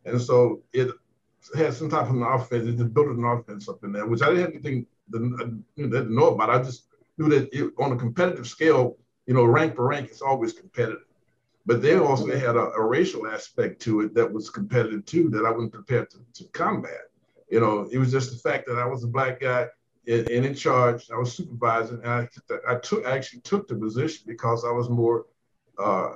[0.05, 0.89] And so it
[1.53, 2.65] had some type of an offense.
[2.65, 6.03] It just built an offense up in there, which I didn't have anything to, to
[6.05, 6.49] know about.
[6.49, 6.87] I just
[7.17, 11.03] knew that it, on a competitive scale, you know, rank for rank, it's always competitive.
[11.65, 15.29] But they also they had a, a racial aspect to it that was competitive too,
[15.31, 17.09] that I wasn't prepared to, to combat.
[17.49, 19.67] You know, it was just the fact that I was a black guy
[20.07, 21.09] and, in charge.
[21.11, 22.27] I was supervising, and I,
[22.67, 25.25] I took I actually took the position because I was more
[25.77, 26.13] uh,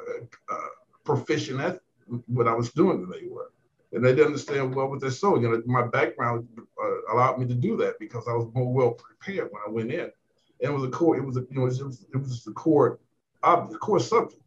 [0.49, 0.67] uh,
[1.03, 1.79] proficient at
[2.27, 3.51] what I was doing than they were.
[3.91, 5.37] And they didn't understand well what they saw.
[5.39, 8.91] You know, my background uh, allowed me to do that because I was more well
[8.91, 10.01] prepared when I went in.
[10.01, 10.11] And
[10.61, 11.17] it was a core.
[11.17, 12.99] It was a, you know, it was, it was the core,
[13.41, 14.41] uh, the core subject.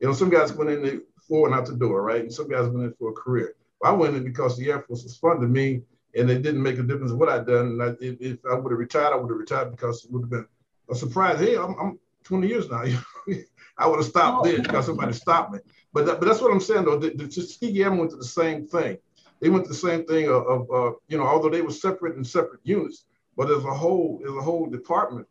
[0.00, 2.20] You know, some guys went in the floor and out the door, right?
[2.20, 3.54] And some guys went in for a career.
[3.82, 5.82] I went in because the Air Force was fun to me
[6.16, 7.66] and it didn't make a difference what I'd done.
[7.66, 10.22] And I, if, if, I would have retired, I would have retired because it would
[10.22, 10.46] have been
[10.90, 11.40] a surprise.
[11.40, 12.84] Hey, I'm, I'm 20 years now.
[13.78, 15.58] I would have stopped then because somebody stopped me.
[15.92, 16.98] But that, but that's what I'm saying though.
[16.98, 18.98] The, the Tuskegee Airmen went to the same thing.
[19.40, 22.16] They went to the same thing of, of uh, you know, although they were separate
[22.16, 23.04] in separate units,
[23.36, 25.26] but as a whole, as a whole department,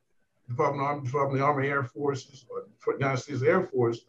[0.50, 2.46] Department of Army, Department of the Army Air Forces,
[2.86, 4.02] United States Air Force,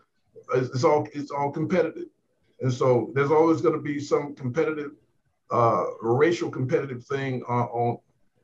[0.55, 2.09] it's, it's all it's all competitive,
[2.61, 4.93] and so there's always going to be some competitive
[5.51, 7.99] uh, racial competitive thing uh, on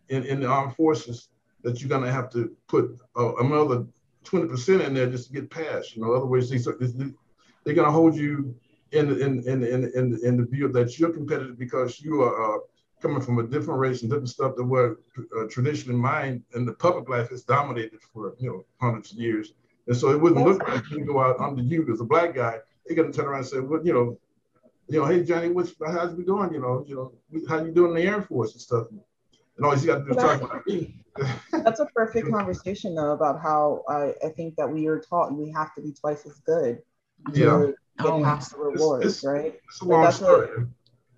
[0.08, 1.28] in, in the armed forces
[1.62, 3.84] that you're going to have to put uh, another
[4.24, 5.94] 20% in there just to get past.
[5.94, 8.54] You know, otherwise they, they're going to hold you
[8.92, 12.56] in the, in, in, in, in, in the view that you're competitive because you are
[12.56, 12.58] uh,
[13.00, 15.00] coming from a different race and different stuff that were
[15.38, 19.18] uh, tradition in mind and the public life has dominated for, you know, hundreds of
[19.18, 19.52] years.
[19.86, 22.58] And so it wouldn't look like you go out under you as a black guy.
[22.86, 24.18] They're going to turn around and say, well, you know,
[24.90, 26.52] you know, hey Johnny, what's how's we doing?
[26.52, 27.12] You know, you know,
[27.48, 28.88] how you doing in the Air Force and stuff.
[28.90, 30.96] And all you got to do is talk about me.
[31.52, 35.50] That's a perfect conversation though about how I, I think that we are taught we
[35.52, 36.80] have to be twice as good
[37.32, 37.66] to yeah.
[38.02, 39.54] get oh, past the rewards, it's, it's, right?
[39.68, 40.48] It's a long that's story.
[40.48, 40.68] What,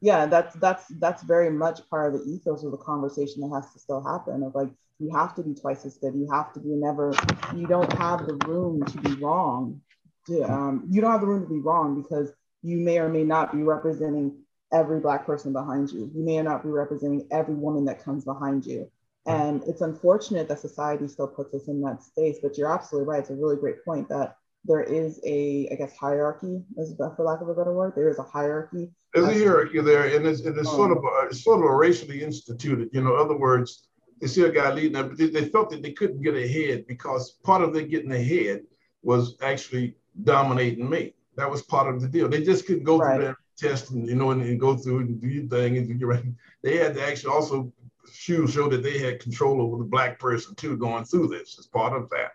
[0.01, 3.73] yeah, that's that's that's very much part of the ethos of the conversation that has
[3.73, 4.43] to still happen.
[4.43, 6.15] Of like you have to be twice as good.
[6.15, 7.15] You have to be never.
[7.55, 9.81] You don't have the room to be wrong.
[10.27, 12.33] To, um, you don't have the room to be wrong because
[12.63, 14.39] you may or may not be representing
[14.73, 16.11] every Black person behind you.
[16.15, 18.91] You may or not be representing every woman that comes behind you.
[19.27, 23.21] And it's unfortunate that society still puts us in that space, but you're absolutely right.
[23.21, 26.63] It's a really great point that there is a, I guess, hierarchy,
[26.97, 27.93] for lack of a better word.
[27.95, 28.91] There is a hierarchy.
[29.15, 30.77] There's a hierarchy there, and it's, and it's oh.
[30.77, 32.89] sort of a, it's sort of a racially instituted.
[32.93, 33.89] You know, other words,
[34.21, 36.87] they see a guy leading them, but they, they felt that they couldn't get ahead
[36.87, 38.63] because part of their getting ahead
[39.03, 41.15] was actually dominating me.
[41.37, 42.29] That was part of the deal.
[42.29, 43.17] They just couldn't go right.
[43.17, 45.89] through that test and you know and, and, go through and do your thing and
[45.89, 46.25] do your right.
[46.63, 47.73] They had to actually also
[48.13, 51.67] show show that they had control over the black person too going through this as
[51.67, 52.33] part of that.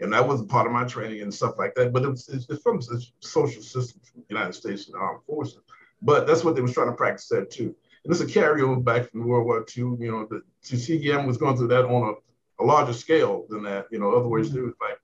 [0.00, 1.92] And that was part of my training and stuff like that.
[1.92, 5.22] But it was, it's, it's from the social system from the United States and armed
[5.24, 5.60] forces.
[6.00, 7.74] But that's what they was trying to practice that too.
[8.04, 9.96] And it's a carryover back from World War II.
[9.98, 13.86] You know, the CGM was going through that on a, a larger scale than that.
[13.90, 14.56] You know, other words, mm-hmm.
[14.56, 14.98] they was like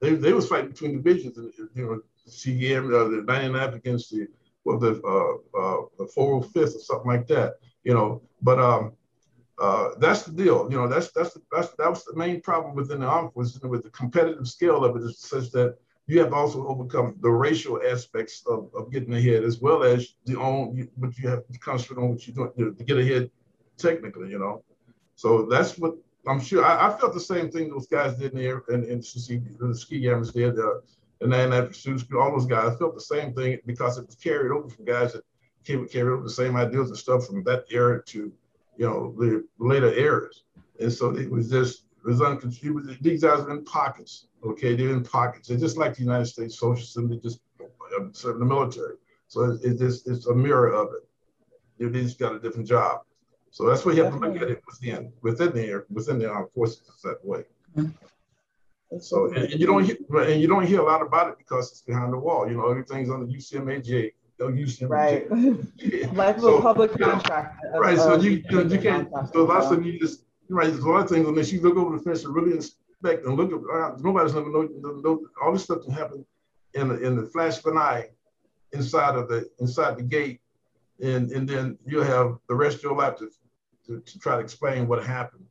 [0.00, 1.36] they, they was fighting between divisions.
[1.36, 4.28] And, you know, CGM, uh, the 99th against the
[4.64, 7.54] well, the uh, uh, the 405th or something like that.
[7.84, 8.92] You know, but um,
[9.58, 10.68] uh, that's the deal.
[10.70, 13.84] You know, that's that's the, that's that was the main problem within the forces with
[13.84, 15.76] the competitive scale of it is such that
[16.08, 20.38] you have also overcome the racial aspects of, of getting ahead as well as the
[20.38, 23.30] own what you have to concentrate on what you're doing to get ahead
[23.76, 24.30] technically.
[24.30, 24.64] You know,
[25.14, 25.94] so that's what
[26.26, 26.64] I'm sure.
[26.64, 30.32] I, I felt the same thing those guys did in the in, the ski yammers
[30.32, 30.58] did.
[30.58, 30.80] Uh,
[31.20, 34.52] and then that pursuit all those guys felt the same thing because it was carried
[34.52, 35.22] over from guys that
[35.64, 38.32] came carried over the same ideas and stuff from that era to
[38.76, 40.44] you know, the later eras.
[40.80, 42.94] And so it was just, it was uncontrollable.
[43.00, 44.76] These guys are in pockets, okay?
[44.76, 45.48] They're in pockets.
[45.48, 47.40] They're just like the United States social system, they just
[48.12, 48.96] serve the military.
[49.28, 51.92] So it's, it's just, it's a mirror of it.
[51.92, 53.00] They just got a different job.
[53.50, 56.50] So that's what you have to look at it within, within the, within the armed
[56.54, 57.44] forces that way.
[57.76, 57.90] Mm-hmm.
[59.00, 61.72] So and, and, you don't hear, and you don't hear a lot about it because
[61.72, 62.48] it's behind the wall.
[62.48, 64.88] You know, everything's on the UCMJ him.
[64.88, 65.30] Right.
[66.14, 67.64] like so, public contract.
[67.74, 67.98] right.
[67.98, 69.08] So you, you, you can't.
[69.32, 70.68] So lots of you just right.
[70.68, 73.36] There's a lot of things unless you look over the fence and really inspect and
[73.36, 74.00] look at.
[74.00, 74.68] Nobody's never know,
[75.02, 76.24] know all this stuff can happen
[76.74, 78.08] in the, in the flash of an eye
[78.72, 80.40] inside of the inside the gate,
[81.02, 83.30] and and then you'll have the rest of your life to,
[83.86, 85.44] to, to try to explain what happened,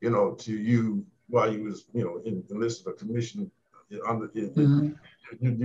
[0.00, 3.50] you know, to you while you was you know in enlisted a commission
[4.06, 4.28] under.
[4.28, 4.90] Mm-hmm.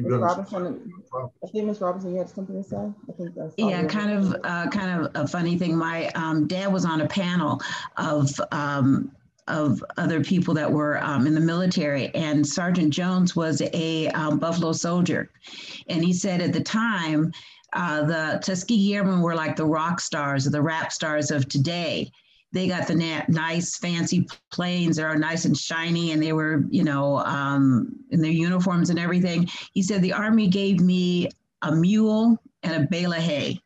[0.05, 1.79] Robinson, I think Ms.
[1.79, 2.75] Robinson, you had something to say?
[2.77, 5.77] I think that's yeah, kind of, uh, kind of a funny thing.
[5.77, 7.61] My um, dad was on a panel
[7.95, 9.11] of um,
[9.47, 14.37] of other people that were um, in the military, and Sergeant Jones was a um,
[14.37, 15.29] Buffalo soldier,
[15.87, 17.31] and he said at the time.
[17.75, 22.11] Uh, the Tuskegee Airmen were like the rock stars or the rap stars of today
[22.53, 26.63] they got the na- nice fancy planes that are nice and shiny and they were
[26.69, 29.49] you know um, in their uniforms and everything.
[29.73, 31.29] He said the army gave me
[31.63, 33.59] a mule and a bale of hay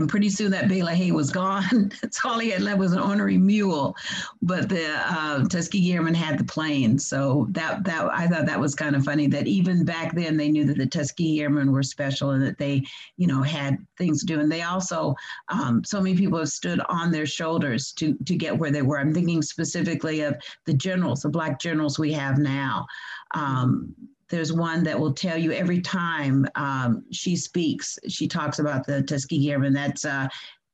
[0.00, 1.92] and pretty soon that bale of hay was gone.
[2.00, 3.94] That's all he had left was an ornery mule.
[4.42, 8.74] But the uh, Tuskegee Airmen had the plane, so that that I thought that was
[8.74, 9.26] kind of funny.
[9.26, 12.82] That even back then they knew that the Tuskegee Airmen were special and that they,
[13.16, 14.40] you know, had things to do.
[14.40, 15.14] And they also,
[15.48, 18.98] um, so many people have stood on their shoulders to to get where they were.
[18.98, 22.86] I'm thinking specifically of the generals, the black generals we have now.
[23.34, 23.94] Um,
[24.30, 29.02] there's one that will tell you every time um, she speaks, she talks about the
[29.02, 29.72] Tuskegee Airmen.
[29.72, 30.28] That's uh,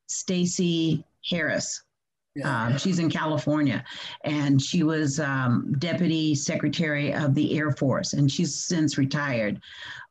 [0.09, 1.83] Stayce Harris.
[2.37, 2.67] Yeah.
[2.67, 3.83] Um, she's in California,
[4.25, 9.59] and she was um, deputy secretary of the Air Force, and she's since retired.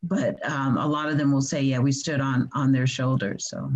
[0.02, 3.48] But um, a lot of them will say, "Yeah, we stood on on their shoulders."
[3.48, 3.72] So,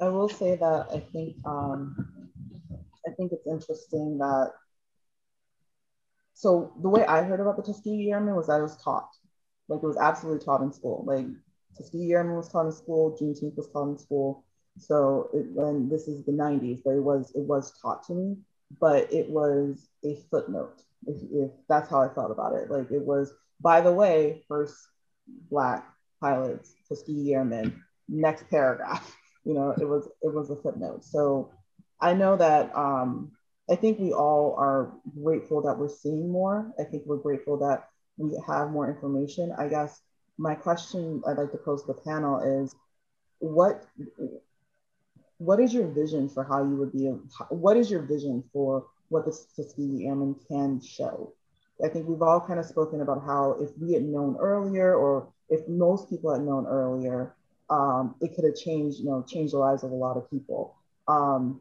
[0.00, 2.28] I will say that I think um,
[3.06, 4.50] I think it's interesting that
[6.36, 9.08] so the way I heard about the Tuskegee Airmen was that it was taught.
[9.70, 11.02] Like it was absolutely taught in school.
[11.06, 11.24] Like
[11.78, 14.44] Tuskegee Airmen was taught in school, Juneteenth was taught in school.
[14.76, 18.36] So it, and this is the 90s, but it was it was taught to me,
[18.78, 20.82] but it was a footnote.
[21.06, 22.70] If, if that's how I thought about it.
[22.70, 23.32] Like it was,
[23.62, 24.76] by the way, first
[25.50, 25.88] black
[26.20, 29.16] pilots, Tuskegee Airmen, next paragraph.
[29.46, 31.04] You know, it was it was a footnote.
[31.04, 31.52] So
[32.00, 33.30] I know that um,
[33.68, 36.72] I think we all are grateful that we're seeing more.
[36.78, 39.52] I think we're grateful that we have more information.
[39.58, 40.00] I guess
[40.38, 42.74] my question I'd like to pose to the panel is
[43.38, 43.84] what
[45.38, 47.06] what is your vision for how you would be
[47.50, 51.32] what is your vision for what the Tuskegee Airmen can show?
[51.84, 55.28] I think we've all kind of spoken about how if we had known earlier or
[55.48, 57.34] if most people had known earlier,
[57.68, 60.74] um, it could have changed, you know, changed the lives of a lot of people.
[61.06, 61.60] Um,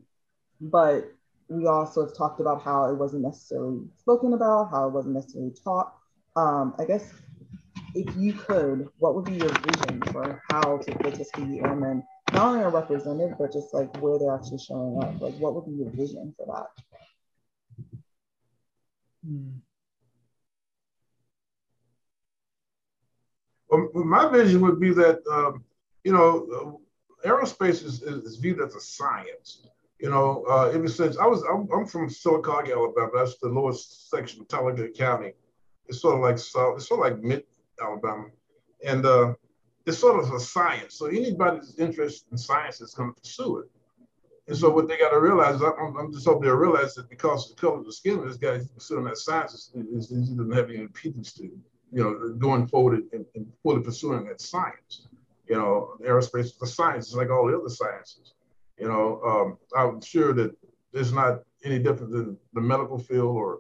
[0.61, 1.11] but
[1.47, 5.53] we also have talked about how it wasn't necessarily spoken about, how it wasn't necessarily
[5.63, 5.93] taught.
[6.35, 7.13] Um, I guess
[7.93, 12.03] if you could, what would be your vision for how to, the Tuskegee Airmen
[12.33, 15.21] not only are represented, but just like where they're actually showing up?
[15.21, 17.89] Like, what would be your vision for that?
[19.25, 19.49] Hmm.
[23.69, 25.63] Well, my vision would be that, um,
[26.03, 26.81] you know,
[27.25, 29.67] aerospace is, is, viewed as a science.
[29.99, 33.11] You know, uh, ever since I was, I'm, I'm from Alabama.
[33.13, 35.33] That's the lowest section of Talladega County.
[35.87, 37.43] It's sort of like south, it's sort of like mid
[37.81, 38.27] Alabama,
[38.85, 39.33] and uh,
[39.85, 40.95] it's sort of a science.
[40.95, 43.69] So anybody that's interested in science is going to pursue it.
[44.47, 47.49] And so what they got to realize, I'm, I'm just hoping they realize that because
[47.49, 50.51] of the color of the skin of this guy pursuing that science is, he doesn't
[50.51, 55.07] have any impedance to, you know, going forward and, and fully pursuing that science.
[55.47, 58.34] You know, aerospace is a science, it's like all the other sciences.
[58.79, 60.55] You know, um, I'm sure that
[60.93, 63.59] it's not any different than the medical field or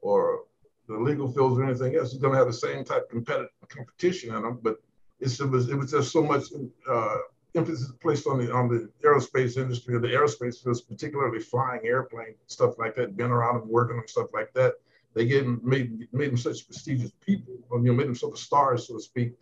[0.00, 0.44] or
[0.88, 2.12] the legal fields or anything else.
[2.12, 4.76] It's going to have the same type of competitive competition in them, but
[5.20, 6.44] it's, it was it was just so much
[6.88, 7.16] uh,
[7.54, 12.36] emphasis placed on the on the aerospace industry or the aerospace fields, particularly flying airplanes,
[12.46, 14.74] stuff like that, been around and working on stuff like that.
[15.14, 18.38] They gave them, made made them such prestigious people, you know, made them sort of
[18.38, 19.34] stars, so to speak,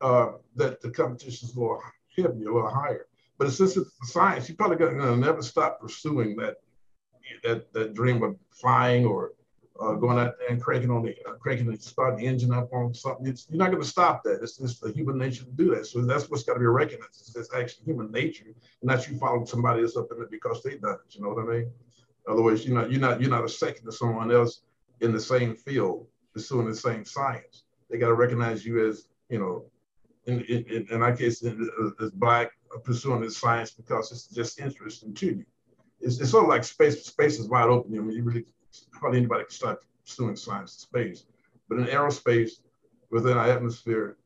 [0.00, 1.82] uh, that the competition is a little
[2.16, 3.06] heavier, a little higher.
[3.40, 6.56] But since it's science, you're probably going to never stop pursuing that
[7.42, 9.32] that that dream of flying or
[9.80, 12.70] uh, going out there and cranking on the uh, cranking the start the engine up
[12.74, 13.26] on something.
[13.26, 14.42] It's, you're not going to stop that.
[14.42, 15.86] It's just a human nature to do that.
[15.86, 17.18] So that's what's got to be recognized.
[17.18, 20.62] It's, it's actually human nature, and not you following somebody else up in it because
[20.62, 21.14] they done it.
[21.14, 21.70] You know what I mean?
[22.28, 24.60] Otherwise, you're not you're not you're not a second to someone else
[25.00, 27.64] in the same field pursuing the same science.
[27.88, 29.64] They got to recognize you as you know,
[30.26, 35.26] in in, in our case, as black pursuing this science because it's just interesting to
[35.26, 35.44] you.
[36.00, 37.04] It's, it's sort of like space.
[37.04, 37.96] Space is wide open.
[37.96, 38.46] I mean, you really
[38.94, 41.24] hardly anybody can start pursuing science in space.
[41.68, 42.52] But in aerospace,
[43.10, 44.16] within our atmosphere,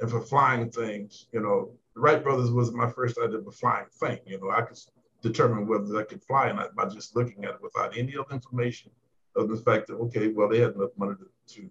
[0.00, 3.52] and for flying things, you know, the Wright brothers was my first idea of a
[3.52, 4.18] flying thing.
[4.26, 4.78] You know, I could
[5.22, 8.32] determine whether I could fly or not by just looking at it without any other
[8.32, 8.90] information
[9.36, 11.70] of the fact that okay, well, they had enough money to to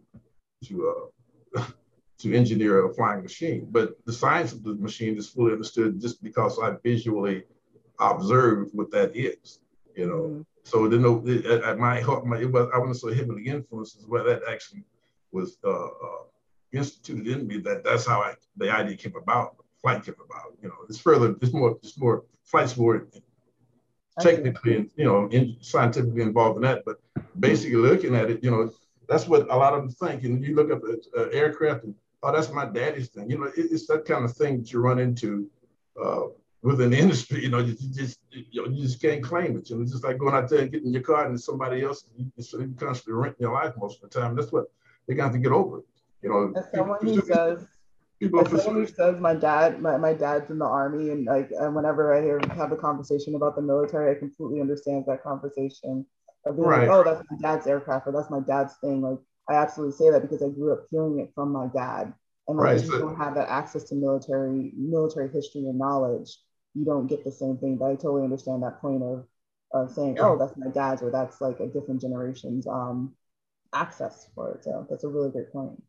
[0.66, 1.12] to,
[1.58, 1.66] uh,
[2.20, 3.68] to engineer a flying machine.
[3.70, 7.44] But the science of the machine is fully understood just because I visually
[8.00, 9.60] observed what that is.
[9.96, 10.42] You know, mm-hmm.
[10.64, 11.06] So then
[11.64, 14.84] at my heart, my, it was, I wasn't so heavily influenced as where that actually
[15.32, 16.24] was uh, uh,
[16.72, 17.58] instituted in me.
[17.58, 19.58] That that's how I, the idea came about.
[19.82, 20.58] Flight came about.
[20.62, 23.08] You know, it's further, it's more, it's more flight's more
[24.20, 26.84] technically and you know in, scientifically involved in that.
[26.86, 26.98] But
[27.40, 28.72] basically, looking at it, you know,
[29.10, 30.24] that's what a lot of them think.
[30.24, 33.30] And you look at the uh, aircraft and oh, that's my daddy's thing.
[33.30, 35.50] You know, it, it's that kind of thing that you run into.
[36.02, 36.24] Uh,
[36.64, 39.70] within the industry, you know, you, you just you, know, you just can't claim it.
[39.70, 42.06] You know, it's just like going out there and getting your car and somebody else,
[42.18, 42.32] you
[42.78, 44.36] constantly renting your life most of the time.
[44.36, 44.66] That's what
[45.08, 45.80] they got to get over.
[45.80, 45.86] It.
[46.24, 47.68] You know, as someone who says,
[48.22, 51.76] as someone who says my dad, my, my dad's in the army, and like, and
[51.76, 56.06] whenever I hear have a conversation about the military, I completely understand that conversation
[56.46, 56.88] of being right.
[56.88, 59.02] like, oh, that's my dad's aircraft or that's my dad's thing.
[59.02, 62.14] Like, I absolutely say that because I grew up hearing it from my dad.
[62.48, 62.84] And like, right.
[62.84, 66.38] you don't have that access to military military history and knowledge
[66.74, 67.78] you don't get the same thing.
[67.78, 69.26] But I totally understand that point of
[69.72, 70.24] of saying, yeah.
[70.24, 73.16] oh, that's my dad's, or that's like a different generation's um,
[73.74, 74.64] access for it.
[74.64, 75.82] So that's a really great point.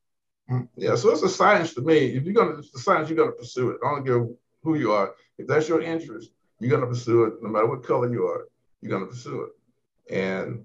[0.50, 2.16] Mm, yeah, so it's a science to me.
[2.16, 3.78] If you're gonna, it's the science, you're gonna pursue it.
[3.84, 4.26] I don't care
[4.62, 5.14] who you are.
[5.36, 7.34] If that's your interest, you're gonna pursue it.
[7.42, 8.48] No matter what color you are,
[8.80, 10.14] you're gonna pursue it.
[10.14, 10.64] And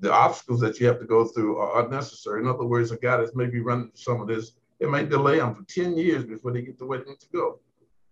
[0.00, 2.40] the obstacles that you have to go through are unnecessary.
[2.40, 5.54] In other words, a guy that's maybe running some of this, it may delay them
[5.54, 7.60] for 10 years before they get to where they need to go.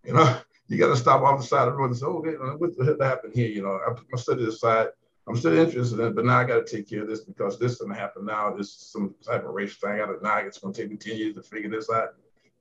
[0.05, 2.32] You know, you got to stop off the side of the road and say, okay,
[2.56, 3.48] what the hell happened here?
[3.48, 4.89] You know, I put my study aside.
[5.27, 7.59] I'm still interested in it, but now I got to take care of this because
[7.59, 8.55] this is going to happen now.
[8.55, 10.01] This is some type of racial thing.
[10.01, 12.11] I got to now it's going to take me 10 years to figure this out,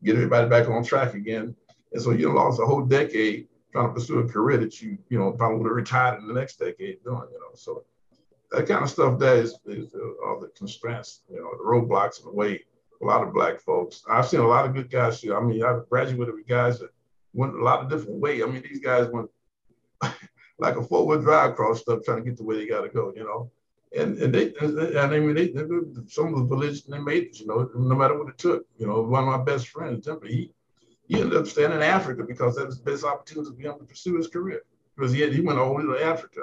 [0.04, 1.56] get everybody back on track again.
[1.92, 5.20] And so you lost a whole decade trying to pursue a career that you, you
[5.20, 7.52] know, probably would have retired in the next decade doing, you know.
[7.56, 7.84] So
[8.54, 12.20] that kind of stuff that is, is uh, all the constraints, you know, the roadblocks
[12.20, 12.64] in the way
[13.02, 14.04] a lot of black folks.
[14.10, 15.24] I've seen a lot of good guys.
[15.28, 16.92] I mean, I've graduated with guys that
[17.34, 18.44] went a lot of different ways.
[18.44, 19.30] I mean, these guys went
[20.60, 23.12] like a four-wheel drive across stuff trying to get to where they got to go,
[23.16, 23.52] you know.
[23.96, 25.64] And and they and I mean they, they
[26.08, 28.66] some of the village they made it, you know, no matter what it took.
[28.78, 30.52] You know, one of my best friends, Temper, he
[31.08, 33.86] he ended up staying in Africa because that was the best opportunity for him to
[33.86, 34.62] pursue his career.
[34.96, 36.42] Because he had, he went all the way to Africa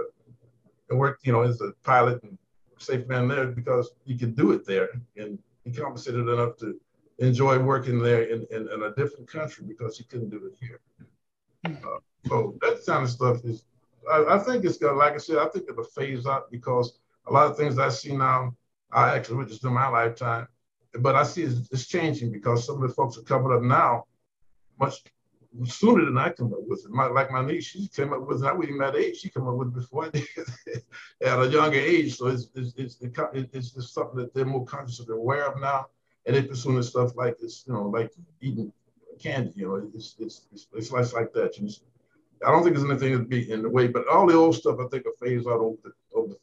[0.91, 2.37] and worked, you know, as a pilot and
[2.79, 6.79] safe man there because he could do it there and he compensated enough to
[7.19, 10.81] enjoy working there in, in, in, a different country because he couldn't do it here.
[11.67, 13.65] Uh, so that kind of stuff is,
[14.11, 17.33] I, I think it's gonna, like I said, I think it'll phase out because a
[17.33, 18.55] lot of things I see now,
[18.91, 20.49] I actually witnessed in my lifetime,
[21.01, 24.07] but I see it's, it's, changing because some of the folks are coming up now
[24.81, 25.05] much
[25.65, 26.91] sooner than I come up with it.
[26.91, 28.45] My, like my niece, she came up with it.
[28.45, 29.19] Wasn't even that age.
[29.19, 30.05] She came up with it before
[31.25, 32.17] at a younger age.
[32.17, 35.61] So it's, it's, it's, it's just something that they're more conscious of, they're aware of
[35.61, 35.87] now.
[36.27, 38.73] And they're pursuing stuff like this, you know, like eating
[39.19, 41.59] candy, you know, it's, it's, it's, it's like, like that.
[41.59, 41.69] You
[42.47, 44.79] I don't think there's anything to be in the way, but all the old stuff
[44.81, 46.39] I think will phase out over the, over the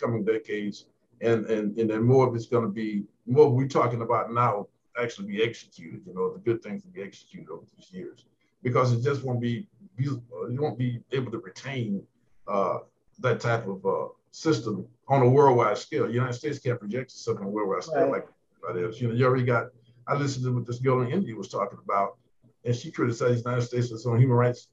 [0.00, 0.86] coming decades.
[1.20, 4.66] And, and, and then more of it's going to be, more we're talking about now
[5.00, 8.24] actually be executed, you know, the good things to be executed over these years.
[8.62, 9.66] Because it just won't be,
[9.96, 12.02] you won't be able to retain
[12.46, 12.78] uh,
[13.20, 16.06] that type of uh, system on a worldwide scale.
[16.06, 18.10] The United States can't project itself on a worldwide scale right.
[18.10, 18.28] like
[18.68, 19.00] that is.
[19.00, 19.68] You know, you already got,
[20.06, 22.18] I listened to what this girl in India was talking about,
[22.64, 24.68] and she criticized the United States on human rights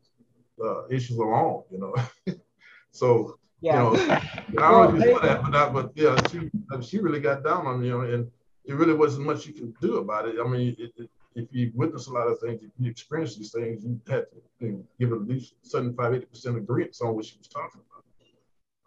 [0.64, 1.96] uh, issues alone, you know.
[2.92, 3.92] so, yeah.
[3.92, 4.14] you know,
[4.60, 6.50] I don't know if you saw that, but, that, but yeah, she,
[6.88, 8.30] she really got down on, you know, and
[8.66, 10.36] it really wasn't much you can do about it.
[10.44, 13.52] I mean, it, it, if you witness a lot of things, if you experience these
[13.52, 14.26] things, you had
[14.60, 18.04] to give at least 75, 80% agreement on what she was talking about.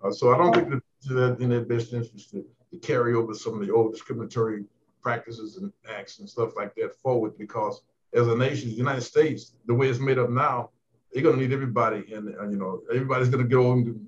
[0.03, 0.83] Uh, so I don't think that,
[1.15, 4.65] that in their best interest to, to, carry over some of the old discriminatory
[5.03, 7.83] practices and acts and stuff like that forward because
[8.15, 10.71] as a nation, the United States, the way it's made up now,
[11.13, 12.13] they're going to need everybody.
[12.13, 14.07] And, and you know, everybody's going to go and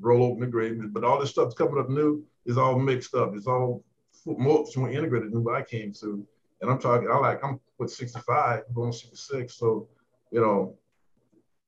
[0.00, 0.80] roll open the grave.
[0.92, 3.34] But all this stuff coming up new is all mixed up.
[3.34, 3.84] It's all
[4.24, 6.26] more, more integrated than what I came to.
[6.60, 9.54] And I'm talking, I like, I'm with 65, going 66.
[9.54, 9.88] So,
[10.30, 10.78] you know,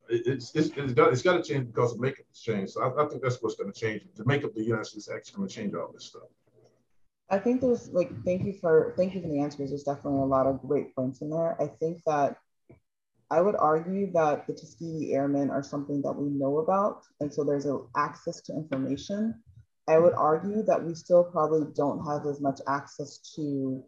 [0.08, 2.72] it's, it's, it's got it's got to change because the makeup has changed.
[2.72, 4.02] So I, I think that's what's going to change.
[4.16, 6.22] The makeup of the United States actually going to change all this stuff.
[7.30, 9.70] I think there's like thank you for thank you for the answers.
[9.70, 11.60] There's definitely a lot of great points in there.
[11.60, 12.36] I think that
[13.30, 17.44] I would argue that the Tuskegee Airmen are something that we know about, and so
[17.44, 19.34] there's a access to information.
[19.88, 23.82] I would argue that we still probably don't have as much access to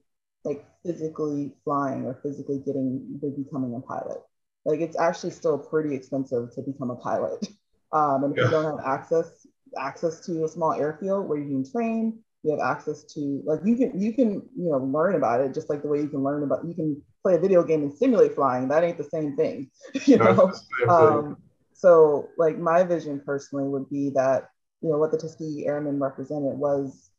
[0.44, 4.18] like physically flying or physically getting becoming a pilot.
[4.64, 7.46] Like it's actually still pretty expensive to become a pilot.
[7.92, 8.44] Um, and if yeah.
[8.44, 9.46] you don't have access
[9.78, 13.76] access to a small airfield where you can train, you have access to like you
[13.76, 16.42] can you can you know learn about it just like the way you can learn
[16.42, 19.70] about you can play a video game and simulate flying that ain't the same thing
[20.06, 20.52] you know
[20.88, 21.36] um,
[21.74, 24.48] so like my vision personally would be that
[24.80, 27.09] you know what the tuskegee airmen represented was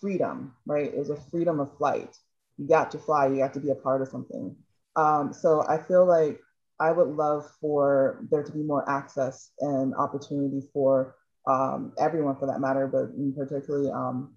[0.00, 0.92] freedom right?
[0.92, 2.16] It was a freedom of flight.
[2.58, 4.56] You got to fly you got to be a part of something.
[4.94, 6.38] Um, so i feel like
[6.78, 11.14] i would love for there to be more access and opportunity for
[11.46, 14.34] um, everyone for that matter, but particularly um,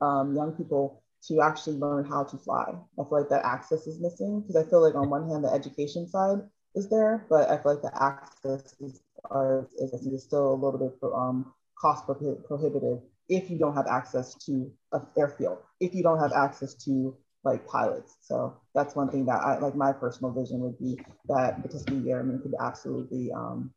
[0.00, 2.74] um, young people to actually learn how to fly.
[2.98, 5.52] I feel like that access is missing because I feel like on one hand the
[5.52, 6.40] education side
[6.74, 9.00] is there, but I feel like the access is,
[9.30, 14.34] are, is, is still a little bit um, cost prohibitive if you don't have access
[14.46, 18.16] to an airfield, if you don't have access to like pilots.
[18.22, 20.98] So that's one thing that I like my personal vision would be
[21.28, 23.70] that the Tuskegee Airmen could absolutely um,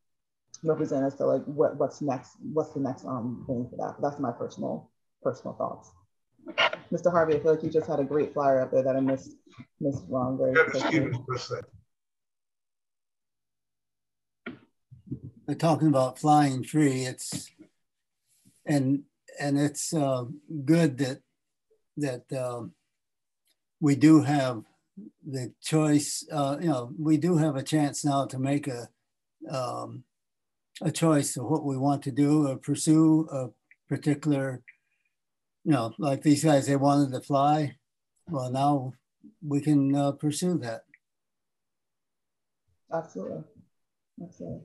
[0.63, 4.01] represent as to like what, what's next, what's the next um thing for that.
[4.01, 4.89] That's my personal
[5.21, 5.91] personal thoughts.
[6.91, 7.11] Mr.
[7.11, 9.31] Harvey, I feel like you just had a great flyer up there that I missed
[9.81, 10.55] missed wrong very
[15.45, 17.05] We're talking about flying free.
[17.05, 17.51] It's
[18.65, 19.03] and
[19.39, 20.25] and it's uh,
[20.65, 21.21] good that
[21.97, 22.73] that um,
[23.79, 24.63] we do have
[25.25, 26.25] the choice.
[26.31, 28.89] Uh, you know, we do have a chance now to make a
[29.49, 30.03] um,
[30.81, 33.49] a choice of what we want to do or pursue a
[33.87, 34.61] particular,
[35.63, 37.75] you know, like these guys, they wanted to fly.
[38.29, 38.93] Well, now
[39.45, 40.81] we can uh, pursue that.
[42.93, 43.43] Absolutely.
[44.21, 44.61] Absolutely.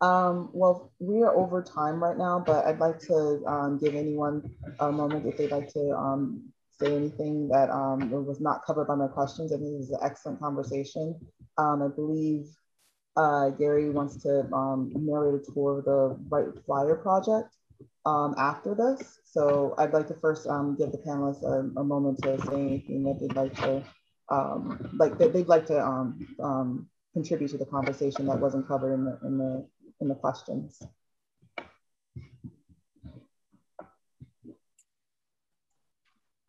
[0.00, 4.48] Um, well, we are over time right now, but I'd like to um, give anyone
[4.78, 8.94] a moment if they'd like to um, say anything that um, was not covered by
[8.94, 9.52] my questions.
[9.52, 11.18] I think this is an excellent conversation.
[11.56, 12.46] Um, I believe
[13.16, 17.56] uh, Gary wants to um, narrate a tour of the Wright Flyer project
[18.06, 19.20] after this.
[19.24, 20.44] So I'd like to first
[20.78, 23.84] give the panelists a, a, moment to say anything that they'd like to,
[24.94, 25.76] like that they'd like to
[27.12, 29.66] contribute to the conversation that wasn't covered in the, in the,
[30.00, 30.82] in the questions.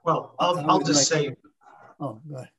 [0.04, 1.36] Well, I'll, I'll just like, say.
[2.00, 2.50] Oh, go ahead.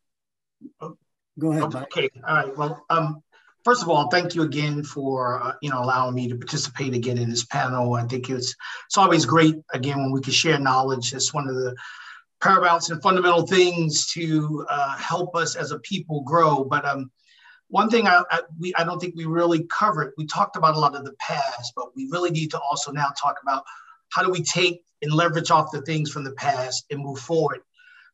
[1.39, 1.75] Go ahead.
[1.75, 2.09] Okay.
[2.27, 2.57] All right.
[2.57, 3.23] Well, um,
[3.65, 7.19] first of all, thank you again for uh, you know allowing me to participate again
[7.19, 7.95] in this panel.
[7.95, 8.55] I think it's
[8.87, 11.13] it's always great again when we can share knowledge.
[11.13, 11.75] It's one of the
[12.41, 16.65] paramounts and fundamental things to uh, help us as a people grow.
[16.65, 17.11] But um,
[17.71, 20.13] one thing I, I, we, I don't think we really covered.
[20.19, 23.09] We talked about a lot of the past, but we really need to also now
[23.21, 23.65] talk about
[24.11, 27.61] how do we take and leverage off the things from the past and move forward.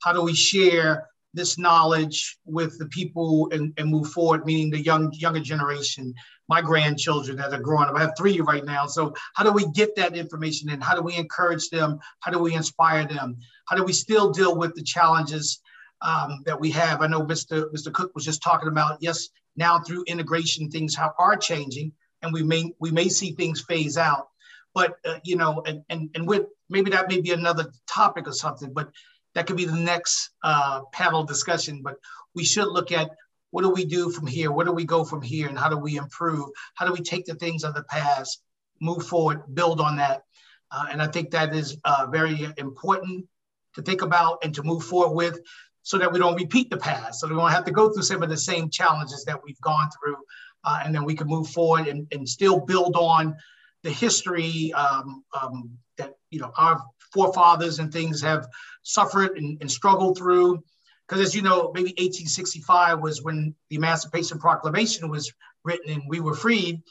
[0.03, 4.81] how do we share this knowledge with the people and, and move forward, meaning the
[4.81, 6.15] young younger generation,
[6.49, 7.95] my grandchildren that are growing up.
[7.95, 8.87] I have three right now.
[8.87, 11.99] So how do we get that information and how do we encourage them?
[12.21, 13.37] How do we inspire them?
[13.67, 15.61] How do we still deal with the challenges
[16.01, 17.03] um, that we have?
[17.03, 17.73] I know Mr.
[17.73, 17.93] Mr.
[17.93, 21.93] Cook was just talking about, yes, now through integration, things how, are changing
[22.23, 24.29] and we may we may see things phase out.
[24.75, 28.33] But uh, you know, and and and with maybe that may be another topic or
[28.33, 28.91] something, but
[29.35, 31.83] that could be the next uh, panel discussion.
[31.83, 31.97] But
[32.35, 33.11] we should look at
[33.51, 34.51] what do we do from here?
[34.51, 35.49] Where do we go from here?
[35.49, 36.51] And how do we improve?
[36.75, 38.43] How do we take the things of the past,
[38.81, 40.23] move forward, build on that?
[40.71, 43.27] Uh, and I think that is uh, very important
[43.75, 45.41] to think about and to move forward with
[45.87, 47.21] so that we don't repeat the past.
[47.21, 49.89] So we don't have to go through some of the same challenges that we've gone
[49.97, 50.17] through.
[50.65, 53.37] Uh, and then we can move forward and, and still build on
[53.85, 56.83] the history um, um, that you know our
[57.13, 58.49] forefathers and things have
[58.83, 60.61] suffered and, and struggled through.
[61.07, 65.33] Because as you know, maybe 1865 was when the Emancipation Proclamation was
[65.63, 66.83] written and we were freed.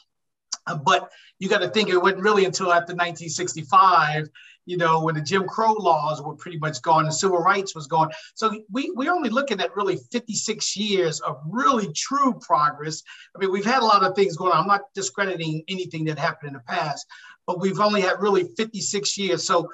[0.66, 4.30] Uh, but you got to think it wasn't really until after 1965
[4.66, 7.86] you know, when the Jim Crow laws were pretty much gone the civil rights was
[7.86, 8.10] gone.
[8.34, 13.02] So we, we're only looking at really 56 years of really true progress.
[13.34, 14.62] I mean, we've had a lot of things going on.
[14.62, 17.06] I'm not discrediting anything that happened in the past,
[17.46, 19.44] but we've only had really 56 years.
[19.44, 19.70] So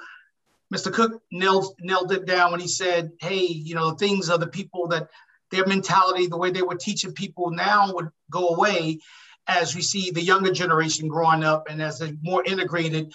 [0.73, 0.93] Mr.
[0.93, 4.87] Cook nailed, nailed it down when he said, hey, you know, things of the people
[4.89, 5.09] that
[5.49, 8.99] their mentality, the way they were teaching people now would go away
[9.47, 13.13] as we see the younger generation growing up and as they're more integrated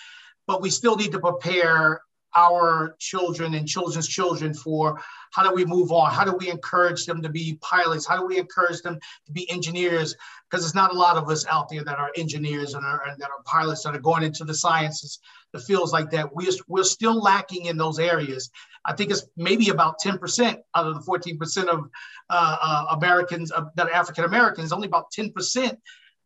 [0.48, 2.00] but we still need to prepare
[2.36, 5.00] our children and children's children for
[5.32, 6.10] how do we move on?
[6.12, 8.06] How do we encourage them to be pilots?
[8.06, 10.14] How do we encourage them to be engineers?
[10.50, 13.20] Because there's not a lot of us out there that are engineers and, are, and
[13.20, 15.20] that are pilots that are going into the sciences,
[15.52, 16.34] the fields like that.
[16.34, 18.50] We're, we're still lacking in those areas.
[18.84, 21.90] I think it's maybe about 10% out of the 14% of
[22.30, 25.76] uh, uh, Americans uh, that are African Americans, only about 10%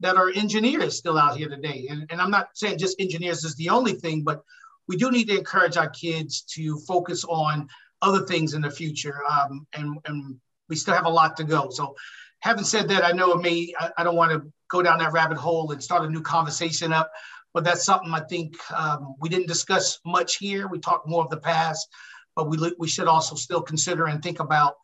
[0.03, 1.87] that are engineers still out here today.
[1.89, 4.43] And, and I'm not saying just engineers is the only thing, but
[4.89, 7.69] we do need to encourage our kids to focus on
[8.03, 9.21] other things in the future.
[9.31, 10.37] Um, and, and
[10.69, 11.71] we still have a lot to go.
[11.71, 11.95] So
[12.41, 15.13] having said that, I know it may, I, I don't want to go down that
[15.13, 17.13] rabbit hole and start a new conversation up,
[17.55, 20.67] but that's something I think um, we didn't discuss much here.
[20.67, 21.87] We talked more of the past,
[22.35, 24.75] but we, we should also still consider and think about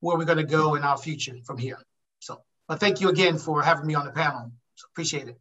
[0.00, 1.78] where we're going to go in our future from here.
[2.20, 2.40] So.
[2.68, 4.50] But thank you again for having me on the panel.
[4.92, 5.40] Appreciate it.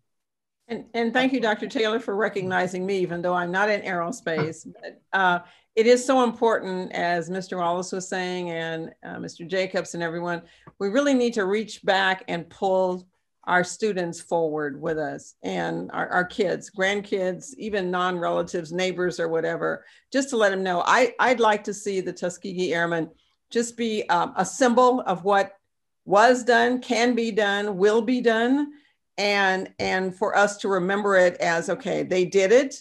[0.68, 1.68] And, and thank you, Dr.
[1.68, 4.68] Taylor, for recognizing me, even though I'm not in aerospace.
[4.82, 5.40] but, uh,
[5.76, 7.58] it is so important, as Mr.
[7.58, 9.48] Wallace was saying, and uh, Mr.
[9.48, 10.42] Jacobs and everyone,
[10.80, 13.08] we really need to reach back and pull
[13.44, 19.86] our students forward with us and our, our kids, grandkids, even non-relatives, neighbors or whatever,
[20.12, 20.82] just to let them know.
[20.84, 23.12] I, I'd like to see the Tuskegee Airmen
[23.52, 25.54] just be um, a symbol of what
[26.06, 28.72] was done, can be done, will be done,
[29.18, 32.76] and and for us to remember it as okay, they did it.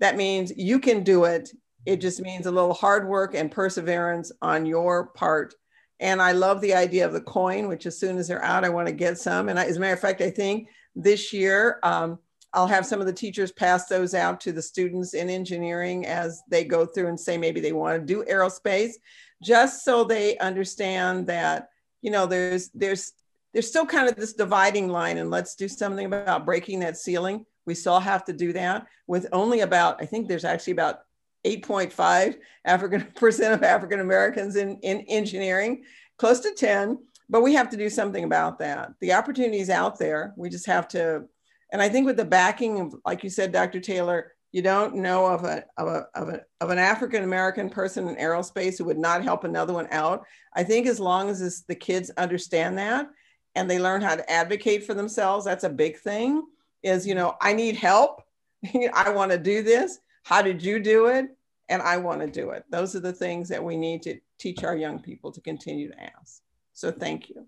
[0.00, 1.50] That means you can do it.
[1.86, 5.54] It just means a little hard work and perseverance on your part.
[6.00, 8.68] And I love the idea of the coin, which as soon as they're out, I
[8.68, 9.48] want to get some.
[9.48, 12.18] And I, as a matter of fact, I think this year um,
[12.52, 16.42] I'll have some of the teachers pass those out to the students in engineering as
[16.50, 18.94] they go through and say maybe they want to do aerospace,
[19.42, 21.68] just so they understand that
[22.02, 23.12] you know, there's there's
[23.52, 27.44] there's still kind of this dividing line, and let's do something about breaking that ceiling.
[27.66, 31.00] We still have to do that with only about, I think there's actually about
[31.44, 35.84] 8.5 African percent of African Americans in, in engineering,
[36.18, 36.98] close to 10,
[37.28, 38.92] but we have to do something about that.
[39.00, 40.32] The opportunity is out there.
[40.36, 41.24] We just have to,
[41.72, 43.80] and I think with the backing of, like you said, Dr.
[43.80, 48.06] Taylor, you don't know of a of a of, a, of an African American person
[48.06, 50.24] in aerospace who would not help another one out.
[50.54, 53.08] I think as long as this, the kids understand that
[53.54, 56.44] and they learn how to advocate for themselves, that's a big thing.
[56.82, 58.22] Is you know I need help,
[58.94, 59.98] I want to do this.
[60.24, 61.26] How did you do it?
[61.68, 62.64] And I want to do it.
[62.70, 66.02] Those are the things that we need to teach our young people to continue to
[66.02, 66.42] ask.
[66.74, 67.46] So thank you.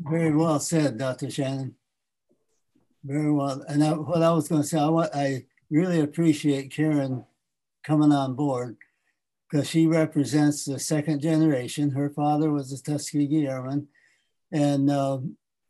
[0.00, 1.30] Very well said, Dr.
[1.30, 1.74] Shannon.
[3.02, 3.64] Very well.
[3.68, 7.24] And I, what I was going to say, I, want I really appreciate Karen
[7.84, 8.76] coming on board
[9.50, 11.90] because she represents the second generation.
[11.90, 13.88] Her father was a Tuskegee Airman.
[14.52, 15.18] And, uh,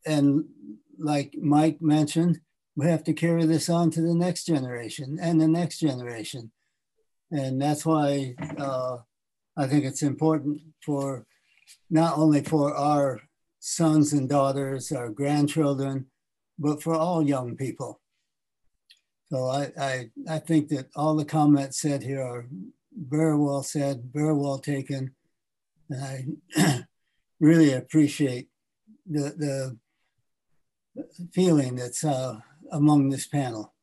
[0.05, 0.45] and
[0.97, 2.41] like Mike mentioned,
[2.75, 6.51] we have to carry this on to the next generation and the next generation.
[7.31, 8.97] And that's why uh,
[9.55, 11.25] I think it's important for
[11.89, 13.21] not only for our
[13.59, 16.07] sons and daughters, our grandchildren,
[16.57, 18.00] but for all young people
[19.31, 22.47] so I, I, I think that all the comments said here are
[22.93, 25.15] very well said, very well taken.
[25.89, 26.83] And I
[27.39, 28.49] really appreciate
[29.09, 29.77] the,
[30.95, 32.39] the feeling that's uh,
[32.73, 33.73] among this panel.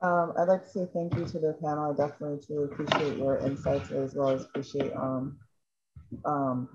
[0.00, 1.90] Um, I'd like to say thank you to the panel.
[1.90, 5.36] I definitely truly appreciate your insights as well as appreciate um,
[6.24, 6.68] um,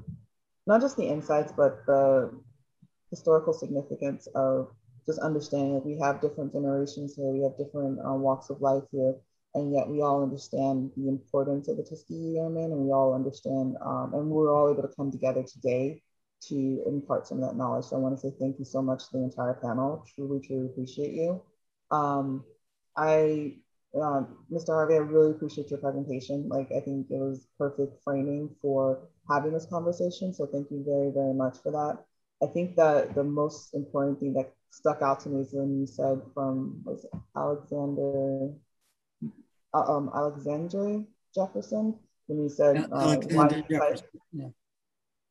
[0.67, 2.29] not just the insights, but the
[3.09, 4.71] historical significance of
[5.05, 8.83] just understanding that we have different generations here, we have different uh, walks of life
[8.91, 9.15] here,
[9.55, 13.75] and yet we all understand the importance of the Tuskegee Airmen, and we all understand,
[13.83, 16.01] um, and we're all able to come together today
[16.47, 17.85] to impart some of that knowledge.
[17.85, 20.05] So I want to say thank you so much to the entire panel.
[20.15, 21.41] Truly, truly appreciate you.
[21.91, 22.43] Um,
[22.95, 23.57] I,
[23.95, 24.69] um, Mr.
[24.69, 26.47] Harvey, I really appreciate your presentation.
[26.49, 28.99] Like, I think it was perfect framing for
[29.29, 30.33] having this conversation.
[30.33, 32.03] So thank you very, very much for that.
[32.41, 35.85] I think that the most important thing that stuck out to me is when you
[35.85, 38.53] said from was Alexander,
[39.73, 41.03] uh, um, Alexander
[41.35, 41.95] Jefferson,
[42.27, 44.47] when you said, uh, why, do you fight, yeah.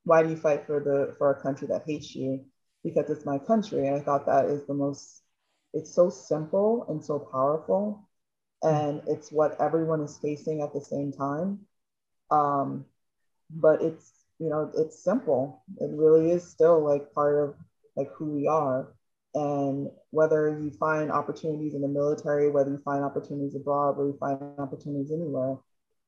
[0.04, 2.44] why do you fight for the for a country that hates you?
[2.84, 3.86] Because it's my country.
[3.88, 5.22] And I thought that is the most,
[5.72, 8.08] it's so simple and so powerful.
[8.62, 11.60] And it's what everyone is facing at the same time.
[12.30, 12.84] Um,
[13.50, 17.54] but it's you know it's simple it really is still like part of
[17.96, 18.94] like who we are
[19.34, 24.16] and whether you find opportunities in the military whether you find opportunities abroad whether you
[24.18, 25.56] find opportunities anywhere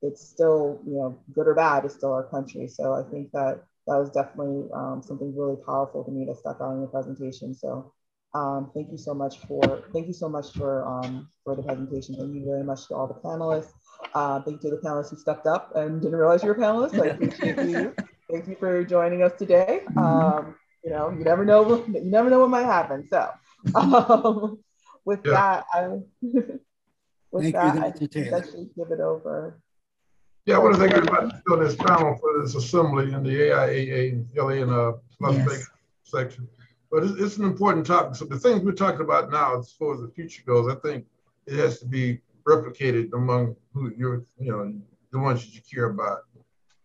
[0.03, 3.63] it's still you know good or bad it's still our country so i think that
[3.87, 7.55] that was definitely um, something really powerful to me that stuck out in your presentation
[7.55, 7.93] so
[8.35, 12.15] um, thank you so much for thank you so much for um, for the presentation.
[12.15, 13.73] Thank you very much to all the panelists.
[14.15, 17.01] Uh, thank you to the panelists who stepped up and didn't realize you were panelists.
[17.01, 17.95] I appreciate you.
[18.31, 19.83] Thank you for joining us today.
[19.97, 20.55] Um,
[20.85, 23.07] you know, you never know you never know what might happen.
[23.09, 23.31] So
[23.75, 24.59] um,
[25.05, 25.33] with yeah.
[25.33, 25.89] that, I
[27.31, 29.61] with thank that, you, I think I should give it over.
[30.45, 34.27] Yeah, I want to thank everybody for this panel for this assembly in the AIAA
[34.35, 35.49] LA and uh, Las yes.
[35.49, 35.71] Vegas
[36.03, 36.49] section.
[36.91, 38.17] But it's, it's, an important topic.
[38.17, 41.07] So the things we're talking about now, as far as the future goes, I think
[41.47, 44.75] it has to be replicated among who you're, you know,
[45.13, 46.23] the ones that you care about.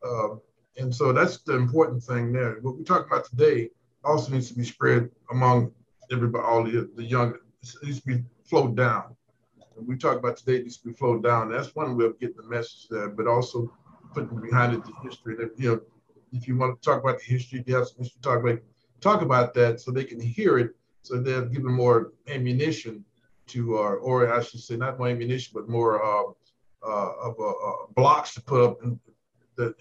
[0.06, 0.40] Um,
[0.78, 2.60] and so that's the important thing there.
[2.61, 3.72] What we talk about today
[4.07, 5.71] also needs to be spread among
[6.11, 9.15] everybody, all the, the young, it needs to be flowed down.
[9.75, 11.51] And we talk about today, it needs to be flowed down.
[11.51, 13.71] That's one way of getting the message there, but also
[14.13, 15.35] putting behind it the history.
[15.35, 15.81] That, you know,
[16.31, 18.59] if you want to talk about the history, you have to talk about
[18.99, 20.71] talk about that so they can hear it,
[21.03, 23.05] so they're given more ammunition
[23.47, 26.31] to, uh, or I should say, not more ammunition, but more uh,
[26.85, 28.99] uh, of uh, blocks to put up in,
[29.55, 29.77] that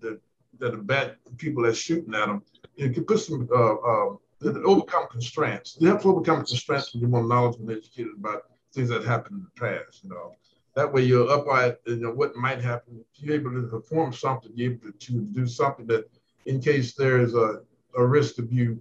[0.00, 0.20] that,
[0.58, 2.42] that, the bad people that's shooting at them.
[2.76, 5.76] You can put some uh, that overcome constraints.
[5.80, 9.36] You have to overcome constraints when you're more knowledgeable and educated about things that happened
[9.38, 10.04] in the past.
[10.04, 10.34] You know,
[10.74, 13.04] that way you're up at you know what might happen.
[13.14, 14.52] You're able to perform something.
[14.54, 16.08] You're able to, to do something that,
[16.46, 17.60] in case there's a
[17.96, 18.80] a risk of you,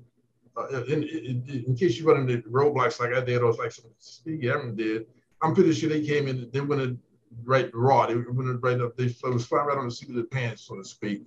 [0.58, 3.92] uh, in, in, in, case you run into roadblocks like I did, or like some
[4.00, 5.06] Steve Aaron did,
[5.42, 7.00] I'm pretty sure they came in, they went
[7.44, 10.16] right raw, they went right up, they it was flying right on the seat of
[10.16, 11.24] the pants, so to speak.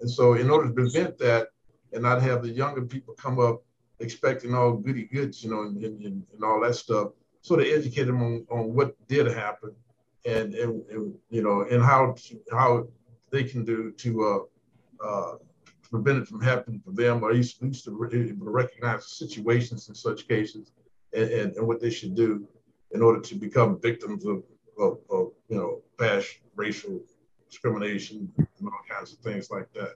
[0.00, 1.48] And so, in order to prevent that
[1.92, 3.62] and not have the younger people come up
[4.00, 7.08] expecting all goody goods, you know, and, and, and all that stuff,
[7.40, 9.74] sort of educate them on, on what did happen
[10.24, 12.86] and, and, and you know, and how to, how
[13.30, 14.48] they can do to
[15.02, 15.36] uh, uh,
[15.90, 20.26] prevent it from happening to them, or at least, at to recognize situations in such
[20.26, 20.72] cases
[21.12, 22.46] and, and, and, what they should do
[22.92, 24.42] in order to become victims of,
[24.78, 27.00] of, of, you know, past racial
[27.54, 29.94] discrimination and all kinds of things like that.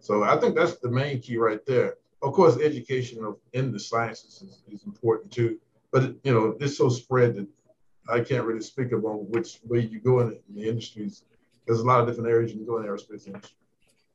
[0.00, 1.96] So I think that's the main key right there.
[2.22, 5.58] Of course, education of, in the sciences is, is important too,
[5.90, 7.48] but you know, it's so spread that
[8.08, 11.24] I can't really speak about which way you go in, in the industries.
[11.66, 13.56] There's a lot of different areas you can go in the aerospace industry.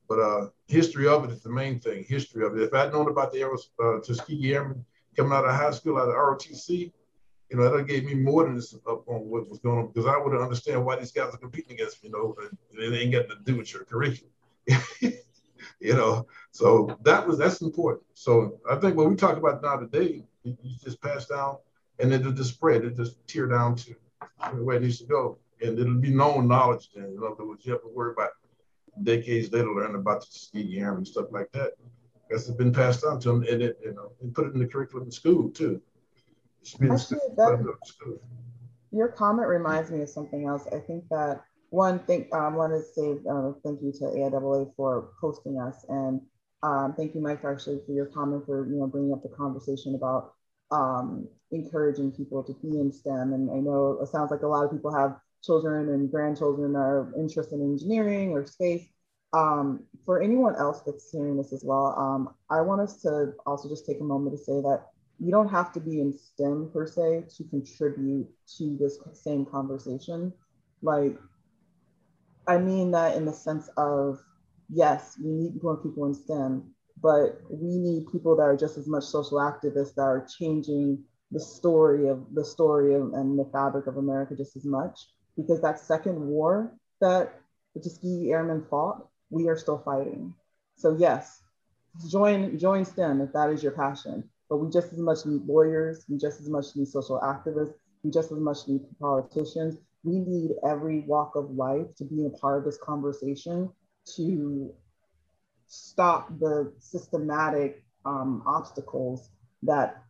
[0.09, 2.05] But uh, history of it is the main thing.
[2.07, 2.63] History of it.
[2.63, 4.85] If I'd known about the Aeros, uh, Tuskegee Airmen
[5.17, 6.91] coming out of high school, out of ROTC,
[7.49, 9.87] you know, that gave me more than this up uh, on what was going on
[9.87, 12.09] because I would understand why these guys are competing against me.
[12.09, 14.31] You know, and it ain't got to do with your curriculum.
[15.79, 18.03] you know, so that was that's important.
[18.13, 21.57] So I think what we talk about now today, you, just pass down,
[21.99, 22.83] and it'll just spread.
[22.83, 23.95] It just tear down to
[24.53, 26.89] where it needs to go, and it'll be known knowledge.
[26.93, 28.31] Then, in other words, you have to worry about
[29.03, 31.73] decades later learning about the Airmen and stuff like that.
[32.29, 34.67] It's been passed on to them and it, you know, and put it in the
[34.67, 35.81] curriculum in school too.
[36.75, 37.75] Actually, that,
[38.91, 40.67] your comment reminds me of something else.
[40.67, 44.73] I think that one thing I um, want to say uh, thank you to AIAA
[44.75, 46.21] for hosting us, and
[46.63, 49.95] um, thank you, Mike, actually for your comment for you know bringing up the conversation
[49.95, 50.33] about
[50.71, 53.33] um, encouraging people to be in STEM.
[53.33, 56.79] And I know it sounds like a lot of people have children and grandchildren that
[56.79, 58.85] are interested in engineering or space.
[59.33, 63.67] Um, for anyone else that's hearing this as well, um, I want us to also
[63.67, 64.85] just take a moment to say that
[65.19, 68.27] you don't have to be in STEM per se to contribute
[68.57, 70.31] to this same conversation.
[70.81, 71.17] Like,
[72.47, 74.19] I mean that in the sense of,
[74.69, 76.63] yes, we need more people in STEM,
[77.01, 81.39] but we need people that are just as much social activists that are changing the
[81.39, 84.99] story of the story of, and the fabric of America just as much.
[85.35, 86.71] Because that second war
[87.01, 87.41] that
[87.73, 90.33] the Tuskegee Airmen fought, we are still fighting.
[90.77, 91.41] So yes,
[92.09, 94.29] join join STEM if that is your passion.
[94.49, 98.11] But we just as much need lawyers, we just as much need social activists, we
[98.11, 99.77] just as much need politicians.
[100.03, 103.69] We need every walk of life to be a part of this conversation
[104.15, 104.73] to
[105.67, 109.29] stop the systematic um, obstacles
[109.63, 110.01] that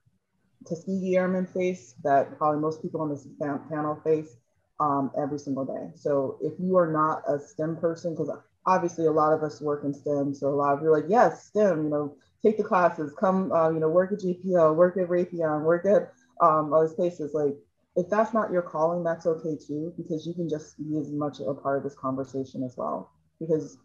[0.67, 4.35] Tuskegee Airmen face, that probably most people on this panel face
[4.79, 5.91] um, every single day.
[5.95, 8.29] So if you are not a STEM person, because
[8.65, 11.09] obviously a lot of us work in STEM, so a lot of you are like,
[11.09, 14.97] yes, STEM, you know, take the classes, come, uh, you know, work at JPL, work
[14.97, 17.33] at Raytheon, work at um, other places.
[17.33, 17.55] Like,
[17.95, 21.39] if that's not your calling, that's okay too, because you can just be as much
[21.39, 23.77] a part of this conversation as well, because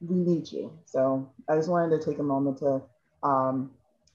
[0.00, 0.72] we need you.
[0.84, 2.82] So I just wanted to take a moment to
[3.22, 3.70] um,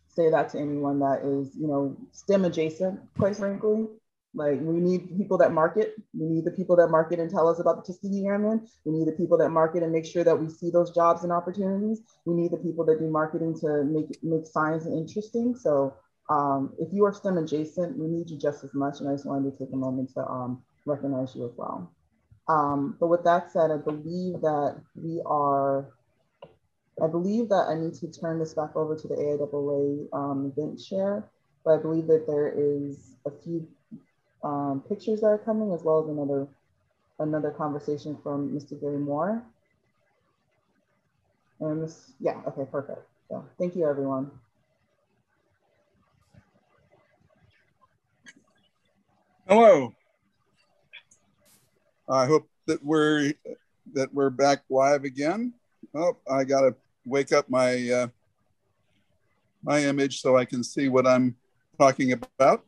[0.07, 3.87] say that to anyone that is, you know, STEM adjacent, quite frankly.
[4.35, 5.95] Like we need people that market.
[6.17, 8.67] We need the people that market and tell us about the Tuskegee Airmen.
[8.85, 11.31] We need the people that market and make sure that we see those jobs and
[11.31, 12.01] opportunities.
[12.25, 15.55] We need the people that do marketing to make make science interesting.
[15.55, 15.93] So
[16.29, 18.99] um, if you are STEM adjacent, we need you just as much.
[18.99, 21.91] And I just wanted to take a moment to um, recognize you as well.
[22.47, 25.93] Um, but with that said, I believe that we are
[27.01, 30.79] I believe that I need to turn this back over to the AIAA um, event
[30.79, 31.27] chair,
[31.65, 33.67] but I believe that there is a few
[34.43, 36.47] um, pictures that are coming as well as another
[37.19, 38.79] another conversation from Mr.
[38.79, 39.43] Gary Moore.
[41.59, 43.01] And this, yeah, okay, perfect.
[43.29, 44.31] So thank you everyone.
[49.47, 49.93] Hello.
[52.09, 53.33] I hope that we're
[53.93, 55.53] that we're back live again.
[55.95, 56.75] Oh, I gotta
[57.05, 58.07] wake up my uh,
[59.63, 61.35] my image so I can see what I'm
[61.79, 62.65] talking about.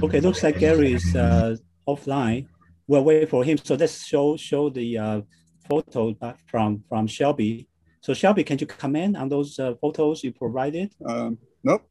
[0.00, 1.56] Okay, looks like Gary is uh,
[1.88, 2.46] offline.
[2.86, 3.58] We'll wait for him.
[3.58, 5.20] So let's show show the uh,
[5.68, 6.14] photo
[6.46, 7.68] from from Shelby.
[8.00, 10.94] So Shelby, can you comment on those uh, photos you provided?
[11.04, 11.82] Um, nope,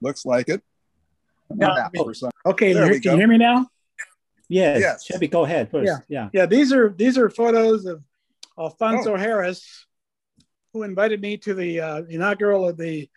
[0.00, 0.60] looks like it.
[1.56, 1.88] Yeah.
[2.46, 3.68] Okay, can you hear me now?
[4.48, 4.80] Yes.
[4.80, 5.04] yes.
[5.04, 5.86] Shelby, go ahead first.
[5.86, 5.98] Yeah.
[6.08, 6.28] yeah.
[6.32, 6.46] Yeah.
[6.46, 8.02] These are these are photos of
[8.58, 9.16] Alfonso oh.
[9.16, 9.86] Harris,
[10.72, 13.08] who invited me to the uh, inaugural of the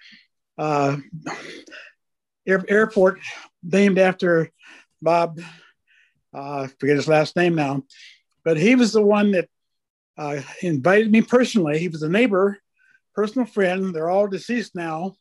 [0.59, 0.97] uh,
[2.45, 3.21] air, airport
[3.63, 4.51] named after
[5.01, 5.39] Bob.
[6.33, 7.83] Uh, forget his last name now,
[8.43, 9.49] but he was the one that
[10.17, 11.79] uh, invited me personally.
[11.79, 12.59] He was a neighbor,
[13.15, 13.95] personal friend.
[13.95, 15.15] They're all deceased now.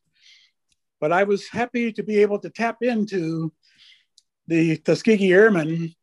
[1.00, 3.52] But I was happy to be able to tap into
[4.48, 5.94] the Tuskegee Airmen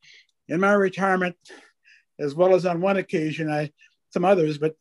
[0.48, 1.36] in my retirement,
[2.20, 3.72] as well as on one occasion, I
[4.12, 4.58] some others.
[4.58, 4.76] But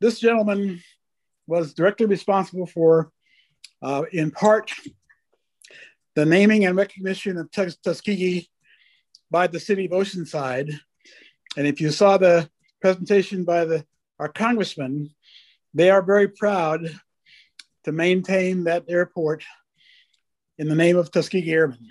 [0.00, 0.82] this gentleman
[1.46, 3.10] was directly responsible for,
[3.82, 4.72] uh, in part,
[6.14, 8.48] the naming and recognition of Tuskegee
[9.30, 10.72] by the city of Oceanside.
[11.56, 12.48] And if you saw the
[12.80, 13.84] presentation by the,
[14.18, 15.14] our congressman,
[15.74, 16.98] they are very proud
[17.84, 19.44] to maintain that airport
[20.58, 21.88] in the name of Tuskegee Airmen.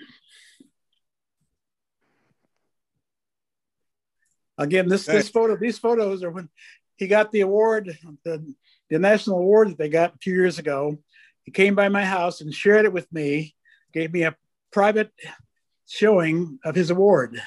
[4.58, 6.50] Again, this, this photo, these photos are when
[6.96, 8.54] he got the award, the,
[8.90, 10.98] the national award that they got a few years ago.
[11.44, 13.54] He came by my house and shared it with me,
[13.92, 14.36] gave me a
[14.72, 15.10] private
[15.86, 17.40] showing of his award.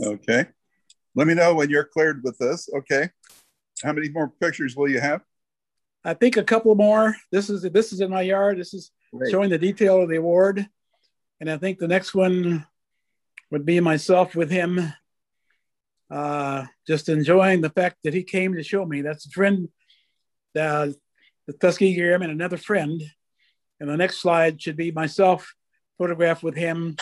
[0.00, 0.46] Okay.
[1.14, 2.68] Let me know when you're cleared with this.
[2.74, 3.10] Okay.
[3.82, 5.22] How many more pictures will you have?
[6.04, 7.16] I think a couple more.
[7.30, 8.58] This is this is in my yard.
[8.58, 9.30] This is Great.
[9.30, 10.66] showing the detail of the award.
[11.40, 12.66] And I think the next one
[13.50, 14.92] would be myself with him,
[16.10, 19.02] uh, just enjoying the fact that he came to show me.
[19.02, 19.68] That's a friend,
[20.58, 20.88] uh,
[21.46, 23.02] the Tuskegee Airman, another friend.
[23.78, 25.54] And the next slide should be myself
[25.98, 26.96] photographed with him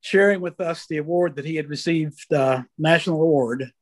[0.00, 3.72] sharing with us the award that he had received, uh, national award.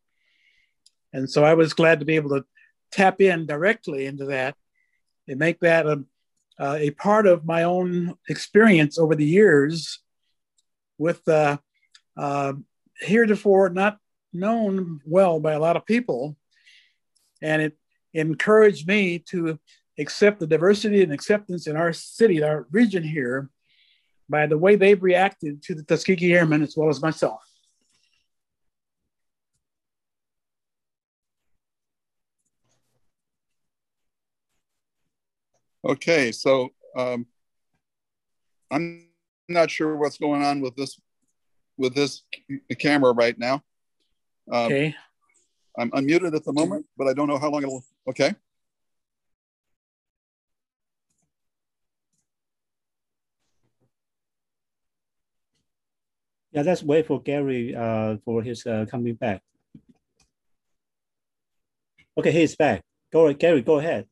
[1.12, 2.44] And so I was glad to be able to
[2.90, 4.54] tap in directly into that
[5.28, 6.04] and make that a,
[6.58, 10.00] uh, a part of my own experience over the years
[10.98, 11.58] with uh,
[12.16, 12.54] uh,
[13.00, 13.98] heretofore not
[14.32, 16.36] known well by a lot of people.
[17.42, 17.78] And it
[18.14, 19.58] encouraged me to
[19.98, 23.50] accept the diversity and acceptance in our city, our region here,
[24.28, 27.42] by the way they've reacted to the Tuskegee Airmen as well as myself.
[35.84, 37.26] Okay, so um,
[38.72, 39.08] I'm
[39.48, 40.98] not sure what's going on with this
[41.78, 42.22] with this
[42.80, 43.62] camera right now.
[44.50, 44.94] Um, okay.
[45.78, 47.84] I'm unmuted at the moment, but I don't know how long it'll.
[48.08, 48.34] Okay.
[56.52, 59.42] Yeah, let's wait for Gary uh, for his uh, coming back.
[62.16, 62.82] Okay, he's back.
[63.12, 64.06] Go, Gary, go ahead.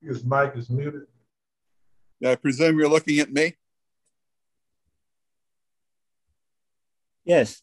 [0.00, 1.06] His mic is muted.
[2.26, 3.54] I presume you're looking at me?
[7.24, 7.62] Yes.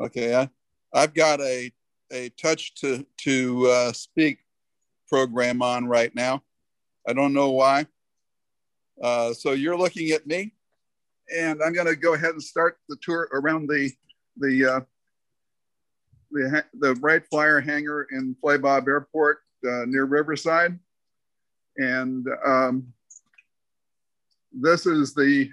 [0.00, 0.48] Okay, I,
[0.92, 1.72] I've got a,
[2.12, 4.38] a touch to, to uh, speak
[5.08, 6.42] program on right now.
[7.08, 7.86] I don't know why.
[9.02, 10.52] Uh, so you're looking at me,
[11.34, 13.90] and I'm going to go ahead and start the tour around the
[14.38, 14.80] the uh,
[16.30, 20.78] the the Wright Flyer hangar in Flabob Airport uh, near Riverside.
[21.78, 22.92] And um,
[24.58, 25.50] this is the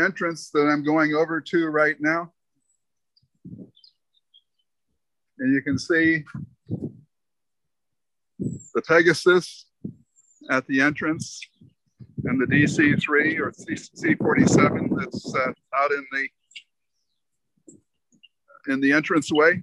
[0.00, 2.32] entrance that I'm going over to right now.
[5.38, 6.24] And you can see
[8.38, 9.66] the Pegasus
[10.50, 11.40] at the entrance
[12.24, 16.28] and the DC-3 or C-47 that's uh, out in the
[18.68, 19.60] in the entranceway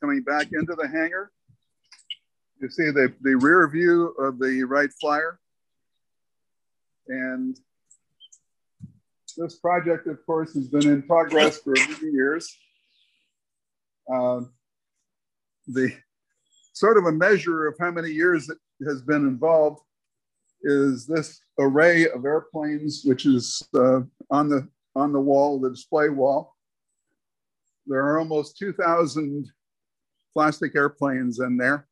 [0.00, 1.30] coming back into the hangar.
[2.60, 5.38] You see the, the rear view of the Wright Flyer.
[7.08, 7.58] And
[9.36, 12.54] this project, of course, has been in progress for many years.
[14.12, 14.40] Uh,
[15.66, 15.92] the
[16.72, 19.80] sort of a measure of how many years it has been involved
[20.62, 26.08] is this array of airplanes, which is uh, on the on the wall, the display
[26.08, 26.56] wall.
[27.86, 29.48] There are almost 2,000
[30.34, 31.86] plastic airplanes in there,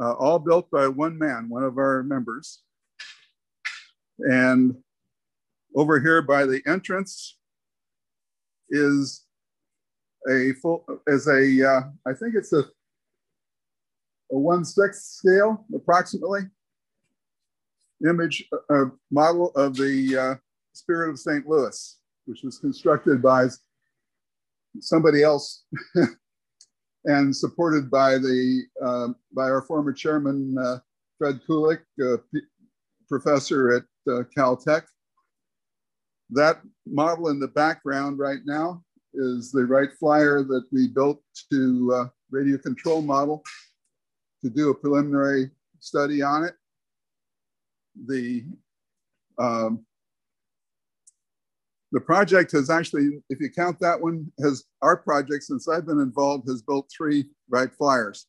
[0.00, 2.62] uh, all built by one man, one of our members.
[4.22, 4.76] And
[5.74, 7.38] over here by the entrance
[8.70, 9.24] is
[10.30, 12.64] a full, is a uh, I think it's a,
[14.30, 16.42] a one sixth scale approximately
[18.08, 20.34] image uh, model of the uh,
[20.72, 21.46] Spirit of St.
[21.46, 23.46] Louis, which was constructed by
[24.80, 25.64] somebody else
[27.04, 30.78] and supported by the uh, by our former chairman uh,
[31.18, 32.16] Fred Culick, uh,
[33.08, 34.84] professor at Caltech.
[36.30, 38.82] That model in the background right now
[39.14, 41.20] is the Wright Flyer that we built
[41.52, 43.42] to uh, radio control model
[44.42, 45.50] to do a preliminary
[45.80, 46.54] study on it.
[48.06, 48.44] The
[49.38, 49.84] um,
[51.92, 56.00] the project has actually, if you count that one, has our project since I've been
[56.00, 58.26] involved has built three Wright Flyers.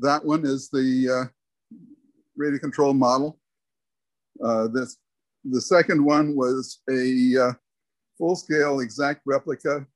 [0.00, 1.76] That one is the uh,
[2.36, 3.40] radio control model.
[4.44, 4.96] Uh, this,
[5.44, 7.52] the second one was a uh,
[8.18, 9.86] full-scale exact replica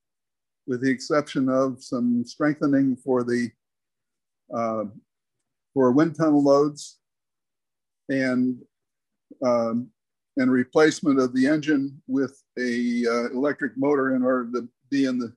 [0.67, 3.51] with the exception of some strengthening for the
[4.55, 4.85] uh,
[5.75, 6.99] for wind tunnel loads
[8.09, 8.57] and
[9.45, 9.89] um,
[10.37, 15.19] and replacement of the engine with a uh, electric motor in order to be in
[15.19, 15.33] the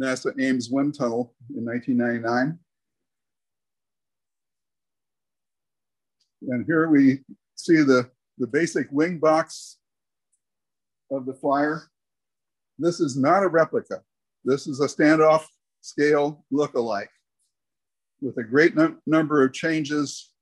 [0.00, 2.58] NASA Ames wind tunnel in 1999.
[6.48, 7.20] And here we
[7.54, 8.10] see the,
[8.42, 9.78] the basic wing box
[11.12, 11.84] of the flyer.
[12.76, 14.02] This is not a replica.
[14.44, 15.44] This is a standoff
[15.80, 17.10] scale look-alike
[18.20, 18.74] with a great
[19.06, 20.32] number of changes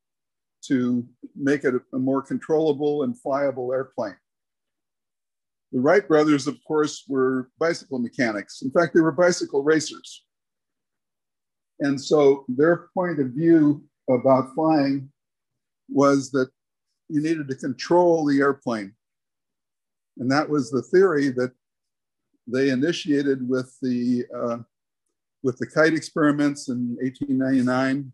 [0.63, 1.07] to
[1.37, 4.17] make it a more controllable and flyable airplane.
[5.73, 8.63] The Wright brothers, of course, were bicycle mechanics.
[8.63, 10.25] In fact, they were bicycle racers.
[11.81, 15.11] And so their point of view about flying
[15.91, 16.49] was that
[17.11, 18.95] you needed to control the airplane.
[20.19, 21.53] And that was the theory that
[22.47, 24.59] they initiated with the, uh,
[25.43, 28.13] with the kite experiments in 1899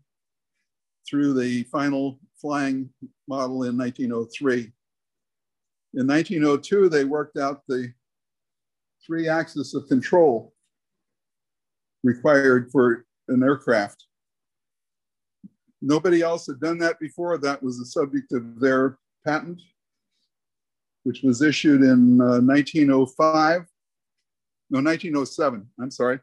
[1.07, 2.89] through the final flying
[3.27, 4.71] model in 1903.
[5.93, 7.91] In 1902, they worked out the
[9.05, 10.53] three axis of control
[12.03, 14.06] required for an aircraft.
[15.81, 17.37] Nobody else had done that before.
[17.37, 19.61] That was the subject of their patent,
[21.03, 23.65] which was issued in uh, 1905.
[24.69, 26.19] No, 1907, I'm sorry.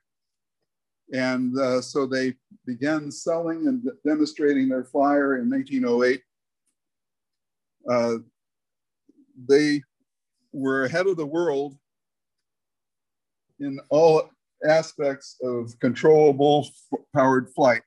[1.12, 2.34] And uh, so they
[2.66, 6.22] began selling and demonstrating their flyer in 1908.
[7.88, 8.16] Uh,
[9.48, 9.82] they
[10.52, 11.76] were ahead of the world
[13.60, 14.30] in all
[14.66, 16.68] aspects of controllable
[17.14, 17.82] powered flight.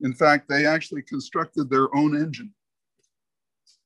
[0.00, 2.52] In fact, they actually constructed their own engine.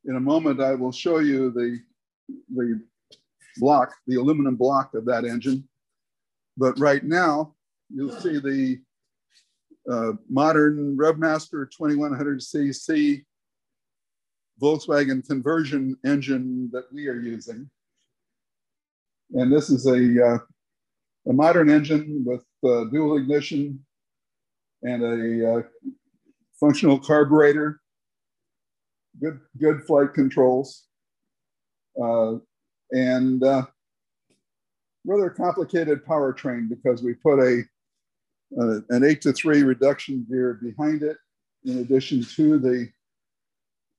[0.05, 1.79] In a moment, I will show you the,
[2.55, 2.81] the
[3.57, 5.69] block, the aluminum block of that engine.
[6.57, 7.55] But right now,
[7.89, 8.81] you'll see the
[9.91, 13.25] uh, modern Revmaster 2100cc
[14.61, 17.69] Volkswagen conversion engine that we are using.
[19.33, 20.39] And this is a, uh,
[21.29, 23.85] a modern engine with uh, dual ignition
[24.83, 25.63] and a uh,
[26.63, 27.81] functional carburetor,
[29.21, 30.85] good, good flight controls,
[32.01, 32.35] uh,
[32.93, 33.67] and uh,
[35.05, 37.63] rather complicated powertrain because we put a
[38.61, 41.17] uh, an eight to three reduction gear behind it,
[41.65, 42.89] in addition to the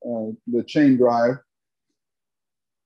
[0.06, 1.38] uh, the chain drive.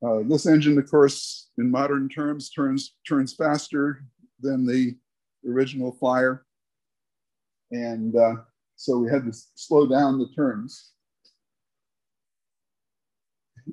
[0.03, 4.03] Uh, this engine, of course, in modern terms, turns turns faster
[4.39, 4.95] than the
[5.47, 6.45] original Flyer,
[7.71, 8.35] and uh,
[8.77, 10.93] so we had to slow down the turns.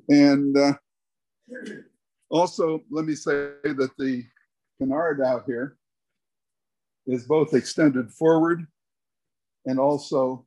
[0.09, 0.73] And uh,
[2.29, 4.25] also, let me say that the
[4.77, 5.77] canard out here
[7.07, 8.65] is both extended forward
[9.65, 10.45] and also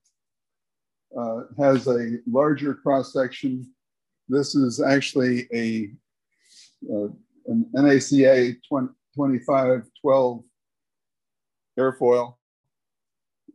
[1.17, 3.73] uh, has a larger cross section.
[4.29, 5.91] This is actually a
[6.93, 7.09] uh,
[7.47, 10.45] an NACA 20, 2512
[11.79, 12.35] airfoil,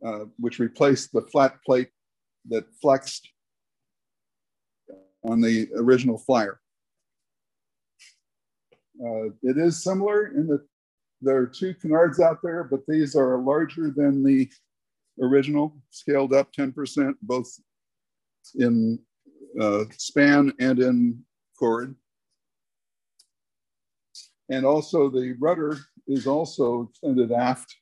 [0.04, 1.88] uh, which replaced the flat plate
[2.48, 3.28] that flexed
[5.24, 6.60] on the original flyer.
[9.02, 10.64] Uh, it is similar in that
[11.20, 14.48] there are two canards out there, but these are larger than the
[15.20, 17.50] original, scaled up 10%, both
[18.56, 18.98] in
[19.58, 21.24] uh, span and in
[21.58, 21.94] chord.
[24.50, 27.74] And also the rudder is also extended aft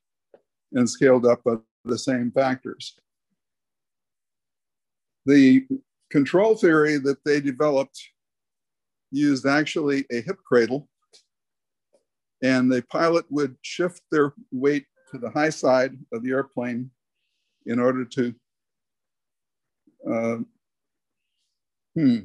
[0.73, 2.95] and scaled up by the same factors.
[5.27, 5.67] The
[6.11, 7.99] control theory that they developed
[9.11, 10.89] used actually a hip cradle
[12.43, 16.91] and the pilot would shift their weight to the high side of the airplane
[17.67, 18.35] in order to
[20.11, 20.39] uh,
[21.95, 22.19] hmm.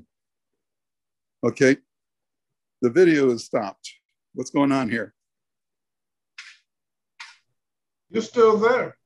[1.44, 1.78] Okay.
[2.82, 3.88] The video is stopped.
[4.34, 5.14] What's going on here?
[8.10, 8.98] You're still there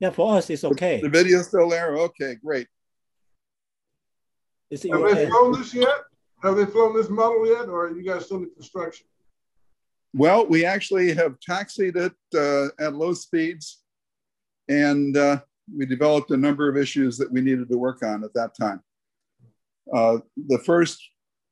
[0.00, 1.00] yeah for us it's okay.
[1.00, 1.96] the, the video's still there?
[1.96, 2.66] Okay great.
[4.70, 6.00] Is it have they flown this yet?
[6.42, 9.06] Have they flown this model yet, or are you guys still in construction?
[10.12, 13.82] Well, we actually have taxied it uh, at low speeds,
[14.68, 15.40] and uh,
[15.74, 18.80] we developed a number of issues that we needed to work on at that time.
[19.92, 20.18] Uh,
[20.48, 21.00] the first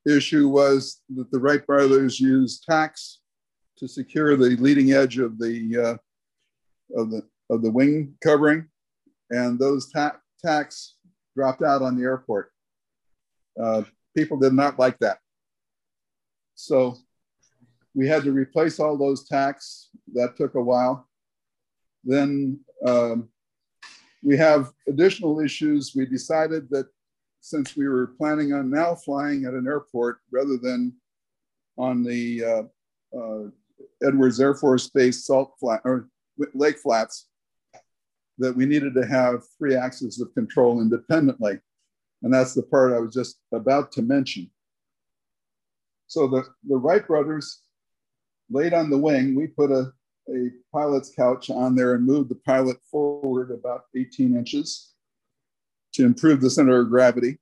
[0.06, 3.20] issue was that the Wright brothers used tacks
[3.78, 5.98] to secure the leading edge of the
[6.97, 8.68] uh, of the of the wing covering,
[9.31, 10.97] and those ta- tacks
[11.36, 12.50] dropped out on the airport.
[13.60, 13.82] Uh,
[14.16, 15.18] people did not like that.
[16.55, 16.97] So
[17.94, 19.90] we had to replace all those tacks.
[20.14, 21.08] That took a while.
[22.05, 23.28] Then um,
[24.23, 25.92] we have additional issues.
[25.94, 26.86] We decided that
[27.40, 30.94] since we were planning on now flying at an airport rather than
[31.76, 33.48] on the uh, uh,
[34.02, 36.08] Edwards Air Force Base salt flat or
[36.55, 37.28] lake flats,
[38.38, 41.58] that we needed to have three axes of control independently.
[42.22, 44.50] And that's the part I was just about to mention.
[46.06, 47.60] So the, the Wright brothers
[48.50, 49.92] laid on the wing, we put a,
[50.30, 54.94] a pilot's couch on there and moved the pilot forward about 18 inches
[55.94, 57.38] to improve the center of gravity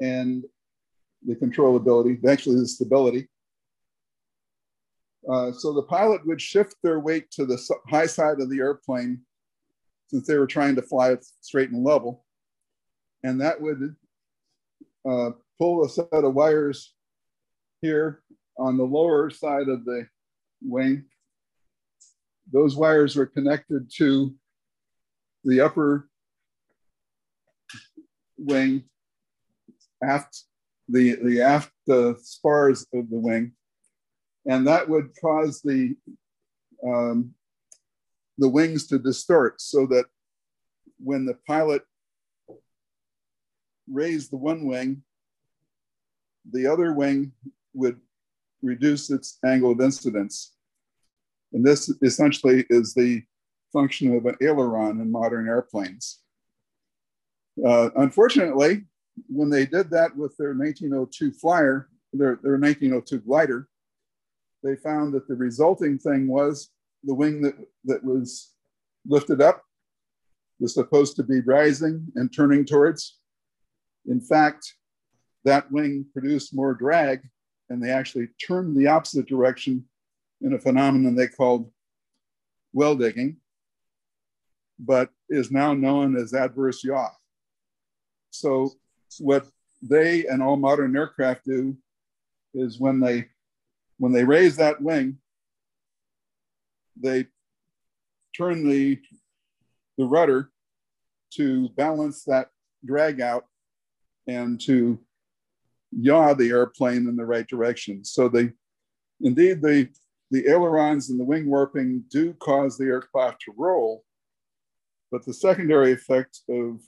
[0.00, 0.44] and
[1.24, 3.28] the controllability, actually the stability.
[5.30, 9.20] Uh, so the pilot would shift their weight to the high side of the airplane
[10.08, 12.24] since they were trying to fly it straight and level
[13.26, 13.96] and that would
[15.08, 16.94] uh, pull a set of wires
[17.82, 18.22] here
[18.56, 20.06] on the lower side of the
[20.62, 21.04] wing.
[22.52, 24.34] Those wires were connected to
[25.44, 26.08] the upper
[28.38, 28.84] wing
[30.04, 30.44] aft
[30.88, 33.52] the the aft uh, spars of the wing,
[34.48, 35.96] and that would cause the
[36.86, 37.34] um,
[38.38, 40.06] the wings to distort so that
[40.98, 41.82] when the pilot
[43.90, 45.02] raised the one wing,
[46.52, 47.32] the other wing
[47.74, 48.00] would
[48.62, 50.54] reduce its angle of incidence.
[51.52, 53.22] And this essentially is the
[53.72, 56.20] function of an aileron in modern airplanes.
[57.64, 58.84] Uh, unfortunately,
[59.28, 63.68] when they did that with their 1902 flyer, their, their 1902 glider,
[64.62, 66.70] they found that the resulting thing was
[67.04, 68.50] the wing that, that was
[69.06, 69.62] lifted up
[70.58, 73.18] was supposed to be rising and turning towards.
[74.06, 74.74] In fact,
[75.44, 77.20] that wing produced more drag
[77.68, 79.84] and they actually turned the opposite direction
[80.40, 81.70] in a phenomenon they called
[82.72, 83.36] well digging,
[84.78, 87.10] but is now known as adverse yaw.
[88.30, 88.72] So,
[89.18, 89.46] what
[89.82, 91.76] they and all modern aircraft do
[92.54, 93.28] is when they
[93.98, 95.18] when they raise that wing,
[97.00, 97.26] they
[98.36, 98.98] turn the
[99.98, 100.50] the rudder
[101.32, 102.48] to balance that
[102.84, 103.44] drag out
[104.26, 104.98] and to
[105.92, 108.04] yaw the airplane in the right direction.
[108.04, 108.52] So they,
[109.20, 109.88] indeed, the,
[110.30, 114.04] the ailerons and the wing warping do cause the aircraft to roll,
[115.10, 116.80] but the secondary effect of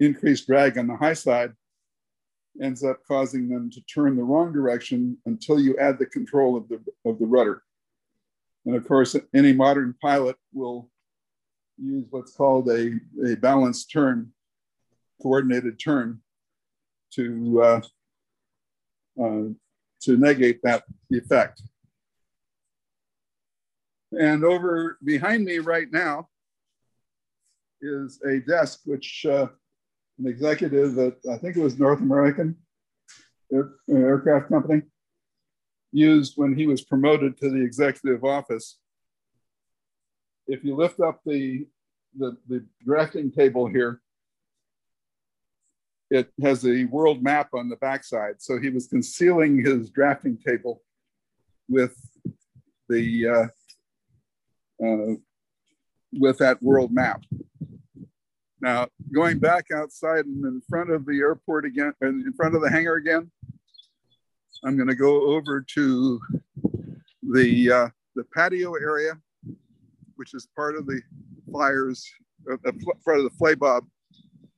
[0.00, 1.52] increased drag on the high side
[2.62, 6.68] ends up causing them to turn the wrong direction until you add the control of
[6.68, 7.62] the, of the rudder.
[8.66, 10.90] And of course, any modern pilot will
[11.78, 14.32] use what's called a, a balanced turn,
[15.22, 16.20] coordinated turn
[17.12, 17.80] to uh,
[19.22, 19.44] uh,
[20.02, 21.62] to negate that effect.
[24.12, 26.28] And over behind me right now
[27.80, 29.46] is a desk which uh,
[30.18, 32.56] an executive at, I think it was North American
[33.52, 34.82] Air, Aircraft Company,
[35.92, 38.78] used when he was promoted to the executive office.
[40.46, 41.66] If you lift up the,
[42.16, 44.00] the, the drafting table here,
[46.10, 48.40] it has a world map on the backside.
[48.40, 50.82] So he was concealing his drafting table
[51.68, 51.96] with
[52.88, 55.14] the uh, uh,
[56.12, 57.22] with that world map.
[58.60, 62.70] Now, going back outside and in front of the airport again, in front of the
[62.70, 63.30] hangar again,
[64.66, 66.20] I'm going to go over to
[67.22, 69.12] the uh, the patio area,
[70.16, 71.00] which is part of the
[71.48, 72.04] flyers,
[72.50, 72.56] uh,
[73.04, 73.82] part of the Flabob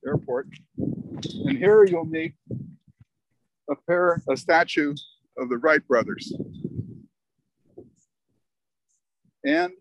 [0.03, 0.47] Airport.
[0.77, 2.33] And here you'll meet
[3.69, 4.95] a pair, a statue
[5.37, 6.33] of the Wright brothers.
[9.43, 9.73] And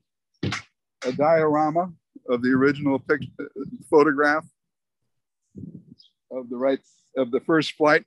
[0.43, 1.91] a diorama
[2.29, 3.31] of the original picture,
[3.89, 4.45] photograph
[6.31, 6.81] of the right
[7.17, 8.05] of the first flight.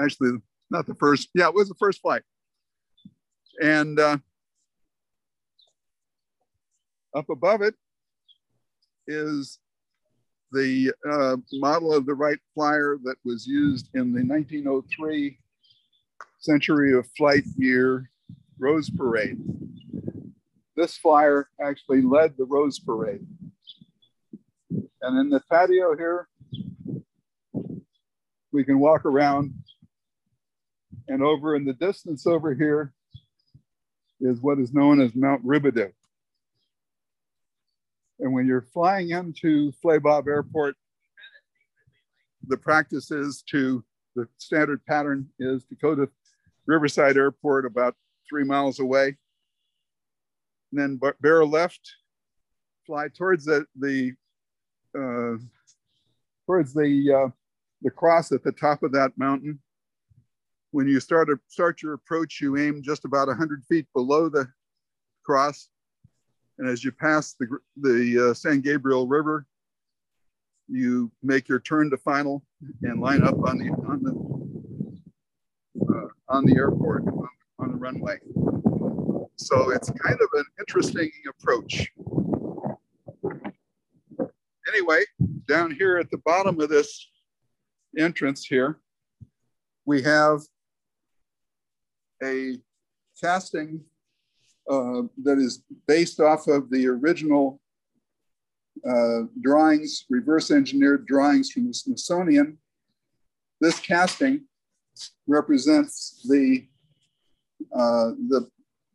[0.00, 0.40] Actually,
[0.70, 1.28] not the first.
[1.34, 2.22] Yeah, it was the first flight.
[3.60, 4.18] And uh,
[7.14, 7.74] up above it
[9.06, 9.58] is
[10.52, 15.38] the uh, model of the Wright Flyer that was used in the 1903
[16.38, 18.10] Century of Flight year
[18.58, 19.38] Rose Parade.
[20.76, 23.26] This flyer actually led the Rose Parade.
[25.02, 26.28] And in the patio here,
[28.52, 29.54] we can walk around.
[31.10, 32.94] And over in the distance over here
[34.20, 35.92] is what is known as Mount Rubidoux.
[38.20, 40.76] And when you're flying into Flabob Airport,
[42.46, 43.82] the practice is to,
[44.14, 46.08] the standard pattern is to go to
[46.66, 47.96] Riverside Airport about
[48.28, 49.16] three miles away.
[50.70, 51.90] And then bear left,
[52.86, 54.12] fly towards the, the
[54.96, 55.38] uh,
[56.46, 57.30] towards the, uh,
[57.82, 59.58] the cross at the top of that mountain.
[60.72, 64.48] When you start, to, start your approach, you aim just about 100 feet below the
[65.24, 65.68] cross
[66.60, 67.46] and as you pass the,
[67.80, 69.46] the uh, San Gabriel River,
[70.68, 72.44] you make your turn to final
[72.82, 74.12] and line up on the on the
[75.90, 78.18] uh, on the airport on, on the runway.
[79.36, 81.90] So it's kind of an interesting approach.
[84.68, 85.02] Anyway,
[85.48, 87.08] down here at the bottom of this
[87.98, 88.80] entrance here,
[89.86, 90.42] we have
[92.22, 92.56] a
[93.20, 93.80] casting
[94.70, 97.60] uh, that is based off of the original
[98.88, 102.56] uh, drawings, reverse engineered drawings from the Smithsonian.
[103.60, 104.44] This casting
[105.26, 106.66] represents the,
[107.74, 108.48] uh, the,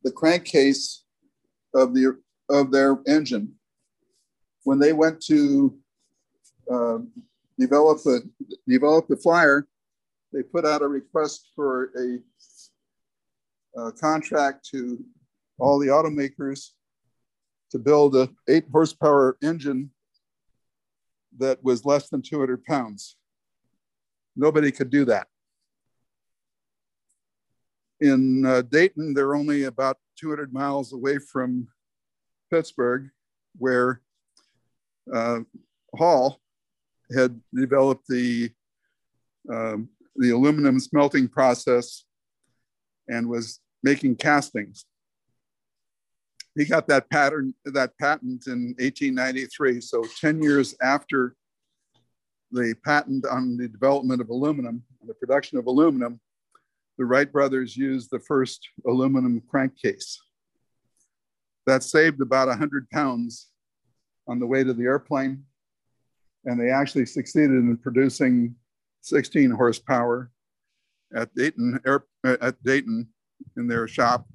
[0.04, 1.04] the crankcase
[1.74, 2.18] of, the,
[2.50, 3.54] of their engine.
[4.64, 5.78] When they went to
[6.72, 7.00] uh,
[7.60, 8.28] develop, the,
[8.68, 9.68] develop the flyer,
[10.34, 12.20] they put out a request for a,
[13.76, 15.04] a contract to
[15.60, 16.72] all the automakers
[17.72, 19.92] to build a eight horsepower engine
[21.38, 23.18] that was less than 200 pounds.
[24.36, 25.28] Nobody could do that.
[28.02, 31.68] In uh, Dayton, they're only about 200 miles away from
[32.52, 33.10] Pittsburgh,
[33.58, 34.02] where
[35.14, 35.40] uh,
[35.96, 36.40] Hall
[37.16, 38.52] had developed the
[39.52, 42.06] um, the aluminum smelting process
[43.08, 44.86] and was making castings.
[46.56, 49.80] He got that pattern, that patent in 1893.
[49.80, 51.36] So 10 years after
[52.52, 56.20] the patent on the development of aluminum, and the production of aluminum,
[56.98, 60.20] the Wright brothers used the first aluminum crankcase.
[61.68, 63.50] That saved about 100 pounds
[64.28, 65.44] on the way to the airplane.
[66.46, 68.56] And they actually succeeded in producing
[69.02, 70.32] 16 horsepower
[71.14, 71.80] at Dayton,
[72.24, 73.10] at Dayton
[73.58, 74.26] in their shop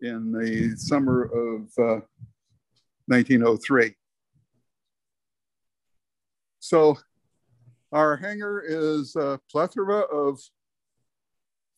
[0.00, 2.00] in the summer of uh,
[3.06, 3.94] 1903.
[6.58, 6.98] So
[7.92, 10.40] our hangar is a plethora of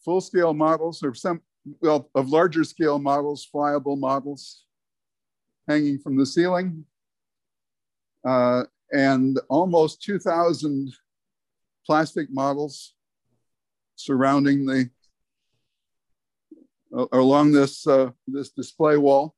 [0.04, 1.40] full-scale models or some,
[1.80, 4.64] well, of larger scale models, flyable models
[5.68, 6.84] hanging from the ceiling,
[8.26, 10.92] uh, and almost 2,000
[11.86, 12.94] plastic models
[13.96, 14.88] surrounding the
[16.96, 19.34] uh, along this uh, this display wall.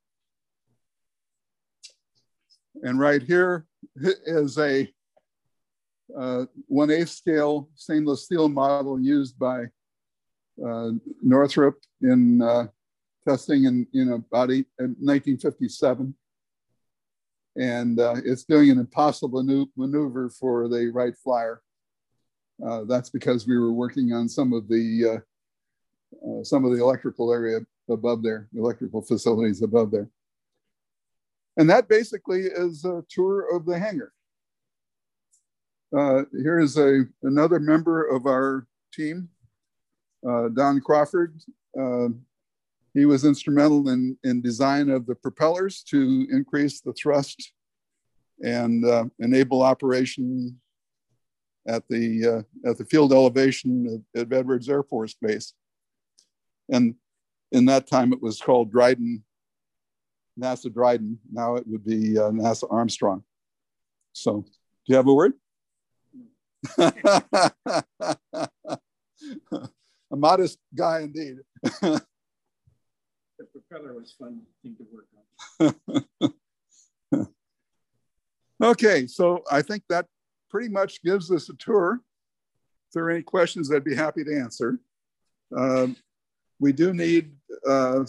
[2.82, 4.92] And right here is a
[6.16, 9.64] uh, one eighth scale stainless steel model used by
[10.64, 10.90] uh,
[11.22, 12.66] Northrop in uh,
[13.26, 16.14] testing in, in about eight, in 1957.
[17.58, 19.42] And uh, it's doing an impossible
[19.76, 21.62] maneuver for the Wright Flyer.
[22.86, 25.22] That's because we were working on some of the
[26.24, 30.08] uh, uh, some of the electrical area above there, electrical facilities above there.
[31.56, 34.12] And that basically is a tour of the hangar.
[35.96, 39.28] Uh, here is a, another member of our team,
[40.28, 41.40] uh, Don Crawford.
[41.78, 42.08] Uh,
[42.92, 47.52] he was instrumental in, in design of the propellers to increase the thrust
[48.42, 48.84] and
[49.18, 50.58] enable operation
[51.66, 55.52] at the uh, at the field elevation at, Edwards Air Force Base,
[56.70, 56.94] and
[57.52, 59.22] in that time it was called Dryden,
[60.38, 61.18] NASA Dryden.
[61.30, 63.22] Now it would be uh, NASA Armstrong.
[64.12, 64.50] So, do
[64.86, 65.34] you have a word?
[66.78, 66.92] a
[70.10, 71.36] modest guy indeed.
[71.62, 72.02] the
[73.52, 75.06] propeller was fun thing to work
[77.12, 77.28] on.
[78.62, 80.06] okay, so I think that
[80.50, 82.00] pretty much gives us a tour.
[82.88, 84.80] If there are any questions, I'd be happy to answer.
[85.56, 85.96] Um,
[86.58, 87.32] we do need
[87.68, 88.04] uh,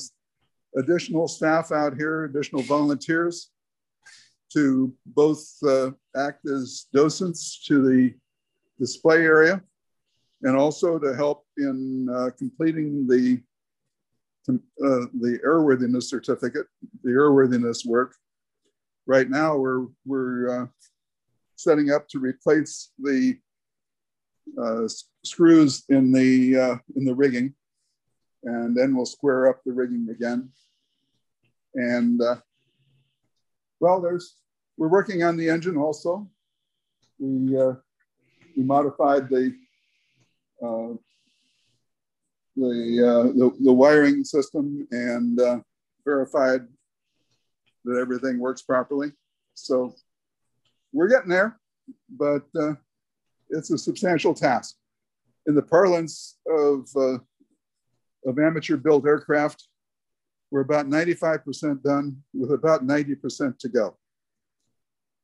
[0.78, 3.52] additional staff out here, additional volunteers
[4.54, 8.14] to both uh, act as docents to the
[8.80, 9.62] display area
[10.44, 13.42] and also to help in uh, completing the
[14.50, 16.68] uh, the airworthiness certificate,
[17.04, 18.16] the airworthiness work.
[19.06, 20.68] Right now, we're we're uh,
[21.56, 23.38] setting up to replace the
[24.62, 24.88] uh,
[25.26, 27.54] screws in the in the rigging,
[28.48, 30.50] and then we'll square up the rigging again.
[31.76, 32.38] And uh,
[33.80, 34.36] well, there's
[34.78, 36.28] we're working on the engine also.
[37.20, 37.74] We uh,
[38.56, 39.56] we modified the
[40.64, 40.94] uh,
[42.56, 45.40] the, uh, the, the wiring system and
[46.04, 46.62] verified
[47.86, 49.12] that everything works properly.
[49.54, 49.94] So
[50.92, 51.60] we're getting there,
[52.10, 52.74] but uh,
[53.50, 54.76] it's a substantial task.
[55.46, 57.20] In the parlance of, uh,
[58.26, 59.68] of amateur built aircraft,
[60.52, 63.98] we're about 95% done with about 90% to go.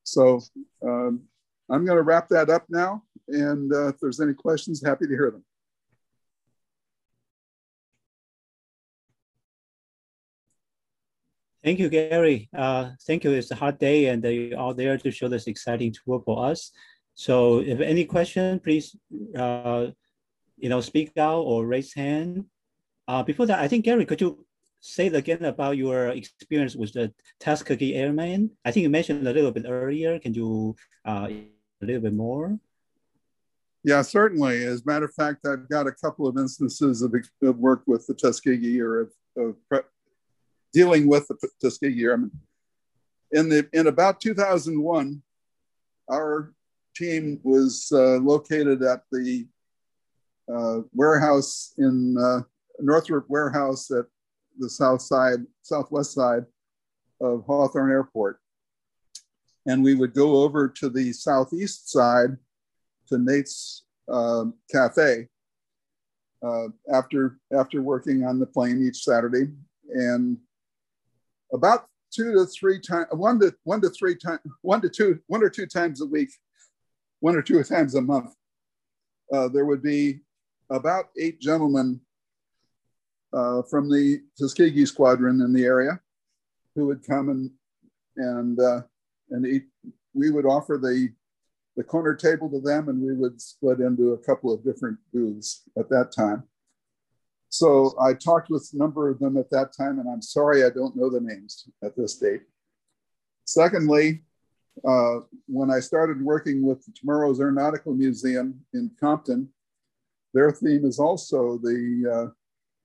[0.03, 0.41] So
[0.85, 1.23] um,
[1.69, 3.03] I'm going to wrap that up now.
[3.27, 5.45] And uh, if there's any questions, happy to hear them.
[11.63, 12.49] Thank you, Gary.
[12.55, 13.31] Uh, thank you.
[13.31, 16.71] It's a hot day and you're all there to show this exciting tour for us.
[17.15, 18.95] So if any question, please,
[19.37, 19.87] uh,
[20.57, 22.45] you know, speak out or raise hand.
[23.07, 24.45] Uh, before that, I think, Gary, could you
[24.79, 28.51] say again about your experience with the Tuskegee Airmen?
[28.63, 30.19] I think you mentioned a little bit earlier.
[30.19, 30.75] Can you
[31.05, 32.57] uh, a little bit more?
[33.83, 34.63] Yeah, certainly.
[34.63, 38.07] As a matter of fact, I've got a couple of instances of, of work with
[38.07, 39.83] the Tuskegee or of, of
[40.71, 42.31] dealing with the Tuskegee Airmen.
[43.31, 45.21] In, the, in about 2001,
[46.09, 46.53] our
[46.95, 49.47] team was uh, located at the
[50.53, 52.41] uh, warehouse in uh,
[52.79, 54.05] Northrop Warehouse at
[54.57, 56.45] the south side, southwest side
[57.21, 58.39] of Hawthorne Airport.
[59.65, 62.37] And we would go over to the southeast side
[63.07, 65.27] to Nate's uh, Cafe
[66.45, 69.51] uh, after, after working on the plane each Saturday.
[69.93, 70.37] And
[71.53, 75.43] about two to three times, one to one to three times, one to two, one
[75.43, 76.29] or two times a week,
[77.21, 78.33] one or two times a month,
[79.31, 80.19] uh, there would be
[80.69, 82.01] about eight gentlemen
[83.33, 85.99] uh, from the Tuskegee Squadron in the area
[86.75, 87.51] who would come and
[88.17, 88.81] and uh,
[89.31, 89.65] and eat.
[90.13, 91.09] We would offer the
[91.75, 95.63] the corner table to them, and we would split into a couple of different booths
[95.77, 96.43] at that time.
[97.49, 100.69] So I talked with a number of them at that time, and I'm sorry I
[100.69, 102.41] don't know the names at this date.
[103.45, 104.23] Secondly,
[104.87, 109.49] uh, when I started working with Tomorrow's Aeronautical Museum in Compton,
[110.33, 112.31] their theme is also the, uh,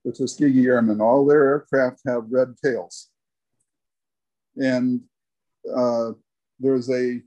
[0.09, 1.01] the Tuskegee Airmen.
[1.01, 3.09] All their aircraft have red tails.
[4.57, 5.01] And
[5.75, 6.11] uh,
[6.59, 7.21] there's a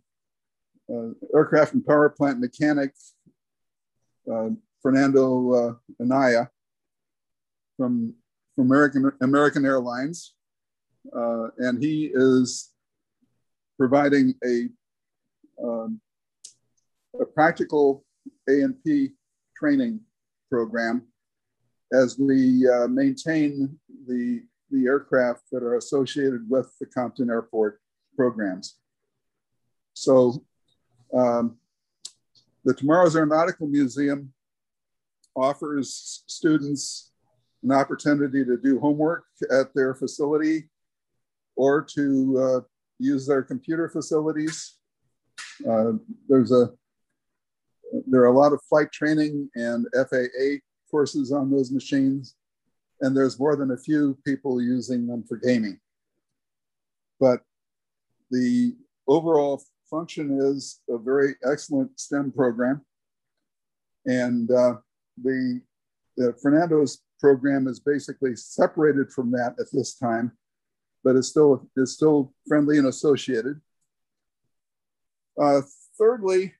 [0.92, 2.92] uh, aircraft and power plant mechanic,
[4.30, 4.50] uh,
[4.82, 6.48] Fernando uh, Anaya
[7.76, 8.14] from,
[8.56, 10.34] from American, American Airlines.
[11.16, 12.72] Uh, and he is
[13.78, 14.68] providing a,
[15.62, 16.00] um,
[17.20, 18.04] a practical
[18.48, 19.10] A&P
[19.56, 20.00] training
[20.50, 21.06] program
[21.92, 27.80] as we uh, maintain the, the aircraft that are associated with the Compton Airport
[28.16, 28.76] programs.
[29.94, 30.44] So
[31.14, 31.58] um,
[32.64, 34.32] the Tomorrow's Aeronautical Museum
[35.36, 37.12] offers students
[37.62, 40.68] an opportunity to do homework at their facility
[41.56, 42.60] or to uh,
[42.98, 44.78] use their computer facilities.
[45.68, 45.92] Uh,
[46.28, 46.70] there's a
[48.06, 50.60] there are a lot of flight training and FAA
[50.92, 52.36] courses on those machines,
[53.00, 55.80] and there's more than a few people using them for gaming.
[57.18, 57.40] But
[58.30, 58.76] the
[59.08, 62.82] overall function is a very excellent STEM program.
[64.06, 64.74] And uh,
[65.20, 65.60] the,
[66.16, 70.32] the Fernando's program is basically separated from that at this time
[71.04, 73.60] but it's still is still friendly and associated.
[75.40, 75.62] Uh,
[75.98, 76.54] thirdly,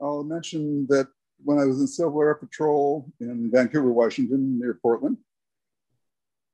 [0.00, 1.08] I'll mention that
[1.44, 5.18] when I was in Civil Air Patrol in Vancouver, Washington, near Portland,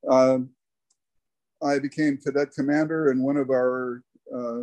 [0.09, 0.39] uh,
[1.63, 4.03] I became cadet commander, and one of our
[4.35, 4.63] uh,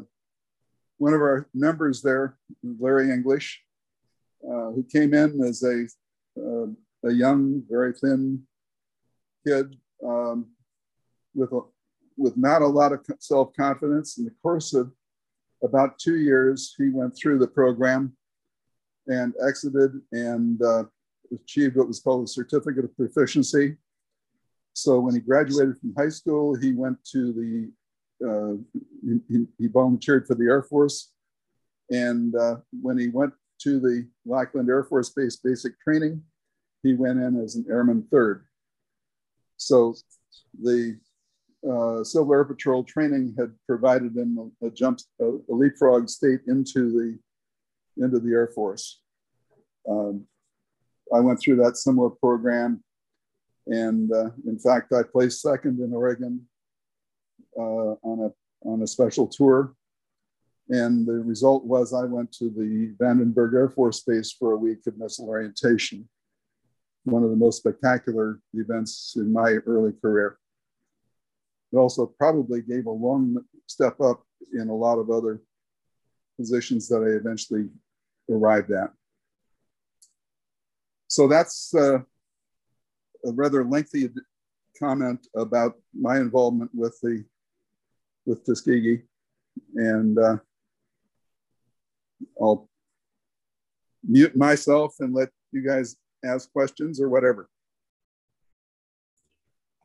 [0.98, 3.62] one of our members there, Larry English,
[4.44, 5.88] uh, who came in as a
[6.40, 6.68] uh,
[7.04, 8.44] a young, very thin
[9.46, 9.76] kid
[10.06, 10.52] um,
[11.34, 11.62] with a
[12.18, 14.18] with not a lot of self confidence.
[14.18, 14.92] In the course of
[15.64, 18.16] about two years, he went through the program
[19.12, 20.84] and exited and uh,
[21.34, 23.78] achieved what was called a certificate of proficiency.
[24.74, 27.72] So when he graduated from high school, he went to the,
[28.28, 31.12] uh, he, he, volunteered for the Air Force.
[31.90, 33.34] And uh, when he went
[33.64, 36.24] to the Lackland Air Force Base basic training,
[36.84, 38.46] he went in as an Airman Third.
[39.58, 39.96] So
[40.60, 40.98] the
[41.70, 46.42] uh, Civil Air Patrol training had provided him a, a jump, a, a, leapfrog state
[46.48, 49.01] into the into the Air Force.
[49.90, 50.26] Um,
[51.14, 52.84] I went through that similar program,
[53.68, 56.48] and uh, in fact, I placed second in Oregon
[57.58, 59.74] uh, on a on a special tour.
[60.70, 64.80] And the result was I went to the Vandenberg Air Force Base for a week
[64.88, 66.08] of missile orientation,
[67.04, 70.38] one of the most spectacular events in my early career.
[71.74, 75.42] It also probably gave a long step up in a lot of other
[76.38, 77.70] positions that I eventually
[78.30, 78.92] arrived at.
[81.12, 82.00] So that's uh,
[83.26, 84.10] a rather lengthy
[84.80, 87.26] comment about my involvement with the
[88.26, 89.02] with Tuskegee,
[89.76, 90.38] and uh,
[92.42, 92.70] I'll
[94.08, 97.50] mute myself and let you guys ask questions or whatever.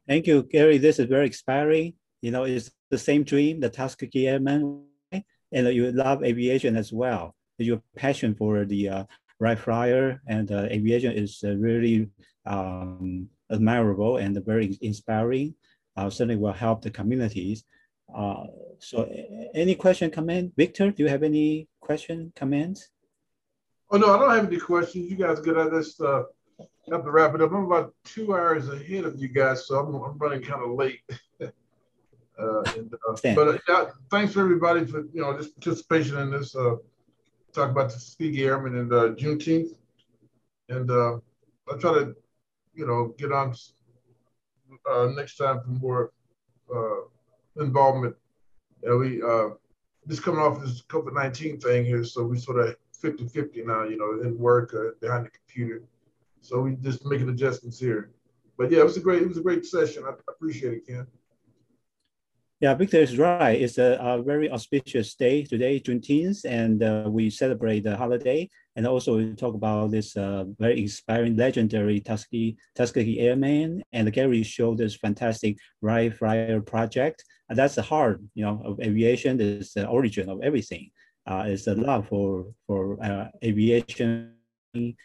[0.07, 0.79] Thank you, Gary.
[0.79, 1.95] This is very inspiring.
[2.23, 7.35] You know, it's the same dream, the Tuskegee Airmen, and you love aviation as well.
[7.59, 9.05] Your passion for the uh,
[9.39, 12.09] Wright Flyer and uh, aviation is uh, really
[12.47, 15.55] um, admirable and very inspiring.
[15.97, 17.65] Uh, certainly will help the communities.
[18.15, 18.45] Uh,
[18.79, 19.11] so
[19.55, 20.53] any question, comment?
[20.57, 22.89] Victor, do you have any question, comments?
[23.91, 25.11] Oh, no, I don't have any questions.
[25.11, 26.01] You guys good at this?
[26.01, 26.25] Uh,
[26.91, 27.53] have to wrap it up.
[27.53, 31.01] I'm about two hours ahead of you guys, so I'm, I'm running kind of late.
[31.43, 36.55] uh, and, uh, but uh, thanks for everybody for you know this participation in this
[36.55, 36.77] uh,
[37.57, 39.71] talk about the Tuskegee Airmen and uh, Juneteenth.
[40.69, 41.17] And uh,
[41.73, 42.15] I try to,
[42.75, 43.55] you know, get on
[44.89, 46.13] uh, next time for more
[46.75, 48.15] uh, involvement.
[48.83, 49.49] Yeah, we uh,
[50.07, 53.97] just coming off this COVID nineteen thing here, so we sort of 50-50 now, you
[53.97, 55.83] know, in work uh, behind the computer.
[56.41, 58.11] So we just making adjustments here.
[58.57, 60.05] But yeah, it was a great, it was a great session.
[60.07, 61.07] I appreciate it, Ken.
[62.59, 63.61] Yeah, Victor is right.
[63.61, 68.49] It's a, a very auspicious day today, Juneteenth, and uh, we celebrate the holiday.
[68.77, 73.83] And also we talk about this uh, very inspiring, legendary Tuskegee, Tuskegee Airman.
[73.93, 77.23] And Gary showed this fantastic Wright Flyer project.
[77.51, 79.39] And that's the heart, you know, of aviation.
[79.39, 80.91] Is the origin of everything.
[81.27, 84.33] Uh, it's the love for for uh, aviation,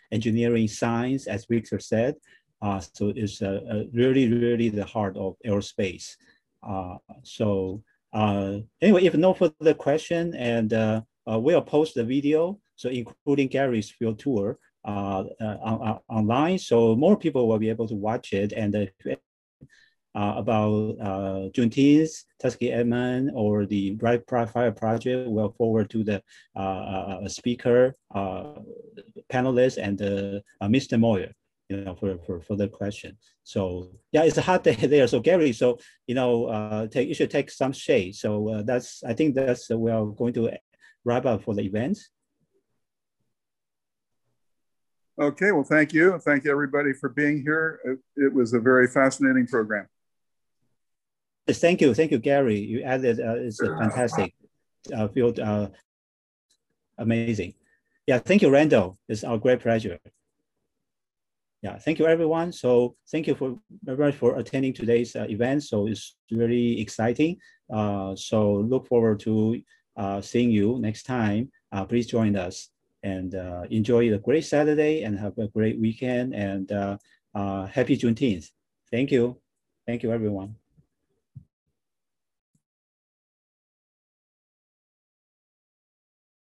[0.09, 2.15] engineering, science, as Victor said.
[2.61, 6.15] Uh, so it's uh, really, really the heart of aerospace.
[6.64, 7.83] Uh, so
[8.14, 13.91] uh, anyway, if no further question, and uh, we'll post the video, so including Gary's
[13.91, 15.30] field tour on,
[16.09, 18.51] online, so more people will be able to watch it.
[18.53, 18.75] And
[20.14, 26.22] uh, about uh, Juneteenth, Tuskegee or the Wright Flyer Project we'll forward to the
[26.53, 29.98] uh, speaker, panelists, and
[30.64, 30.99] Mr.
[30.99, 31.31] Moyer
[31.72, 33.17] you know, for, for, for the question.
[33.43, 35.08] So yeah, it's a hot day there.
[35.08, 38.16] So Gary, so, you know, uh, take, you should take some shade.
[38.16, 40.51] So uh, that's, I think that's, uh, we are going to
[41.06, 41.98] wrap up for the event.
[45.19, 46.17] Okay, well, thank you.
[46.19, 47.80] Thank you everybody for being here.
[47.85, 49.88] It, it was a very fascinating program.
[51.48, 51.93] Yes, thank you.
[51.93, 52.59] Thank you, Gary.
[52.59, 54.33] You added, uh, it's a fantastic
[54.93, 55.69] uh, field, uh,
[56.98, 57.53] amazing.
[58.08, 58.98] Yeah, thank you, Randall.
[59.08, 60.00] It's our great pleasure
[61.61, 62.51] yeah, thank you everyone.
[62.51, 65.64] So thank you for very much for attending today's uh, event.
[65.64, 67.38] So it's really exciting.
[67.72, 69.61] Uh, so look forward to
[69.95, 71.51] uh, seeing you next time.
[71.72, 72.69] Uh, please join us
[73.03, 76.98] and uh, enjoy the great Saturday and have a great weekend and uh,
[77.67, 78.49] happy Juneteenth.
[78.90, 79.40] Thank you.
[79.85, 80.60] Thank you everyone.